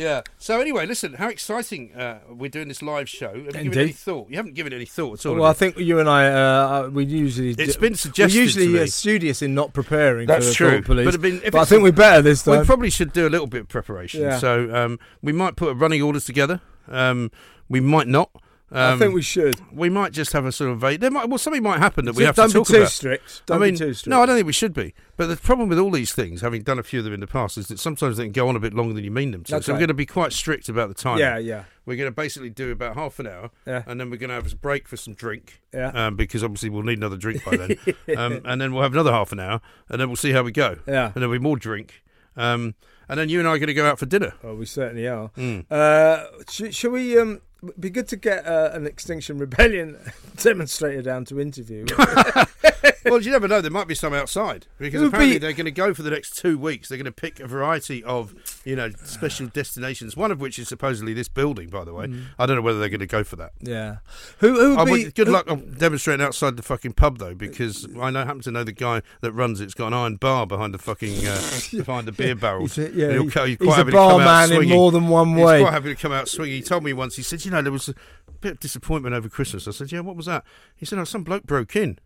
Yeah. 0.01 0.21
So 0.37 0.59
anyway, 0.59 0.85
listen. 0.85 1.13
How 1.13 1.29
exciting! 1.29 1.93
Uh, 1.93 2.19
we're 2.29 2.49
doing 2.49 2.67
this 2.67 2.81
live 2.81 3.07
show. 3.07 3.29
Have 3.29 3.55
you 3.55 3.63
given 3.63 3.79
any 3.79 3.91
thought? 3.91 4.29
You 4.29 4.37
haven't 4.37 4.55
given 4.55 4.73
any 4.73 4.85
thought 4.85 5.19
at 5.19 5.25
all. 5.25 5.35
Well, 5.35 5.49
I 5.49 5.53
think 5.53 5.77
you 5.77 5.99
and 5.99 6.09
I, 6.09 6.27
uh, 6.27 6.37
uh, 6.37 6.89
we 6.89 7.05
usually. 7.05 7.51
It's 7.51 7.75
do- 7.75 7.79
been 7.79 7.95
suggested 7.95 8.35
We're 8.35 8.41
usually 8.41 8.67
to 8.67 8.73
me. 8.73 8.79
uh, 8.81 8.87
studious 8.87 9.41
in 9.41 9.53
not 9.53 9.73
preparing 9.73 10.27
That's 10.27 10.53
true. 10.53 10.81
Police. 10.81 11.05
But, 11.05 11.21
been, 11.21 11.41
But 11.51 11.55
I 11.55 11.65
think 11.65 11.83
we're 11.83 11.91
better 11.91 12.21
this 12.21 12.45
we 12.45 12.63
probably 12.63 12.89
should 12.89 13.13
do 13.13 13.27
a 13.27 13.29
little 13.29 13.47
bit 13.47 13.61
of 13.61 13.67
preparation. 13.67 14.21
Yeah. 14.21 14.39
So 14.39 14.73
um, 14.73 14.99
we 15.21 15.31
might 15.31 15.55
put 15.55 15.75
running 15.77 16.01
orders 16.01 16.25
together. 16.25 16.61
Um, 16.87 17.31
we 17.69 17.79
might 17.79 18.07
not. 18.07 18.31
Um, 18.73 18.95
I 18.95 18.97
think 18.97 19.13
we 19.13 19.21
should. 19.21 19.59
we 19.73 19.89
might 19.89 20.13
just 20.13 20.31
have 20.31 20.45
a 20.45 20.51
sort 20.51 20.71
of 20.71 20.79
vague. 20.79 21.01
There 21.01 21.11
might 21.11 21.27
well 21.27 21.37
something 21.37 21.61
might 21.61 21.79
happen 21.79 22.05
that 22.05 22.15
we 22.15 22.23
have 22.23 22.35
to 22.35 22.47
talk 22.47 22.67
too 22.67 22.77
about. 22.77 22.89
strict. 22.89 23.45
Don't 23.45 23.57
I 23.61 23.65
mean, 23.65 23.73
be 23.73 23.79
too 23.79 23.93
strict. 23.93 24.09
no, 24.09 24.21
I 24.21 24.25
don't 24.25 24.35
think 24.35 24.47
we 24.47 24.53
should 24.53 24.73
be. 24.73 24.93
But 25.17 25.27
the 25.27 25.35
problem 25.35 25.67
with 25.67 25.77
all 25.77 25.91
these 25.91 26.13
things, 26.13 26.39
having 26.39 26.61
done 26.63 26.79
a 26.79 26.83
few 26.83 26.99
of 26.99 27.05
them 27.05 27.13
in 27.13 27.19
the 27.19 27.27
past, 27.27 27.57
is 27.57 27.67
that 27.67 27.79
sometimes 27.79 28.15
they 28.15 28.23
can 28.23 28.31
go 28.31 28.47
on 28.47 28.55
a 28.55 28.59
bit 28.59 28.73
longer 28.73 28.93
than 28.93 29.03
you 29.03 29.11
mean 29.11 29.31
them 29.31 29.43
to. 29.43 29.51
That's 29.51 29.65
so 29.65 29.73
right. 29.73 29.75
we're 29.75 29.79
going 29.81 29.87
to 29.89 29.93
be 29.93 30.05
quite 30.05 30.31
strict 30.31 30.69
about 30.69 30.87
the 30.87 30.95
time. 30.95 31.17
yeah, 31.17 31.37
yeah, 31.37 31.65
We're 31.85 31.97
going 31.97 32.07
to 32.07 32.15
basically 32.15 32.49
do 32.49 32.71
about 32.71 32.95
half 32.95 33.19
an 33.19 33.27
hour, 33.27 33.51
yeah, 33.65 33.83
and 33.85 33.99
then 33.99 34.09
we're 34.09 34.17
going 34.17 34.29
to 34.29 34.35
have 34.35 34.51
a 34.51 34.55
break 34.55 34.87
for 34.87 34.95
some 34.95 35.15
drink, 35.15 35.61
yeah. 35.73 35.91
um, 35.93 36.15
because 36.15 36.41
obviously 36.41 36.69
we'll 36.69 36.83
need 36.83 36.97
another 36.97 37.17
drink 37.17 37.43
by 37.43 37.57
then. 37.57 37.77
um, 38.17 38.41
and 38.45 38.61
then 38.61 38.73
we'll 38.73 38.83
have 38.83 38.93
another 38.93 39.11
half 39.11 39.33
an 39.33 39.39
hour, 39.41 39.59
and 39.89 39.99
then 39.99 40.07
we'll 40.07 40.15
see 40.15 40.31
how 40.31 40.43
we 40.43 40.51
go. 40.53 40.77
yeah. 40.87 41.07
And 41.07 41.15
there'll 41.15 41.31
be 41.33 41.39
more 41.39 41.57
drink. 41.57 42.03
Um, 42.37 42.75
and 43.09 43.19
then 43.19 43.27
you 43.27 43.39
and 43.39 43.47
I 43.47 43.51
are 43.51 43.57
going 43.57 43.67
to 43.67 43.73
go 43.73 43.85
out 43.85 43.99
for 43.99 44.05
dinner. 44.05 44.33
Well, 44.41 44.55
we 44.55 44.65
certainly 44.65 45.05
are. 45.05 45.29
Mm. 45.37 45.65
Uh, 45.69 46.25
sh- 46.49 46.73
shall 46.73 46.91
we? 46.91 47.19
Um, 47.19 47.41
be 47.79 47.89
good 47.89 48.07
to 48.09 48.17
get 48.17 48.45
uh, 48.45 48.71
an 48.73 48.85
Extinction 48.87 49.37
Rebellion 49.37 49.97
demonstrator 50.37 51.01
down 51.01 51.25
to 51.25 51.39
interview. 51.39 51.85
well, 53.05 53.21
you 53.21 53.31
never 53.31 53.47
know. 53.47 53.61
There 53.61 53.71
might 53.71 53.87
be 53.87 53.95
some 53.95 54.13
outside 54.13 54.67
because 54.77 55.01
apparently 55.01 55.35
be- 55.35 55.39
they're 55.39 55.53
going 55.53 55.65
to 55.65 55.71
go 55.71 55.93
for 55.93 56.03
the 56.03 56.11
next 56.11 56.37
two 56.37 56.57
weeks. 56.57 56.89
They're 56.89 56.97
going 56.97 57.05
to 57.05 57.11
pick 57.11 57.39
a 57.39 57.47
variety 57.47 58.03
of, 58.03 58.33
you 58.65 58.75
know, 58.75 58.89
special 59.03 59.47
destinations. 59.53 60.15
One 60.17 60.31
of 60.31 60.39
which 60.41 60.59
is 60.59 60.67
supposedly 60.67 61.13
this 61.13 61.27
building, 61.27 61.69
by 61.69 61.83
the 61.83 61.93
way. 61.93 62.07
Mm. 62.07 62.25
I 62.39 62.45
don't 62.45 62.55
know 62.55 62.61
whether 62.61 62.79
they're 62.79 62.89
going 62.89 62.99
to 62.99 63.07
go 63.07 63.23
for 63.23 63.35
that. 63.37 63.51
yeah. 63.61 63.97
Who? 64.39 64.53
Who 64.59 64.75
would 64.75 64.85
be? 64.85 64.91
would- 64.91 65.15
good 65.15 65.27
who- 65.27 65.33
luck 65.33 65.49
on 65.49 65.73
demonstrating 65.77 66.25
outside 66.25 66.57
the 66.57 66.63
fucking 66.63 66.93
pub 66.93 67.17
though, 67.17 67.35
because 67.35 67.87
I 67.99 68.09
know 68.11 68.25
happen 68.25 68.41
to 68.41 68.51
know 68.51 68.63
the 68.63 68.71
guy 68.71 69.01
that 69.21 69.31
runs 69.31 69.61
it. 69.61 69.65
It's 69.65 69.73
got 69.73 69.87
an 69.87 69.93
iron 69.93 70.15
bar 70.17 70.45
behind 70.45 70.73
the 70.73 70.77
fucking 70.79 71.25
uh, 71.27 71.41
behind 71.85 72.07
the 72.07 72.11
beer 72.11 72.35
barrels. 72.35 72.75
He's 72.75 72.87
a, 72.87 72.91
yeah, 72.91 73.11
he's 73.13 73.33
he's 73.33 73.33
quite 73.33 73.59
a 73.61 73.71
happy 73.73 73.91
to 73.91 73.97
come 73.97 74.21
out 74.21 74.49
barman 74.49 74.63
in 74.63 74.69
more 74.69 74.91
than 74.91 75.07
one 75.07 75.35
way. 75.35 75.57
He's 75.59 75.63
quite 75.65 75.73
happy 75.73 75.89
to 75.89 75.95
come 75.95 76.11
out 76.11 76.27
swinging. 76.27 76.55
He 76.55 76.61
told 76.61 76.83
me 76.83 76.93
once. 76.93 77.15
He 77.15 77.23
said, 77.23 77.43
"You 77.45 77.51
know, 77.51 77.61
there 77.61 77.71
was 77.71 77.89
a 77.89 77.95
bit 78.41 78.53
of 78.53 78.59
disappointment 78.59 79.15
over 79.15 79.29
Christmas." 79.29 79.67
I 79.67 79.71
said, 79.71 79.91
"Yeah, 79.91 80.01
what 80.01 80.15
was 80.15 80.25
that?" 80.27 80.43
He 80.75 80.85
said, 80.85 80.99
"Oh, 80.99 81.03
some 81.03 81.23
bloke 81.23 81.43
broke 81.43 81.75
in." 81.75 81.99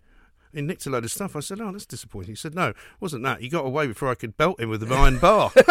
He 0.55 0.61
nicked 0.61 0.85
a 0.85 0.89
load 0.89 1.03
of 1.03 1.11
stuff. 1.11 1.35
I 1.35 1.41
said, 1.41 1.59
"Oh, 1.59 1.71
that's 1.71 1.85
disappointing." 1.85 2.31
He 2.31 2.35
said, 2.35 2.55
"No, 2.55 2.73
wasn't 2.99 3.23
that. 3.23 3.41
He 3.41 3.49
got 3.49 3.65
away 3.65 3.87
before 3.87 4.09
I 4.09 4.15
could 4.15 4.37
belt 4.37 4.59
him 4.59 4.69
with 4.69 4.81
an 4.83 4.91
iron 4.91 5.19
bar." 5.19 5.51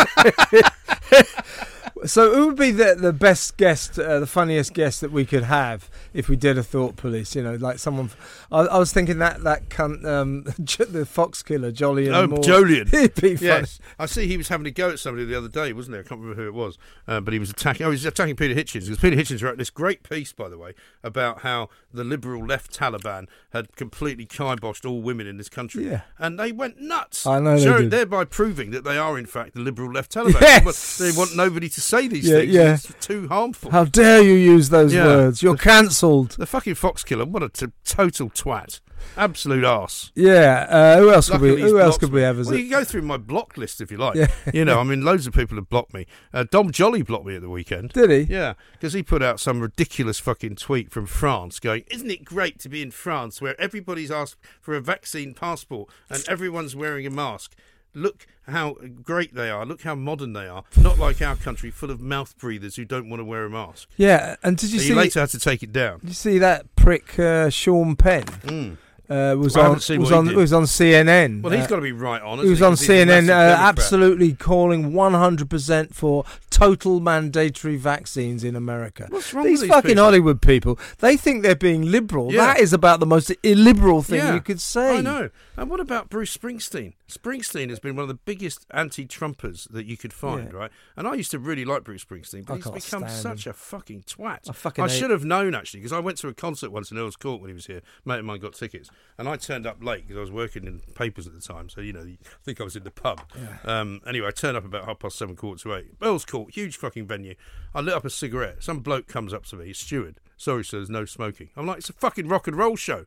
So, 2.06 2.34
who 2.34 2.46
would 2.48 2.56
be 2.56 2.72
the 2.72 2.96
the 2.98 3.12
best 3.12 3.56
guest, 3.56 3.98
uh, 3.98 4.18
the 4.18 4.26
funniest 4.26 4.74
guest 4.74 5.00
that 5.00 5.12
we 5.12 5.24
could 5.24 5.44
have 5.44 5.88
if 6.12 6.28
we 6.28 6.34
did 6.34 6.58
a 6.58 6.62
thought 6.62 6.96
police? 6.96 7.36
You 7.36 7.42
know, 7.42 7.54
like 7.54 7.78
someone. 7.78 8.10
I, 8.50 8.62
I 8.62 8.78
was 8.78 8.92
thinking 8.92 9.18
that 9.18 9.44
that 9.44 9.68
cunt, 9.68 10.04
um, 10.04 10.42
the 10.66 11.06
fox 11.06 11.42
killer, 11.42 11.70
Jolly 11.70 12.10
oh, 12.10 12.26
Maugham. 12.26 12.42
Jolyon. 12.42 12.90
He'd 12.90 13.14
be 13.14 13.36
funny. 13.36 13.46
Yes, 13.46 13.78
I 13.98 14.06
see. 14.06 14.26
He 14.26 14.36
was 14.36 14.48
having 14.48 14.66
a 14.66 14.72
go 14.72 14.90
at 14.90 14.98
somebody 14.98 15.24
the 15.24 15.38
other 15.38 15.48
day, 15.48 15.72
wasn't 15.72 15.94
he? 15.94 16.00
I 16.00 16.02
can't 16.02 16.20
remember 16.20 16.42
who 16.42 16.48
it 16.48 16.54
was, 16.54 16.78
uh, 17.06 17.20
but 17.20 17.32
he 17.32 17.38
was 17.38 17.50
attacking. 17.50 17.86
Oh, 17.86 17.90
he 17.90 17.94
was 17.94 18.04
attacking 18.04 18.36
Peter 18.36 18.54
Hitchens 18.54 18.84
because 18.84 18.98
Peter 18.98 19.16
Hitchens 19.16 19.42
wrote 19.42 19.56
this 19.56 19.70
great 19.70 20.02
piece, 20.02 20.32
by 20.32 20.48
the 20.48 20.58
way, 20.58 20.74
about 21.04 21.40
how 21.42 21.68
the 21.92 22.02
liberal 22.04 22.44
left 22.44 22.76
Taliban 22.76 23.28
had 23.52 23.74
completely 23.76 24.26
kiboshed 24.26 24.84
all 24.88 25.00
women 25.00 25.28
in 25.28 25.36
this 25.36 25.48
country, 25.48 25.86
Yeah. 25.88 26.00
and 26.18 26.40
they 26.40 26.50
went 26.50 26.80
nuts. 26.80 27.24
I 27.24 27.38
know 27.38 27.56
they 27.56 27.82
did. 27.82 27.90
thereby 27.92 28.24
proving 28.24 28.72
that 28.72 28.82
they 28.82 28.98
are 28.98 29.16
in 29.16 29.26
fact 29.26 29.54
the 29.54 29.60
liberal 29.60 29.92
left 29.92 30.12
Taliban. 30.12 30.40
Yes! 30.40 30.98
They 30.98 31.12
want 31.12 31.36
nobody 31.36 31.68
to 31.68 31.83
say 31.84 32.08
these 32.08 32.28
Yeah, 32.28 32.38
things. 32.38 32.54
yeah. 32.54 32.74
It's 32.74 32.92
too 33.06 33.28
harmful. 33.28 33.70
How 33.70 33.84
dare 33.84 34.22
you 34.22 34.34
use 34.34 34.68
those 34.70 34.92
Yeah. 34.94 35.04
words? 35.06 35.42
You're 35.42 35.56
cancelled. 35.56 36.30
the 36.38 36.46
fucking 36.46 36.74
fox 36.74 37.04
killer, 37.04 37.24
what 37.24 37.42
a 37.42 37.48
t- 37.48 37.66
total 37.84 38.30
twat, 38.30 38.80
absolute 39.16 39.64
arse. 39.64 40.10
Yeah. 40.14 40.66
Uh, 40.68 40.98
who 40.98 41.10
else 41.12 41.28
could 41.28 41.40
we? 41.40 41.50
Luckily 41.50 41.70
Who 41.70 41.78
else 41.80 41.98
could 41.98 42.12
we 42.12 42.22
have 42.22 42.38
as 42.38 42.46
Well, 42.48 42.56
you 42.56 42.68
can 42.68 42.80
go 42.80 42.84
through 42.84 43.02
my 43.02 43.16
block 43.16 43.56
list 43.56 43.80
if 43.80 43.90
you 43.90 43.96
like. 43.98 44.14
Yeah. 44.16 44.28
You 44.52 44.64
know, 44.64 44.78
I 44.80 44.84
mean, 44.84 45.02
loads 45.04 45.26
of 45.26 45.32
people 45.34 45.56
have 45.56 45.68
blocked 45.68 45.92
me. 45.94 46.06
Uh, 46.32 46.44
Dom 46.50 46.70
Jolly 46.70 47.02
blocked 47.02 47.26
me 47.26 47.36
at 47.36 47.42
the 47.42 47.50
weekend. 47.50 47.90
Did 47.92 48.10
he? 48.10 48.20
Yeah, 48.32 48.54
because 48.72 48.92
he 48.92 49.02
put 49.02 49.22
out 49.22 49.40
some 49.40 49.60
ridiculous 49.60 50.18
fucking 50.18 50.56
tweet 50.56 50.90
from 50.90 51.06
France 51.06 51.60
going, 51.60 51.84
Isn't 51.90 52.10
it 52.10 52.24
great 52.24 52.58
to 52.60 52.68
be 52.68 52.82
in 52.82 52.90
France 52.90 53.40
where 53.42 53.60
everybody's 53.60 54.10
asked 54.10 54.36
for 54.60 54.74
a 54.74 54.80
vaccine 54.80 55.34
passport 55.34 55.88
and 56.08 56.24
everyone's 56.28 56.74
wearing 56.74 57.06
a 57.06 57.10
mask? 57.10 57.54
Look 57.94 58.26
how 58.46 58.76
great 59.02 59.34
they 59.34 59.50
are. 59.50 59.64
Look 59.64 59.82
how 59.82 59.94
modern 59.94 60.32
they 60.32 60.46
are. 60.48 60.64
Not 60.76 60.98
like 60.98 61.22
our 61.22 61.36
country, 61.36 61.70
full 61.70 61.90
of 61.90 62.00
mouth 62.00 62.36
breathers 62.38 62.76
who 62.76 62.84
don't 62.84 63.08
want 63.08 63.20
to 63.20 63.24
wear 63.24 63.44
a 63.44 63.50
mask. 63.50 63.88
Yeah. 63.96 64.36
And 64.42 64.56
did 64.56 64.72
you 64.72 64.78
So 64.80 64.82
see? 64.84 64.88
you 64.90 64.94
later 64.96 65.20
had 65.20 65.30
to 65.30 65.38
take 65.38 65.62
it 65.62 65.72
down. 65.72 66.00
Did 66.00 66.08
you 66.10 66.14
see 66.14 66.38
that 66.38 66.74
prick 66.76 67.18
uh, 67.18 67.50
Sean 67.50 67.96
Penn? 67.96 68.24
Mm. 68.24 68.76
Uh, 69.10 69.34
was 69.38 69.54
on 69.56 69.74
was 69.74 69.86
he 69.88 69.96
on 69.96 70.34
was 70.34 70.52
on 70.52 70.62
CNN. 70.64 71.42
Well, 71.42 71.52
he's 71.52 71.64
Uh, 71.64 71.68
got 71.68 71.76
to 71.76 71.82
be 71.82 71.92
right 71.92 72.22
on. 72.22 72.38
He 72.38 72.48
was 72.48 72.62
on 72.62 72.72
CNN, 72.72 73.28
uh, 73.28 73.32
absolutely 73.32 74.32
calling 74.32 74.92
100% 74.92 75.94
for 75.94 76.24
total 76.48 77.00
mandatory 77.00 77.76
vaccines 77.76 78.44
in 78.44 78.56
America. 78.56 79.06
What's 79.10 79.34
wrong 79.34 79.44
These 79.44 79.60
with 79.62 79.70
fucking 79.70 79.88
people? 79.90 80.04
Hollywood 80.04 80.40
people, 80.40 80.78
they 81.00 81.16
think 81.18 81.42
they're 81.42 81.54
being 81.54 81.82
liberal. 81.90 82.32
Yeah. 82.32 82.46
That 82.54 82.60
is 82.60 82.72
about 82.72 83.00
the 83.00 83.06
most 83.06 83.30
illiberal 83.42 84.02
thing 84.02 84.18
Yeah, 84.18 84.34
you 84.34 84.40
could 84.40 84.60
say. 84.60 84.98
I 84.98 85.00
know. 85.02 85.28
And 85.56 85.68
what 85.68 85.80
about 85.80 86.08
Bruce 86.08 86.34
Springsteen? 86.36 86.94
Springsteen 87.10 87.68
has 87.68 87.78
been 87.80 87.96
one 87.96 88.02
of 88.04 88.08
the 88.08 88.14
biggest 88.14 88.66
anti-Trumpers 88.70 89.70
that 89.70 89.84
you 89.86 89.96
could 89.96 90.12
find, 90.12 90.50
Yeah. 90.52 90.58
right? 90.58 90.70
And 90.96 91.06
I 91.06 91.14
used 91.14 91.30
to 91.32 91.38
really 91.38 91.64
like 91.64 91.84
Bruce 91.84 92.04
Springsteen, 92.04 92.46
but 92.46 92.54
I 92.54 92.56
he's 92.74 92.84
become 92.84 93.08
such 93.08 93.46
a 93.46 93.52
fucking 93.52 94.04
twat. 94.04 94.48
I 94.48 94.52
fucking 94.52 94.82
I 94.84 94.88
should 94.88 95.10
have 95.10 95.24
known 95.24 95.54
actually, 95.54 95.80
because 95.80 95.92
I 95.92 95.98
went 96.00 96.18
to 96.18 96.28
a 96.28 96.34
concert 96.34 96.70
once 96.70 96.90
in 96.90 96.98
Earl's 96.98 97.16
Court 97.16 97.40
when 97.40 97.50
he 97.50 97.54
was 97.54 97.66
here. 97.66 97.82
Mate 98.04 98.20
of 98.20 98.24
mine 98.24 98.40
got 98.40 98.54
tickets, 98.54 98.90
and 99.18 99.28
I 99.28 99.36
turned 99.36 99.66
up 99.66 99.82
late 99.82 100.02
because 100.06 100.16
I 100.16 100.20
was 100.20 100.30
working 100.30 100.66
in 100.66 100.80
papers 100.94 101.26
at 101.26 101.34
the 101.34 101.40
time. 101.40 101.68
So 101.68 101.80
you 101.80 101.92
know, 101.92 102.00
I 102.02 102.16
think 102.44 102.60
I 102.60 102.64
was 102.64 102.76
in 102.76 102.84
the 102.84 102.90
pub. 102.90 103.20
Um, 103.64 104.00
anyway, 104.06 104.28
I 104.28 104.30
turned 104.30 104.56
up 104.56 104.64
about 104.64 104.84
half 104.84 104.98
past 104.98 105.16
seven, 105.16 105.36
quarter 105.36 105.62
to 105.62 105.74
eight. 105.74 105.92
Earl's 106.02 106.24
Court, 106.24 106.54
huge 106.54 106.76
fucking 106.76 107.06
venue. 107.06 107.34
I 107.74 107.80
lit 107.80 107.94
up 107.94 108.04
a 108.04 108.10
cigarette. 108.10 108.62
Some 108.62 108.80
bloke 108.80 109.06
comes 109.06 109.32
up 109.32 109.44
to 109.46 109.56
me, 109.56 109.66
he's 109.66 109.78
steward. 109.78 110.20
Sorry, 110.36 110.64
sir, 110.64 110.78
there's 110.78 110.90
no 110.90 111.04
smoking. 111.04 111.50
I'm 111.56 111.66
like, 111.66 111.78
it's 111.78 111.90
a 111.90 111.94
fucking 111.94 112.28
rock 112.28 112.48
and 112.48 112.56
roll 112.56 112.76
show. 112.76 113.06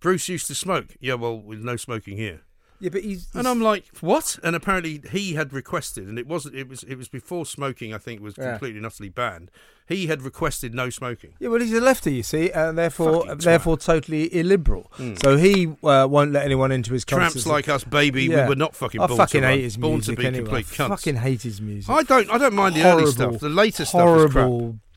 Bruce 0.00 0.28
used 0.28 0.46
to 0.46 0.54
smoke. 0.54 0.96
Yeah, 1.00 1.14
well, 1.14 1.38
with 1.38 1.60
no 1.60 1.76
smoking 1.76 2.16
here. 2.16 2.40
Yeah, 2.80 2.88
but 2.90 3.02
he's, 3.02 3.28
And 3.34 3.46
I'm 3.46 3.60
like, 3.60 3.84
what? 4.00 4.38
And 4.42 4.56
apparently 4.56 5.02
he 5.10 5.34
had 5.34 5.52
requested, 5.52 6.08
and 6.08 6.18
it 6.18 6.26
wasn't. 6.26 6.54
It 6.56 6.68
was. 6.68 6.82
It 6.84 6.96
was 6.96 7.08
before 7.08 7.44
smoking. 7.46 7.92
I 7.94 7.98
think 7.98 8.20
was 8.22 8.34
Yeah. 8.38 8.52
completely 8.52 8.78
and 8.78 8.86
utterly 8.86 9.10
banned. 9.10 9.50
He 9.86 10.06
had 10.06 10.22
requested 10.22 10.72
no 10.72 10.88
smoking. 10.88 11.32
Yeah, 11.40 11.48
well, 11.48 11.60
he's 11.60 11.72
a 11.72 11.80
lefty, 11.80 12.14
you 12.14 12.22
see, 12.22 12.48
and 12.52 12.78
therefore, 12.78 13.26
Fucking 13.26 13.38
therefore, 13.38 13.76
totally 13.76 14.32
illiberal. 14.32 14.90
Mm. 14.98 15.20
So 15.20 15.36
he 15.36 15.66
uh, 15.82 16.06
won't 16.08 16.30
let 16.30 16.44
anyone 16.44 16.70
into 16.70 16.92
his 16.92 17.04
Tramps 17.04 17.34
concerts. 17.34 17.46
like 17.46 17.68
us, 17.68 17.82
baby. 17.82 18.26
Yeah. 18.26 18.44
We 18.44 18.50
were 18.50 18.54
not 18.56 18.76
fucking 18.76 19.00
I 19.00 19.08
born 19.08 19.18
fucking 19.18 19.40
to 19.40 19.46
run. 19.48 19.56
hate 19.56 19.64
his 19.64 19.76
born 19.76 19.94
music 19.94 20.14
to 20.16 20.20
be 20.20 20.26
anyway. 20.28 20.44
complete 20.62 20.80
I 20.80 20.88
fucking 20.88 21.16
hate 21.16 21.42
his 21.42 21.60
music. 21.60 21.90
I 21.90 22.04
don't. 22.04 22.30
I 22.30 22.38
don't 22.38 22.54
mind 22.54 22.76
the 22.76 22.84
early 22.84 23.06
stuff. 23.06 23.40
The 23.40 23.48
later 23.48 23.84
stuff 23.84 24.16
is 24.26 24.30
crap. 24.32 24.48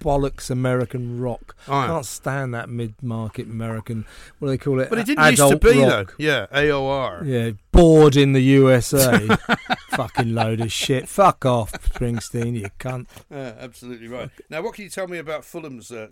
Bollocks 0.04 0.50
American 0.50 1.20
rock. 1.20 1.56
I 1.68 1.88
Can't 1.88 2.06
stand 2.06 2.54
that 2.54 2.70
mid-market 2.70 3.48
American. 3.48 4.06
What 4.39 4.48
do 4.48 4.52
they 4.52 4.58
call 4.58 4.80
it? 4.82 4.89
But 4.89 5.00
it 5.00 5.06
didn't 5.06 5.26
used 5.32 5.48
to 5.50 5.58
be 5.58 5.80
rock. 5.82 6.13
though. 6.18 6.24
Yeah, 6.24 6.46
AOR. 6.54 7.26
Yeah, 7.26 7.52
bored 7.72 8.16
in 8.16 8.34
the 8.34 8.42
USA. 8.42 9.28
Fucking 9.92 10.34
load 10.34 10.60
of 10.60 10.72
shit. 10.72 11.08
Fuck 11.08 11.46
off, 11.46 11.72
Springsteen, 11.72 12.60
you 12.60 12.68
cunt. 12.80 13.08
Yeah, 13.32 13.54
absolutely 13.60 14.08
right. 14.08 14.30
Now, 14.50 14.62
what 14.63 14.74
can 14.74 14.84
you 14.84 14.89
tell 14.89 15.08
me 15.08 15.18
about 15.20 15.46
Fulham's? 15.46 15.92
Uh, 15.92 16.08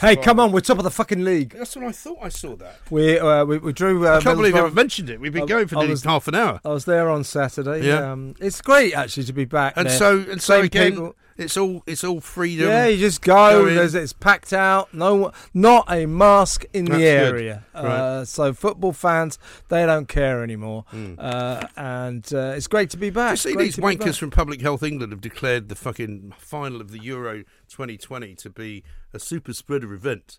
Hey, 0.00 0.16
come 0.16 0.40
on, 0.40 0.52
we're 0.52 0.60
top 0.60 0.78
of 0.78 0.84
the 0.84 0.90
fucking 0.90 1.24
league. 1.24 1.50
That's 1.50 1.76
what 1.76 1.84
I 1.84 1.92
thought. 1.92 2.18
I 2.22 2.28
saw 2.28 2.56
that. 2.56 2.76
We 2.90 3.18
uh, 3.18 3.44
we, 3.44 3.58
we 3.58 3.72
drew. 3.72 4.06
Uh, 4.06 4.18
I 4.18 4.20
can't 4.22 4.36
believe 4.36 4.52
Middlesbrough- 4.54 4.56
haven't 4.56 4.74
mentioned 4.74 5.10
it. 5.10 5.20
We've 5.20 5.32
been 5.32 5.42
I- 5.42 5.46
going 5.46 5.66
for 5.66 5.76
I 5.76 5.80
nearly 5.80 5.90
was- 5.92 6.04
half 6.04 6.28
an 6.28 6.34
hour. 6.34 6.60
I 6.64 6.68
was 6.68 6.84
there 6.84 7.10
on 7.10 7.24
Saturday. 7.24 7.86
Yeah. 7.86 8.12
Um, 8.12 8.34
it's 8.40 8.60
great 8.62 8.94
actually 8.94 9.24
to 9.24 9.32
be 9.32 9.44
back. 9.44 9.74
And 9.76 9.88
there. 9.88 9.96
so, 9.98 10.24
and 10.30 10.40
so 10.40 10.60
again, 10.60 10.92
people- 10.92 11.16
it's 11.36 11.56
all 11.56 11.82
it's 11.86 12.02
all 12.04 12.20
freedom. 12.20 12.68
Yeah, 12.68 12.86
you 12.86 12.98
just 12.98 13.22
Go 13.22 13.64
go. 13.64 13.74
There's, 13.74 13.94
it's 13.94 14.12
packed 14.12 14.52
out. 14.52 14.92
No, 14.94 15.32
not 15.54 15.84
a 15.90 16.06
mask 16.06 16.64
in 16.72 16.84
That's 16.86 16.98
the 16.98 17.06
area. 17.06 17.64
Right. 17.74 17.84
Uh, 17.84 18.24
so 18.24 18.52
football 18.52 18.92
fans, 18.92 19.38
they 19.68 19.84
don't 19.86 20.08
care 20.08 20.42
anymore, 20.42 20.84
Mm. 20.92 21.16
uh, 21.18 21.66
and 21.76 22.26
uh, 22.32 22.54
it's 22.56 22.66
great 22.66 22.90
to 22.90 22.96
be 22.96 23.10
back. 23.10 23.32
You 23.32 23.36
see, 23.36 23.52
Great 23.54 23.64
these 23.64 23.76
wankers 23.76 24.18
from 24.18 24.30
Public 24.30 24.60
Health 24.60 24.82
England 24.82 25.12
have 25.12 25.20
declared 25.20 25.68
the 25.68 25.74
fucking 25.74 26.32
final 26.38 26.80
of 26.80 26.90
the 26.90 26.98
Euro 27.00 27.44
2020 27.68 28.34
to 28.36 28.50
be 28.50 28.82
a 29.12 29.18
super 29.18 29.52
spreader 29.52 29.92
event. 29.92 30.38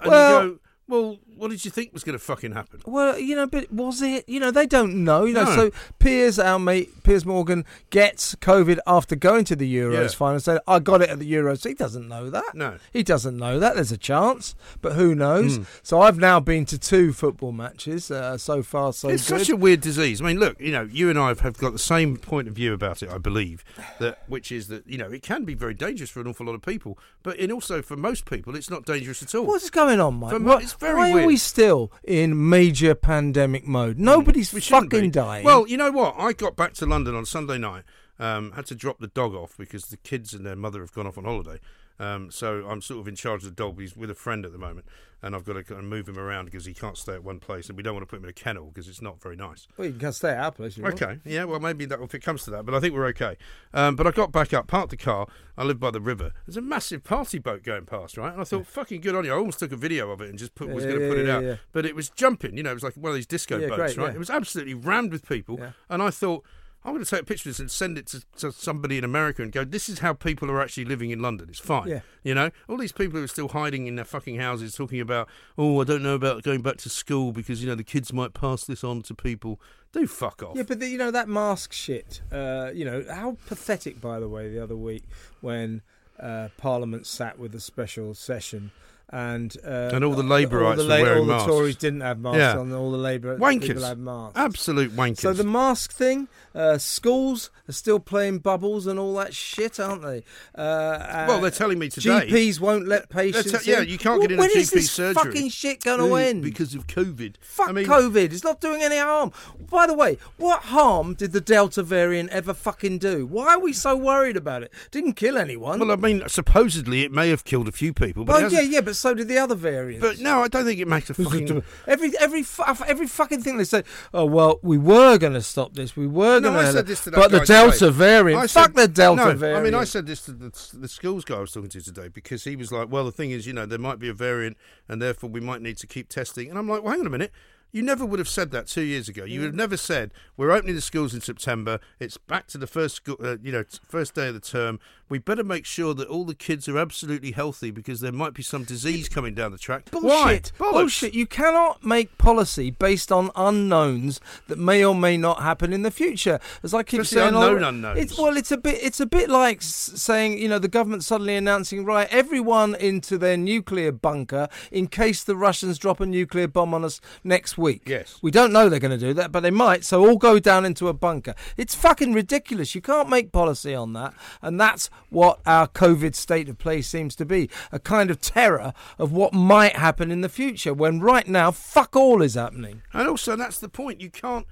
And 0.00 0.10
Well- 0.10 0.42
you 0.44 0.48
go, 0.50 0.58
well, 0.88 1.18
what 1.36 1.50
did 1.50 1.64
you 1.64 1.70
think 1.70 1.92
was 1.92 2.04
going 2.04 2.16
to 2.18 2.24
fucking 2.24 2.52
happen? 2.52 2.80
Well, 2.86 3.18
you 3.18 3.34
know, 3.36 3.46
but 3.46 3.72
was 3.72 4.00
it? 4.02 4.28
You 4.28 4.40
know, 4.40 4.50
they 4.50 4.66
don't 4.66 5.04
know. 5.04 5.24
You 5.24 5.34
know, 5.34 5.44
No. 5.44 5.54
so 5.54 5.70
Piers, 5.98 6.38
our 6.38 6.58
mate 6.58 7.02
Piers 7.02 7.26
Morgan, 7.26 7.64
gets 7.90 8.34
COVID 8.36 8.78
after 8.86 9.16
going 9.16 9.44
to 9.46 9.56
the 9.56 9.72
Euros 9.76 9.92
Yeah. 10.02 10.08
final. 10.08 10.40
Said, 10.40 10.60
"I 10.66 10.78
got 10.78 11.02
it 11.02 11.10
at 11.10 11.18
the 11.18 11.30
Euros." 11.30 11.66
He 11.66 11.74
doesn't 11.74 12.08
know 12.08 12.30
that. 12.30 12.54
No. 12.54 12.76
He 12.92 13.02
doesn't 13.02 13.36
know 13.36 13.58
that. 13.58 13.74
There's 13.74 13.92
a 13.92 13.96
chance, 13.98 14.54
but 14.80 14.92
who 14.94 15.14
knows? 15.14 15.58
Mm. 15.58 15.66
So 15.82 16.00
I've 16.00 16.18
now 16.18 16.40
been 16.40 16.64
to 16.66 16.78
two 16.78 17.12
football 17.12 17.52
matches. 17.52 18.10
Uh, 18.10 18.38
so 18.38 18.62
far, 18.62 18.92
so 18.92 19.08
it's 19.08 19.28
good. 19.28 19.40
such 19.40 19.48
a 19.50 19.56
weird 19.56 19.80
disease. 19.80 20.20
I 20.20 20.24
mean, 20.24 20.38
look, 20.38 20.60
you 20.60 20.72
know, 20.72 20.82
you 20.90 21.10
and 21.10 21.18
I 21.18 21.28
have, 21.28 21.58
got 21.58 21.72
the 21.72 21.78
same 21.78 22.16
point 22.16 22.48
of 22.48 22.54
view 22.54 22.72
about 22.72 23.02
it, 23.02 23.10
I 23.10 23.18
believe, 23.18 23.64
that 23.98 24.22
which 24.28 24.52
is 24.52 24.68
that 24.68 24.86
you 24.86 24.98
know 24.98 25.10
it 25.10 25.22
can 25.22 25.44
be 25.44 25.54
very 25.54 25.74
dangerous 25.74 26.10
for 26.10 26.20
an 26.20 26.26
awful 26.28 26.46
lot 26.46 26.54
of 26.54 26.62
people, 26.62 26.98
but 27.22 27.36
in 27.36 27.50
also 27.50 27.82
for 27.82 27.96
most 27.96 28.24
people, 28.24 28.54
it's 28.54 28.70
not 28.70 28.84
dangerous 28.86 29.22
at 29.22 29.34
all. 29.34 29.44
What's 29.46 29.70
going 29.70 30.00
on, 30.00 30.14
Mike? 30.20 30.30
For 30.78 30.94
Why- 30.94 30.94
mo- 30.94 31.02
it's 31.02 31.10
very 31.10 31.12
why 31.14 31.22
are 31.22 31.26
we 31.26 31.36
still 31.36 31.92
in 32.04 32.48
major 32.48 32.94
pandemic 32.94 33.66
mode? 33.66 33.98
Nobody's 33.98 34.52
We 34.52 34.60
shouldn't 34.60 34.92
fucking 34.92 35.06
be. 35.06 35.10
dying. 35.10 35.44
Well, 35.44 35.66
you 35.66 35.76
know 35.76 35.90
what? 35.90 36.14
I 36.18 36.32
got 36.32 36.56
back 36.56 36.74
to 36.74 36.86
London 36.86 37.14
on 37.14 37.24
Sunday 37.26 37.58
night. 37.58 37.84
Um, 38.18 38.52
had 38.52 38.64
to 38.66 38.74
drop 38.74 38.98
the 38.98 39.08
dog 39.08 39.34
off 39.34 39.56
because 39.58 39.86
the 39.86 39.98
kids 39.98 40.32
and 40.32 40.44
their 40.46 40.56
mother 40.56 40.80
have 40.80 40.92
gone 40.92 41.06
off 41.06 41.18
on 41.18 41.24
holiday. 41.24 41.58
Um, 41.98 42.30
so 42.30 42.66
I'm 42.68 42.80
sort 42.82 43.00
of 43.00 43.08
in 43.08 43.14
charge 43.16 43.42
of 43.44 43.50
the 43.50 43.54
dog. 43.54 43.80
He's 43.80 43.96
with 43.96 44.10
a 44.10 44.14
friend 44.14 44.44
at 44.44 44.52
the 44.52 44.58
moment, 44.58 44.84
and 45.22 45.34
I've 45.34 45.44
got 45.44 45.54
to 45.54 45.64
kind 45.64 45.78
of 45.80 45.86
move 45.86 46.08
him 46.08 46.18
around 46.18 46.44
because 46.44 46.66
he 46.66 46.74
can't 46.74 46.96
stay 46.98 47.14
at 47.14 47.24
one 47.24 47.40
place, 47.40 47.68
and 47.68 47.76
we 47.76 47.82
don't 47.82 47.94
want 47.94 48.02
to 48.02 48.06
put 48.10 48.18
him 48.18 48.24
in 48.24 48.30
a 48.30 48.34
kennel 48.34 48.66
because 48.66 48.86
it's 48.88 49.00
not 49.00 49.20
very 49.22 49.34
nice. 49.36 49.66
Well, 49.78 49.88
you 49.88 49.94
can 49.94 50.12
stay 50.12 50.30
at 50.30 50.38
our 50.38 50.52
place. 50.52 50.76
you 50.76 50.82
want. 50.82 51.00
Okay, 51.00 51.18
yeah, 51.24 51.44
well, 51.44 51.58
maybe 51.58 51.86
that 51.86 51.98
if 52.00 52.14
it 52.14 52.20
comes 52.20 52.44
to 52.44 52.50
that, 52.50 52.66
but 52.66 52.74
I 52.74 52.80
think 52.80 52.92
we're 52.94 53.06
okay. 53.06 53.36
Um, 53.72 53.96
but 53.96 54.06
I 54.06 54.10
got 54.10 54.30
back 54.30 54.52
up, 54.52 54.66
parked 54.66 54.90
the 54.90 54.96
car. 54.98 55.26
I 55.56 55.64
live 55.64 55.80
by 55.80 55.90
the 55.90 56.00
river. 56.02 56.32
There's 56.46 56.58
a 56.58 56.62
massive 56.62 57.02
party 57.02 57.38
boat 57.38 57.62
going 57.62 57.86
past, 57.86 58.18
right? 58.18 58.30
And 58.32 58.40
I 58.42 58.44
thought, 58.44 58.66
fucking 58.66 59.00
good 59.00 59.14
on 59.14 59.24
you. 59.24 59.32
I 59.32 59.36
almost 59.36 59.58
took 59.58 59.72
a 59.72 59.76
video 59.76 60.10
of 60.10 60.20
it 60.20 60.28
and 60.28 60.38
just 60.38 60.54
put, 60.54 60.68
was 60.68 60.84
Yeah, 60.84 60.90
going 60.90 61.00
to 61.00 61.06
yeah, 61.06 61.12
put 61.12 61.18
it 61.18 61.30
out, 61.30 61.42
yeah. 61.44 61.56
but 61.72 61.86
it 61.86 61.94
was 61.94 62.10
jumping. 62.10 62.56
You 62.58 62.62
know, 62.62 62.72
it 62.72 62.74
was 62.74 62.82
like 62.82 62.94
one 62.94 63.08
of 63.10 63.14
these 63.16 63.26
disco 63.26 63.56
Yeah, 63.58 63.68
boats, 63.68 63.94
great, 63.94 63.96
right? 63.96 64.08
yeah. 64.10 64.16
It 64.16 64.18
was 64.18 64.28
absolutely 64.30 64.74
rammed 64.74 65.12
with 65.12 65.26
people, 65.26 65.56
Yeah. 65.58 65.70
and 65.88 66.02
I 66.02 66.10
thought. 66.10 66.44
I'm 66.86 66.92
going 66.92 67.04
to 67.04 67.10
take 67.10 67.22
a 67.22 67.24
picture 67.24 67.48
of 67.48 67.56
this 67.56 67.58
and 67.58 67.68
send 67.68 67.98
it 67.98 68.06
to, 68.06 68.22
to 68.38 68.52
somebody 68.52 68.96
in 68.96 69.02
America 69.02 69.42
and 69.42 69.50
go, 69.50 69.64
this 69.64 69.88
is 69.88 69.98
how 69.98 70.12
people 70.12 70.48
are 70.52 70.62
actually 70.62 70.84
living 70.84 71.10
in 71.10 71.20
London. 71.20 71.48
It's 71.50 71.58
fine. 71.58 71.88
Yeah. 71.88 72.00
You 72.22 72.32
know, 72.32 72.50
all 72.68 72.76
these 72.76 72.92
people 72.92 73.18
who 73.18 73.24
are 73.24 73.28
still 73.28 73.48
hiding 73.48 73.88
in 73.88 73.96
their 73.96 74.04
fucking 74.04 74.36
houses 74.36 74.76
talking 74.76 75.00
about, 75.00 75.28
oh, 75.58 75.80
I 75.80 75.84
don't 75.84 76.04
know 76.04 76.14
about 76.14 76.44
going 76.44 76.62
back 76.62 76.76
to 76.78 76.88
school 76.88 77.32
because, 77.32 77.60
you 77.60 77.68
know, 77.68 77.74
the 77.74 77.82
kids 77.82 78.12
might 78.12 78.34
pass 78.34 78.64
this 78.64 78.84
on 78.84 79.02
to 79.02 79.14
people. 79.16 79.60
Do 79.90 80.06
fuck 80.06 80.44
off. 80.44 80.56
Yeah, 80.56 80.62
but 80.62 80.78
the, 80.78 80.88
you 80.88 80.96
know 80.96 81.10
that 81.10 81.28
mask 81.28 81.72
shit. 81.72 82.22
Uh, 82.30 82.70
you 82.72 82.84
know 82.84 83.04
how 83.10 83.36
pathetic, 83.46 84.00
by 84.00 84.20
the 84.20 84.28
way, 84.28 84.48
the 84.48 84.62
other 84.62 84.76
week 84.76 85.04
when 85.40 85.82
uh, 86.20 86.50
Parliament 86.56 87.06
sat 87.06 87.36
with 87.36 87.52
a 87.54 87.60
special 87.60 88.14
session. 88.14 88.70
And 89.08 89.56
uh, 89.64 89.90
And 89.92 90.04
all 90.04 90.14
the 90.14 90.22
all 90.24 90.28
Labourites 90.28 90.78
the 90.78 90.82
were 90.82 90.88
wearing 90.88 91.18
all 91.20 91.24
masks. 91.26 91.46
the 91.46 91.52
Tories 91.52 91.76
didn't 91.76 92.00
have 92.00 92.18
masks 92.18 92.38
Yeah. 92.38 92.58
on. 92.58 92.72
All 92.72 92.90
the 92.90 92.98
Labour 92.98 93.38
Wankers. 93.38 93.60
people 93.68 93.84
had 93.84 93.98
masks. 94.00 94.36
Absolute 94.36 94.96
wankers. 94.96 95.18
So 95.20 95.32
the 95.32 95.44
mask 95.44 95.92
thing, 95.92 96.26
uh, 96.56 96.78
schools 96.78 97.50
are 97.68 97.72
still 97.72 98.00
playing 98.00 98.38
bubbles 98.40 98.84
and 98.88 98.98
all 98.98 99.14
that 99.14 99.32
shit, 99.32 99.78
aren't 99.78 100.02
they? 100.02 100.24
Uh, 100.56 101.24
well, 101.28 101.40
they're 101.40 101.52
telling 101.52 101.78
me 101.78 101.88
today. 101.88 102.26
GPs 102.28 102.58
won't 102.58 102.88
let 102.88 103.08
patients. 103.08 103.62
te- 103.62 103.70
yeah, 103.70 103.80
you 103.80 103.96
can't 103.96 104.18
Well, 104.18 104.22
get 104.22 104.32
in 104.32 104.38
a 104.38 104.42
when 104.42 104.50
is 104.50 104.70
GP 104.70 104.74
this 104.74 104.90
surgery. 104.90 105.22
fucking 105.22 105.48
shit 105.50 105.84
going 105.84 106.00
to 106.00 106.06
Ooh, 106.06 106.16
end? 106.16 106.42
because 106.42 106.74
of 106.74 106.88
COVID. 106.88 107.36
Fuck 107.40 107.68
I 107.68 107.72
mean, 107.72 107.86
COVID. 107.86 108.32
It's 108.32 108.42
not 108.42 108.60
doing 108.60 108.82
any 108.82 108.98
harm. 108.98 109.30
By 109.70 109.86
the 109.86 109.94
way, 109.94 110.18
what 110.36 110.62
harm 110.62 111.14
did 111.14 111.30
the 111.30 111.40
Delta 111.40 111.84
variant 111.84 112.30
ever 112.30 112.52
fucking 112.54 112.98
do? 112.98 113.24
Why 113.24 113.54
are 113.54 113.60
we 113.60 113.72
so 113.72 113.94
worried 113.94 114.36
about 114.36 114.64
it? 114.64 114.72
Didn't 114.90 115.12
kill 115.12 115.38
anyone. 115.38 115.78
Well, 115.78 115.92
I 115.92 115.96
mean, 115.96 116.24
supposedly 116.26 117.02
it 117.02 117.12
may 117.12 117.28
have 117.28 117.44
killed 117.44 117.68
a 117.68 117.72
few 117.72 117.92
people, 117.92 118.24
but, 118.24 118.42
Well, 118.42 118.52
yeah, 118.52 118.62
yeah, 118.62 118.80
but 118.80 118.95
so 118.98 119.14
did 119.14 119.28
the 119.28 119.38
other 119.38 119.54
variants. 119.54 120.00
but 120.04 120.18
no, 120.18 120.42
I 120.42 120.48
don't 120.48 120.64
think 120.64 120.80
it 120.80 120.88
makes 120.88 121.10
a 121.10 121.14
fucking. 121.22 121.62
every 121.86 122.12
every 122.18 122.44
uh, 122.58 122.74
every 122.86 123.06
fucking 123.06 123.42
thing 123.42 123.56
they 123.56 123.64
say. 123.64 123.82
Oh 124.14 124.24
well, 124.24 124.58
we 124.62 124.78
were 124.78 125.18
going 125.18 125.32
to 125.34 125.42
stop 125.42 125.74
this. 125.74 125.96
We 125.96 126.06
were 126.06 126.40
No, 126.40 126.50
going 126.50 126.56
I 126.56 126.66
to. 126.66 126.72
said 126.72 126.86
this 126.86 127.04
to 127.04 127.10
But 127.10 127.30
the 127.30 127.40
Delta 127.40 127.78
today. 127.78 127.90
variant. 127.92 128.42
I 128.42 128.46
fuck 128.46 128.66
said- 128.66 128.74
the 128.74 128.88
Delta 128.88 129.24
no, 129.26 129.34
variant. 129.34 129.60
I 129.60 129.62
mean, 129.64 129.74
I 129.74 129.84
said 129.84 130.06
this 130.06 130.22
to 130.26 130.32
the, 130.32 130.50
the 130.74 130.88
schools 130.88 131.24
guy 131.24 131.36
I 131.36 131.40
was 131.40 131.52
talking 131.52 131.70
to 131.70 131.80
today 131.82 132.08
because 132.08 132.44
he 132.44 132.56
was 132.56 132.72
like, 132.72 132.90
"Well, 132.90 133.04
the 133.04 133.12
thing 133.12 133.30
is, 133.30 133.46
you 133.46 133.52
know, 133.52 133.66
there 133.66 133.78
might 133.78 133.98
be 133.98 134.08
a 134.08 134.14
variant, 134.14 134.56
and 134.88 135.00
therefore 135.00 135.30
we 135.30 135.40
might 135.40 135.62
need 135.62 135.76
to 135.78 135.86
keep 135.86 136.08
testing." 136.08 136.50
And 136.50 136.58
I'm 136.58 136.68
like, 136.68 136.82
"Well, 136.82 136.92
hang 136.92 137.00
on 137.00 137.06
a 137.06 137.10
minute." 137.10 137.32
You 137.72 137.82
never 137.82 138.06
would 138.06 138.18
have 138.18 138.28
said 138.28 138.52
that 138.52 138.68
two 138.68 138.82
years 138.82 139.08
ago. 139.08 139.24
You 139.24 139.40
would 139.40 139.46
have 139.46 139.54
never 139.54 139.76
said 139.76 140.12
we're 140.36 140.50
opening 140.50 140.76
the 140.76 140.80
schools 140.80 141.12
in 141.12 141.20
September. 141.20 141.78
It's 142.00 142.16
back 142.16 142.46
to 142.48 142.58
the 142.58 142.66
first 142.66 142.96
school, 142.96 143.16
uh, 143.22 143.36
you 143.42 143.52
know, 143.52 143.64
first 143.86 144.14
day 144.14 144.28
of 144.28 144.34
the 144.34 144.40
term. 144.40 144.80
We 145.08 145.18
better 145.18 145.44
make 145.44 145.64
sure 145.66 145.94
that 145.94 146.08
all 146.08 146.24
the 146.24 146.34
kids 146.34 146.68
are 146.68 146.78
absolutely 146.78 147.30
healthy 147.30 147.70
because 147.70 148.00
there 148.00 148.12
might 148.12 148.34
be 148.34 148.42
some 148.42 148.64
disease 148.64 149.08
coming 149.08 149.34
down 149.34 149.52
the 149.52 149.58
track. 149.58 149.90
Bullshit. 149.90 150.52
Why? 150.56 150.72
Bullshit. 150.72 151.14
You 151.14 151.26
cannot 151.26 151.84
make 151.84 152.18
policy 152.18 152.70
based 152.70 153.12
on 153.12 153.30
unknowns 153.36 154.20
that 154.48 154.58
may 154.58 154.84
or 154.84 154.94
may 154.94 155.16
not 155.16 155.42
happen 155.42 155.72
in 155.72 155.82
the 155.82 155.92
future. 155.92 156.40
As 156.64 156.74
I 156.74 156.82
keep 156.82 157.04
saying, 157.04 157.28
unknown 157.28 157.62
oh, 157.62 157.68
unknowns. 157.68 158.00
It's, 158.00 158.18
well, 158.18 158.36
it's 158.36 158.50
a 158.50 158.56
bit. 158.56 158.82
It's 158.82 158.98
a 158.98 159.06
bit 159.06 159.30
like 159.30 159.62
saying, 159.62 160.38
you 160.38 160.48
know, 160.48 160.58
the 160.58 160.66
government 160.66 161.04
suddenly 161.04 161.36
announcing, 161.36 161.84
right, 161.84 162.08
everyone 162.10 162.74
into 162.74 163.16
their 163.16 163.36
nuclear 163.36 163.92
bunker 163.92 164.48
in 164.72 164.88
case 164.88 165.22
the 165.22 165.36
Russians 165.36 165.78
drop 165.78 166.00
a 166.00 166.06
nuclear 166.06 166.48
bomb 166.48 166.74
on 166.74 166.84
us 166.84 167.00
next 167.22 167.55
week. 167.58 167.82
Yes. 167.86 168.18
We 168.22 168.30
don't 168.30 168.52
know 168.52 168.68
they're 168.68 168.80
going 168.80 168.98
to 168.98 169.06
do 169.06 169.14
that, 169.14 169.32
but 169.32 169.40
they 169.40 169.50
might. 169.50 169.84
So 169.84 170.06
all 170.06 170.16
go 170.16 170.38
down 170.38 170.64
into 170.64 170.88
a 170.88 170.92
bunker. 170.92 171.34
It's 171.56 171.74
fucking 171.74 172.12
ridiculous. 172.12 172.74
You 172.74 172.80
can't 172.80 173.08
make 173.08 173.32
policy 173.32 173.74
on 173.74 173.92
that, 173.94 174.14
and 174.42 174.60
that's 174.60 174.90
what 175.10 175.40
our 175.46 175.68
COVID 175.68 176.14
state 176.14 176.48
of 176.48 176.58
play 176.58 176.82
seems 176.82 177.16
to 177.16 177.24
be 177.24 177.50
a 177.72 177.78
kind 177.78 178.10
of 178.10 178.20
terror 178.20 178.72
of 178.98 179.12
what 179.12 179.32
might 179.32 179.76
happen 179.76 180.10
in 180.10 180.20
the 180.20 180.28
future. 180.28 180.74
When 180.74 181.00
right 181.00 181.26
now, 181.26 181.50
fuck 181.50 181.96
all 181.96 182.22
is 182.22 182.34
happening. 182.34 182.82
And 182.92 183.08
also, 183.08 183.36
that's 183.36 183.58
the 183.58 183.68
point. 183.68 184.00
You 184.00 184.10
can't 184.10 184.46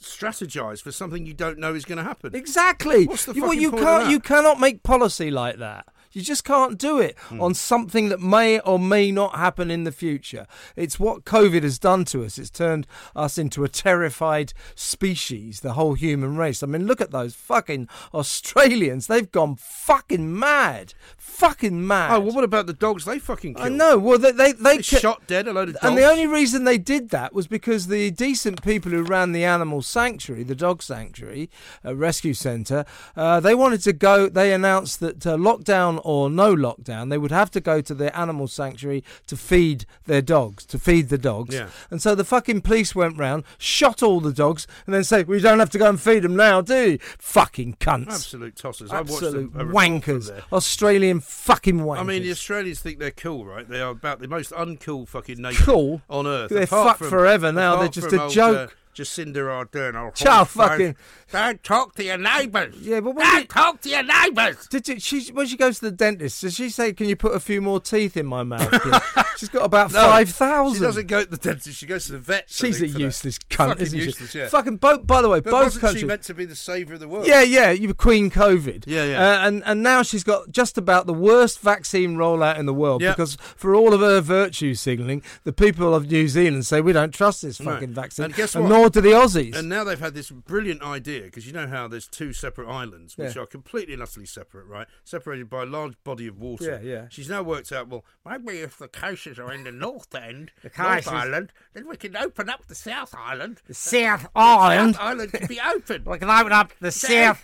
strategize 0.00 0.80
for 0.80 0.92
something 0.92 1.26
you 1.26 1.34
don't 1.34 1.58
know 1.58 1.74
is 1.74 1.84
going 1.84 1.98
to 1.98 2.04
happen. 2.04 2.34
Exactly. 2.34 3.06
What's 3.06 3.26
the 3.26 3.34
you, 3.34 3.42
well, 3.42 3.50
fucking 3.50 3.62
you 3.62 3.70
can't. 3.72 4.10
You 4.10 4.20
cannot 4.20 4.60
make 4.60 4.82
policy 4.82 5.30
like 5.30 5.58
that. 5.58 5.86
You 6.12 6.22
just 6.22 6.44
can't 6.44 6.76
do 6.78 6.98
it 6.98 7.16
Hmm. 7.28 7.40
on 7.40 7.54
something 7.54 8.08
that 8.08 8.20
may 8.20 8.58
or 8.60 8.78
may 8.78 9.12
not 9.12 9.36
happen 9.36 9.70
in 9.70 9.84
the 9.84 9.92
future. 9.92 10.46
It's 10.76 10.98
what 10.98 11.24
COVID 11.24 11.62
has 11.62 11.78
done 11.78 12.04
to 12.06 12.24
us. 12.24 12.36
It's 12.38 12.50
turned 12.50 12.86
us 13.14 13.38
into 13.38 13.62
a 13.64 13.68
terrified 13.68 14.52
species, 14.74 15.60
the 15.60 15.74
whole 15.74 15.94
human 15.94 16.36
race. 16.36 16.62
I 16.62 16.66
mean, 16.66 16.86
look 16.86 17.00
at 17.00 17.10
those 17.12 17.34
fucking 17.34 17.88
Australians. 18.12 19.06
They've 19.06 19.30
gone 19.30 19.56
fucking 19.56 20.38
mad. 20.38 20.94
Fucking 21.16 21.86
mad. 21.86 22.12
Oh, 22.16 22.20
well, 22.20 22.34
what 22.34 22.44
about 22.44 22.66
the 22.66 22.72
dogs 22.72 23.04
they 23.04 23.18
fucking 23.18 23.54
killed? 23.54 23.66
I 23.66 23.68
know. 23.70 23.98
Well, 23.98 24.18
they 24.18 24.32
they, 24.32 24.52
they, 24.52 24.76
They 24.76 24.82
shot 24.82 25.26
dead 25.26 25.46
a 25.48 25.52
load 25.52 25.68
of 25.68 25.74
dogs. 25.74 25.84
and 25.86 25.96
the 25.96 26.04
only 26.10 26.26
reason 26.26 26.64
they 26.64 26.78
did 26.78 27.10
that 27.10 27.32
was 27.32 27.46
because 27.46 27.86
the 27.86 28.10
decent 28.10 28.62
people 28.62 28.90
who 28.90 29.02
ran 29.02 29.32
the 29.32 29.44
animal 29.44 29.82
sanctuary, 29.82 30.42
the 30.42 30.54
dog 30.54 30.82
sanctuary, 30.82 31.50
uh, 31.84 31.94
rescue 31.94 32.34
centre, 32.34 32.84
uh, 33.16 33.40
they 33.40 33.54
wanted 33.54 33.82
to 33.82 33.92
go. 33.92 34.28
They 34.28 34.52
announced 34.52 35.00
that 35.00 35.26
uh, 35.26 35.36
lockdown 35.36 35.99
or 36.04 36.30
no 36.30 36.54
lockdown, 36.54 37.10
they 37.10 37.18
would 37.18 37.30
have 37.30 37.50
to 37.52 37.60
go 37.60 37.80
to 37.80 37.94
the 37.94 38.16
animal 38.18 38.48
sanctuary 38.48 39.04
to 39.26 39.36
feed 39.36 39.86
their 40.06 40.22
dogs, 40.22 40.64
to 40.66 40.78
feed 40.78 41.08
the 41.08 41.18
dogs. 41.18 41.54
Yeah. 41.54 41.68
And 41.90 42.00
so 42.02 42.14
the 42.14 42.24
fucking 42.24 42.62
police 42.62 42.94
went 42.94 43.16
round, 43.18 43.44
shot 43.58 44.02
all 44.02 44.20
the 44.20 44.32
dogs, 44.32 44.66
and 44.86 44.94
then 44.94 45.04
said, 45.04 45.28
"We 45.28 45.40
don't 45.40 45.58
have 45.58 45.70
to 45.70 45.78
go 45.78 45.88
and 45.88 46.00
feed 46.00 46.22
them 46.22 46.36
now, 46.36 46.60
do 46.60 46.92
you? 46.92 46.98
Fucking 47.18 47.76
cunts." 47.80 48.08
Absolute 48.12 48.56
tossers. 48.56 48.90
Absolute 48.92 49.34
a, 49.54 49.60
a 49.60 49.64
report 49.64 49.74
wankers. 49.74 50.42
Australian 50.52 51.20
fucking 51.20 51.78
wankers. 51.80 51.98
I 52.00 52.02
mean, 52.04 52.22
the 52.22 52.30
Australians 52.30 52.80
think 52.80 52.98
they're 52.98 53.10
cool, 53.10 53.44
right? 53.44 53.68
They 53.68 53.80
are 53.80 53.90
about 53.90 54.20
the 54.20 54.28
most 54.28 54.50
uncool 54.52 55.08
fucking 55.08 55.40
nation 55.40 55.64
Cool? 55.64 56.02
on 56.08 56.26
earth. 56.26 56.50
They're 56.50 56.64
apart 56.64 56.88
fucked 56.88 56.98
from- 57.00 57.10
forever 57.10 57.52
now. 57.52 57.76
They're 57.76 57.88
just 57.88 58.12
a 58.12 58.22
old, 58.22 58.32
joke. 58.32 58.70
Uh, 58.70 58.74
Jacinda 59.00 59.36
Ardern. 59.36 60.14
Child 60.14 60.48
horse 60.48 60.68
fucking- 60.68 60.96
Don't 61.32 61.62
talk 61.62 61.94
to 61.94 62.04
your 62.04 62.18
neighbours. 62.18 62.74
Yeah, 62.80 63.00
but 63.00 63.14
when 63.14 63.24
Don't 63.26 63.40
you- 63.40 63.46
talk 63.46 63.80
to 63.82 63.88
your 63.88 64.02
neighbours. 64.02 64.66
Did 64.68 64.88
you, 64.88 65.00
she 65.00 65.32
when 65.32 65.46
she 65.46 65.56
goes 65.56 65.78
to 65.78 65.86
the 65.86 65.90
dentist? 65.92 66.40
Does 66.42 66.54
she 66.54 66.68
say, 66.70 66.92
"Can 66.92 67.08
you 67.08 67.16
put 67.16 67.34
a 67.34 67.40
few 67.40 67.60
more 67.60 67.80
teeth 67.80 68.16
in 68.16 68.26
my 68.26 68.42
mouth?" 68.42 68.70
please?" 68.70 69.00
She's 69.38 69.48
got 69.48 69.64
about 69.64 69.90
No, 69.92 70.00
five 70.02 70.28
She 70.28 70.32
thousand. 70.34 70.82
doesn't 70.82 71.06
go 71.06 71.24
to 71.24 71.30
the 71.30 71.36
dentist. 71.38 71.78
She 71.78 71.86
goes 71.86 72.04
to 72.06 72.12
the 72.12 72.18
vet. 72.18 72.44
She's 72.48 72.82
a 72.82 72.86
for 72.88 72.92
that. 72.92 73.00
useless 73.00 73.38
cunt, 73.38 73.68
Fucking 73.68 73.82
isn't 73.86 73.98
useless, 73.98 74.30
she? 74.32 74.38
yeah. 74.38 74.48
Fucking 74.48 74.76
both. 74.76 75.06
By 75.06 75.22
the 75.22 75.30
way, 75.30 75.40
But 75.40 75.50
both 75.52 75.62
wasn't 75.64 75.80
countries. 75.80 76.00
she 76.00 76.06
meant 76.06 76.22
to 76.24 76.34
be 76.34 76.44
the 76.44 76.56
saviour 76.56 76.94
of 76.94 77.00
the 77.00 77.08
world? 77.08 77.26
Yeah, 77.26 77.40
yeah, 77.40 77.70
you 77.70 77.88
were 77.88 77.94
Queen 77.94 78.30
COVID. 78.30 78.84
Yeah, 78.86 79.04
yeah. 79.04 79.18
Uh, 79.18 79.46
and 79.48 79.62
and 79.64 79.82
now 79.82 80.02
she's 80.02 80.24
got 80.24 80.50
just 80.50 80.76
about 80.76 81.06
the 81.06 81.14
worst 81.14 81.60
vaccine 81.60 82.16
rollout 82.16 82.58
in 82.58 82.66
the 82.66 82.74
world 82.74 83.00
Yeah. 83.00 83.12
because 83.12 83.36
for 83.56 83.74
all 83.74 83.94
of 83.94 84.00
her 84.00 84.20
virtue 84.20 84.74
signalling, 84.74 85.22
the 85.44 85.52
people 85.54 85.94
of 85.94 86.10
New 86.10 86.28
Zealand 86.28 86.66
say 86.66 86.82
we 86.82 86.92
don't 86.92 87.14
trust 87.14 87.40
this 87.40 87.56
fucking 87.58 87.94
vaccine, 87.94 88.26
And 88.26 88.34
guess 88.34 88.54
what? 88.54 88.68
nor 88.68 88.89
do 88.90 89.00
the 89.00 89.10
Aussies. 89.10 89.56
And 89.56 89.68
now 89.68 89.84
they've 89.84 89.98
had 89.98 90.14
this 90.14 90.30
brilliant 90.30 90.82
idea 90.82 91.22
because 91.22 91.46
you 91.46 91.52
know 91.52 91.66
how 91.66 91.88
there's 91.88 92.06
two 92.06 92.32
separate 92.32 92.68
islands 92.68 93.16
which 93.16 93.36
Yeah. 93.36 93.42
are 93.42 93.46
completely 93.46 93.94
and 93.94 94.02
utterly 94.02 94.26
separate, 94.26 94.66
right? 94.66 94.86
Separated 95.04 95.48
by 95.50 95.62
a 95.62 95.66
large 95.66 95.94
body 96.04 96.26
of 96.26 96.38
water. 96.38 96.80
Yeah, 96.82 96.90
yeah. 96.92 97.06
She's 97.10 97.28
now 97.28 97.42
worked 97.42 97.72
out. 97.72 97.88
Well, 97.88 98.04
maybe 98.24 98.58
if 98.60 98.78
the 98.78 98.88
cases 98.88 99.38
are 99.38 99.52
in 99.52 99.64
the 99.64 99.72
North 99.72 100.14
End, 100.14 100.52
The 100.62 100.70
North 100.78 101.08
Island, 101.08 101.52
then 101.72 101.86
we 101.88 101.96
can 101.96 102.16
open 102.16 102.48
up 102.48 102.66
the 102.66 102.74
South 102.74 103.14
Island. 103.16 103.60
The 103.66 103.74
south 103.74 104.26
island. 104.34 104.94
The 104.94 104.98
South 104.98 105.06
Island 105.06 105.32
can 105.32 105.46
be 105.46 105.60
open. 105.60 106.04
We 106.10 106.18
can 106.18 106.30
open 106.30 106.52
up 106.52 106.72
the 106.80 106.90
So, 106.90 107.08
in 107.08 107.36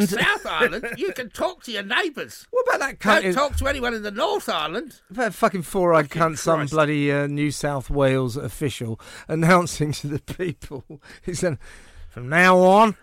the 0.00 0.06
South 0.06 0.46
Island, 0.46 0.86
you 0.96 1.12
can 1.12 1.30
talk 1.30 1.62
to 1.64 1.72
your 1.72 1.82
neighbours. 1.82 2.46
What 2.50 2.66
about 2.68 2.80
that 2.80 2.98
cunt? 2.98 3.22
Don't 3.22 3.34
talk 3.34 3.56
to 3.56 3.66
anyone 3.68 3.94
in 3.94 4.02
the 4.02 4.10
North 4.10 4.48
Island. 4.48 5.00
That 5.10 5.34
fucking 5.34 5.62
four-eyed 5.62 6.08
cunt, 6.08 6.38
some 6.38 6.66
bloody 6.66 7.12
uh, 7.12 7.26
New 7.26 7.50
South 7.50 7.90
Wales 7.90 8.36
official, 8.36 9.00
announcing 9.28 9.92
to 9.92 10.06
the 10.06 10.18
people, 10.20 10.59
he 11.24 11.34
said, 11.34 11.58
"From 12.08 12.28
now 12.28 12.58
on, 12.58 12.96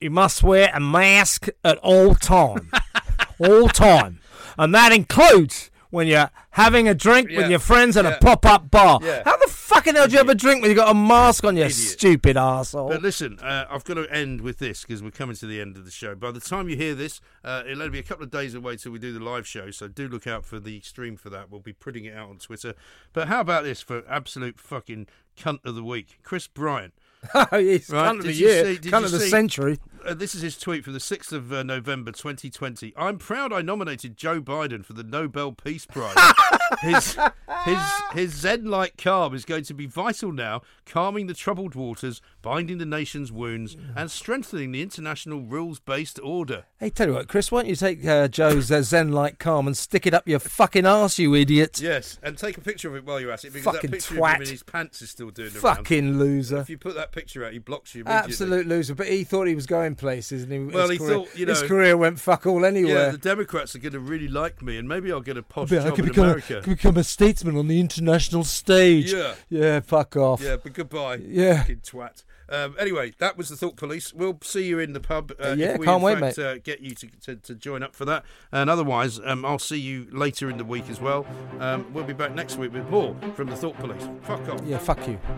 you 0.00 0.10
must 0.10 0.42
wear 0.42 0.70
a 0.72 0.80
mask 0.80 1.48
at 1.64 1.78
all 1.78 2.14
time, 2.14 2.70
all 3.38 3.68
time, 3.68 4.20
and 4.56 4.74
that 4.74 4.92
includes 4.92 5.67
when 5.90 6.06
you're 6.06 6.30
having 6.50 6.88
a 6.88 6.94
drink 6.94 7.30
Yeah. 7.30 7.38
with 7.38 7.50
your 7.50 7.58
friends 7.58 7.96
at 7.96 8.04
Yeah. 8.04 8.12
a 8.12 8.18
pop-up 8.18 8.70
bar. 8.70 9.00
Yeah. 9.02 9.22
How 9.24 9.36
the 9.36 9.48
fucking 9.48 9.94
hell 9.94 10.06
do 10.06 10.12
you 10.12 10.18
have 10.18 10.28
a 10.28 10.34
drink 10.34 10.60
when 10.62 10.70
you 10.70 10.76
got 10.76 10.90
a 10.90 10.94
mask 10.94 11.44
on, 11.44 11.56
you 11.56 11.62
Idiot. 11.64 11.76
stupid 11.76 12.36
arsehole? 12.36 12.88
But 12.90 13.02
listen, 13.02 13.38
uh, 13.40 13.66
I've 13.70 13.84
got 13.84 13.94
to 13.94 14.06
end 14.12 14.40
with 14.42 14.58
this 14.58 14.82
because 14.82 15.02
we're 15.02 15.10
coming 15.10 15.36
to 15.36 15.46
the 15.46 15.60
end 15.60 15.76
of 15.76 15.84
the 15.84 15.90
show. 15.90 16.14
By 16.14 16.30
the 16.30 16.40
time 16.40 16.68
you 16.68 16.76
hear 16.76 16.94
this, 16.94 17.20
uh, 17.44 17.62
it'll 17.66 17.82
only 17.82 17.92
be 17.92 17.98
a 17.98 18.02
couple 18.02 18.24
of 18.24 18.30
days 18.30 18.54
away 18.54 18.76
till 18.76 18.92
we 18.92 18.98
do 18.98 19.12
the 19.12 19.20
live 19.20 19.46
show, 19.46 19.70
so 19.70 19.88
do 19.88 20.08
look 20.08 20.26
out 20.26 20.44
for 20.44 20.58
the 20.60 20.80
stream 20.80 21.16
for 21.16 21.30
that. 21.30 21.50
We'll 21.50 21.60
be 21.60 21.72
putting 21.72 22.04
it 22.04 22.14
out 22.16 22.28
on 22.30 22.38
Twitter. 22.38 22.74
But 23.12 23.28
how 23.28 23.40
about 23.40 23.64
this 23.64 23.80
for 23.82 24.02
absolute 24.08 24.58
fucking 24.58 25.06
cunt 25.38 25.58
of 25.64 25.74
the 25.74 25.84
week? 25.84 26.18
Chris 26.22 26.46
Bryant. 26.46 26.94
oh, 27.34 27.46
he's 27.58 27.90
Right, 27.90 28.12
cunt 28.14 28.18
of 28.20 28.24
the 28.26 28.32
year, 28.32 28.64
see- 28.76 28.90
cunt 28.90 29.04
of 29.04 29.10
the 29.10 29.18
see- 29.20 29.28
century. 29.30 29.78
Uh, 30.04 30.14
this 30.14 30.34
is 30.34 30.42
his 30.42 30.56
tweet 30.56 30.84
from 30.84 30.92
the 30.92 30.98
6th 30.98 31.32
of 31.32 31.52
uh, 31.52 31.62
November 31.62 32.12
2020. 32.12 32.92
I'm 32.96 33.18
proud 33.18 33.52
I 33.52 33.62
nominated 33.62 34.16
Joe 34.16 34.40
Biden 34.40 34.84
for 34.84 34.92
the 34.92 35.02
Nobel 35.02 35.52
Peace 35.52 35.86
Prize. 35.86 36.16
his 36.80 37.18
his 37.64 37.78
his 38.12 38.34
zen-like 38.34 38.96
calm 38.96 39.34
is 39.34 39.44
going 39.44 39.64
to 39.64 39.74
be 39.74 39.86
vital 39.86 40.32
now, 40.32 40.62
calming 40.86 41.26
the 41.26 41.34
troubled 41.34 41.74
waters, 41.74 42.20
binding 42.48 42.78
the 42.78 42.86
nation's 42.86 43.30
wounds, 43.30 43.76
and 43.94 44.10
strengthening 44.10 44.72
the 44.72 44.80
international 44.80 45.42
rules-based 45.42 46.18
order. 46.22 46.64
Hey, 46.78 46.88
tell 46.88 47.08
you 47.08 47.12
what, 47.12 47.28
Chris, 47.28 47.52
why 47.52 47.60
don't 47.60 47.68
you 47.68 47.76
take 47.76 48.02
uh, 48.06 48.26
Joe's 48.26 48.72
uh, 48.72 48.80
Zen-like 48.80 49.38
calm 49.38 49.66
and 49.66 49.76
stick 49.76 50.06
it 50.06 50.14
up 50.14 50.26
your 50.26 50.38
fucking 50.38 50.86
arse, 50.86 51.18
you 51.18 51.34
idiot? 51.34 51.78
Yes, 51.78 52.18
and 52.22 52.38
take 52.38 52.56
a 52.56 52.62
picture 52.62 52.88
of 52.88 52.96
it 52.96 53.04
while 53.04 53.20
you're 53.20 53.32
at 53.32 53.44
it 53.44 53.52
because 53.52 53.64
Fucking 53.74 53.90
that 53.90 53.96
picture 53.98 54.14
of 54.14 54.20
twat. 54.20 54.36
him 54.36 54.42
in 54.42 54.48
his 54.48 54.62
pants 54.62 55.02
is 55.02 55.10
still 55.10 55.28
doing 55.28 55.50
the. 55.52 55.58
Fucking 55.58 56.18
loser. 56.18 56.60
If 56.60 56.70
you 56.70 56.78
put 56.78 56.94
that 56.94 57.12
picture 57.12 57.44
out, 57.44 57.52
he 57.52 57.58
blocks 57.58 57.94
you 57.94 58.00
immediately. 58.02 58.32
Absolute 58.32 58.66
loser. 58.66 58.94
But 58.94 59.08
he 59.08 59.24
thought 59.24 59.46
he 59.46 59.54
was 59.54 59.66
going 59.66 59.94
places, 59.96 60.44
and 60.44 60.52
he, 60.52 60.58
Well, 60.60 60.88
his 60.88 60.92
he 60.92 61.04
career, 61.04 61.14
thought, 61.18 61.36
you 61.38 61.44
know, 61.44 61.52
his 61.52 61.62
career 61.62 61.98
went 61.98 62.18
fuck 62.18 62.46
all 62.46 62.64
anywhere. 62.64 62.94
Yeah, 62.94 63.10
the 63.10 63.18
Democrats 63.18 63.74
are 63.76 63.78
going 63.78 63.92
to 63.92 64.00
really 64.00 64.28
like 64.28 64.62
me, 64.62 64.78
and 64.78 64.88
maybe 64.88 65.12
I'll 65.12 65.20
get 65.20 65.36
a 65.36 65.42
posh 65.42 65.70
I 65.72 65.80
job 65.80 65.96
could 65.96 66.04
in 66.06 66.08
become, 66.08 66.24
a, 66.24 66.28
America. 66.28 66.60
could 66.62 66.76
become 66.76 66.96
a 66.96 67.04
statesman 67.04 67.58
on 67.58 67.68
the 67.68 67.78
international 67.78 68.44
stage. 68.44 69.12
Yeah. 69.12 69.34
Yeah, 69.50 69.80
fuck 69.80 70.16
off. 70.16 70.40
Yeah, 70.40 70.56
but 70.56 70.72
goodbye. 70.72 71.16
Yeah. 71.16 71.58
Fucking 71.58 71.80
twat. 71.80 72.24
Um, 72.50 72.76
anyway, 72.78 73.12
that 73.18 73.36
was 73.36 73.48
the 73.48 73.56
Thought 73.56 73.76
Police. 73.76 74.14
We'll 74.14 74.38
see 74.42 74.66
you 74.66 74.78
in 74.78 74.92
the 74.92 75.00
pub. 75.00 75.32
Uh, 75.38 75.54
Yeah, 75.56 75.74
if 75.74 75.78
we, 75.80 75.86
can't 75.86 75.98
in 75.98 76.02
wait, 76.04 76.18
fact, 76.20 76.38
Uh, 76.38 76.58
get 76.58 76.80
you 76.80 76.94
to, 76.94 77.06
to, 77.24 77.36
to 77.36 77.54
join 77.54 77.82
up 77.82 77.94
for 77.94 78.04
that. 78.06 78.24
And 78.52 78.70
otherwise, 78.70 79.20
um, 79.24 79.44
I'll 79.44 79.58
see 79.58 79.78
you 79.78 80.06
later 80.10 80.48
in 80.48 80.56
the 80.56 80.64
week 80.64 80.88
as 80.88 81.00
well. 81.00 81.26
Um, 81.60 81.92
we'll 81.92 82.04
be 82.04 82.14
back 82.14 82.34
next 82.34 82.56
week 82.56 82.72
with 82.72 82.88
more 82.88 83.14
from 83.34 83.48
the 83.48 83.56
Thought 83.56 83.78
Police. 83.78 84.08
Fuck 84.22 84.48
off. 84.48 84.60
Yeah, 84.64 84.78
fuck 84.78 85.06
you. 85.06 85.18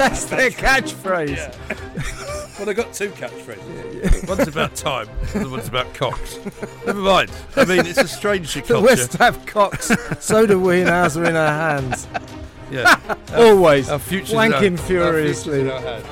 That's 0.00 0.24
their 0.26 0.50
catchphrase. 0.50 1.54
Well, 2.60 2.66
they 2.66 2.74
got 2.74 2.92
two 2.92 3.08
catchphrases. 3.12 3.89
One's 4.28 4.48
about 4.48 4.74
time, 4.74 5.08
the 5.32 5.40
other 5.40 5.50
one's 5.50 5.68
about 5.68 5.92
cocks. 5.94 6.38
Never 6.86 6.98
mind. 7.00 7.30
I 7.56 7.64
mean, 7.64 7.86
it's 7.86 7.98
a 7.98 8.08
strange 8.08 8.52
The 8.54 8.62
culture. 8.62 8.86
West 8.86 9.12
have 9.14 9.44
cocks, 9.46 9.90
so 10.20 10.46
do 10.46 10.58
we, 10.60 10.80
and 10.80 10.90
ours 10.90 11.16
are 11.16 11.24
in 11.24 11.36
our 11.36 11.48
hands. 11.48 12.06
Yeah. 12.70 12.98
Always. 13.34 13.88
Our 13.90 13.98
future's 13.98 14.30
Wanking 14.34 14.78
our 14.78 14.86
furiously. 14.86 15.60
future's 15.60 15.66
in 15.66 15.70
our 15.70 15.80
hands. 15.80 16.06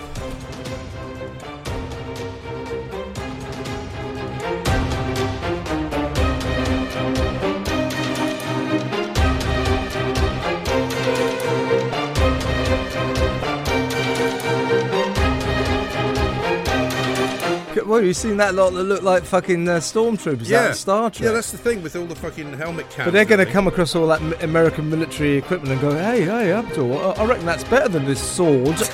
You've 18.04 18.16
seen 18.16 18.36
that 18.38 18.54
lot 18.54 18.70
that 18.74 18.84
look 18.84 19.02
like 19.02 19.24
fucking 19.24 19.68
uh, 19.68 19.76
stormtroopers 19.78 20.42
out 20.42 20.48
Yeah. 20.48 20.68
of 20.70 20.76
Star 20.76 21.10
Trek. 21.10 21.26
Yeah, 21.26 21.32
that's 21.32 21.50
the 21.52 21.58
thing 21.58 21.82
with 21.82 21.96
all 21.96 22.06
the 22.06 22.14
fucking 22.14 22.52
helmet 22.54 22.88
cams. 22.90 23.06
but 23.06 23.12
they're 23.12 23.24
going 23.24 23.44
to 23.44 23.50
come 23.50 23.66
across 23.66 23.94
all 23.94 24.06
that 24.08 24.20
American 24.42 24.88
military 24.88 25.36
equipment 25.36 25.72
and 25.72 25.80
go, 25.80 25.90
hey, 25.96 26.22
hey, 26.24 26.52
Abdul, 26.52 26.98
I, 27.18 27.24
reckon 27.24 27.46
that's 27.46 27.64
better 27.64 27.88
than 27.88 28.04
this 28.04 28.20
sword. 28.20 28.76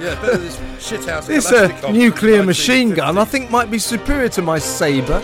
Yeah, 0.00 0.14
better 0.20 0.36
than 0.36 0.44
this 0.44 0.56
shithouse. 0.78 1.26
this 1.26 1.50
uh, 1.50 1.90
nuclear 1.90 2.42
machine 2.44 2.94
gun, 2.94 3.18
I 3.18 3.24
think, 3.24 3.50
might 3.50 3.70
be 3.70 3.78
superior 3.78 4.28
to 4.30 4.42
my 4.42 4.58
saber. 4.58 5.20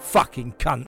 Fucking 0.00 0.54
cunt. 0.58 0.86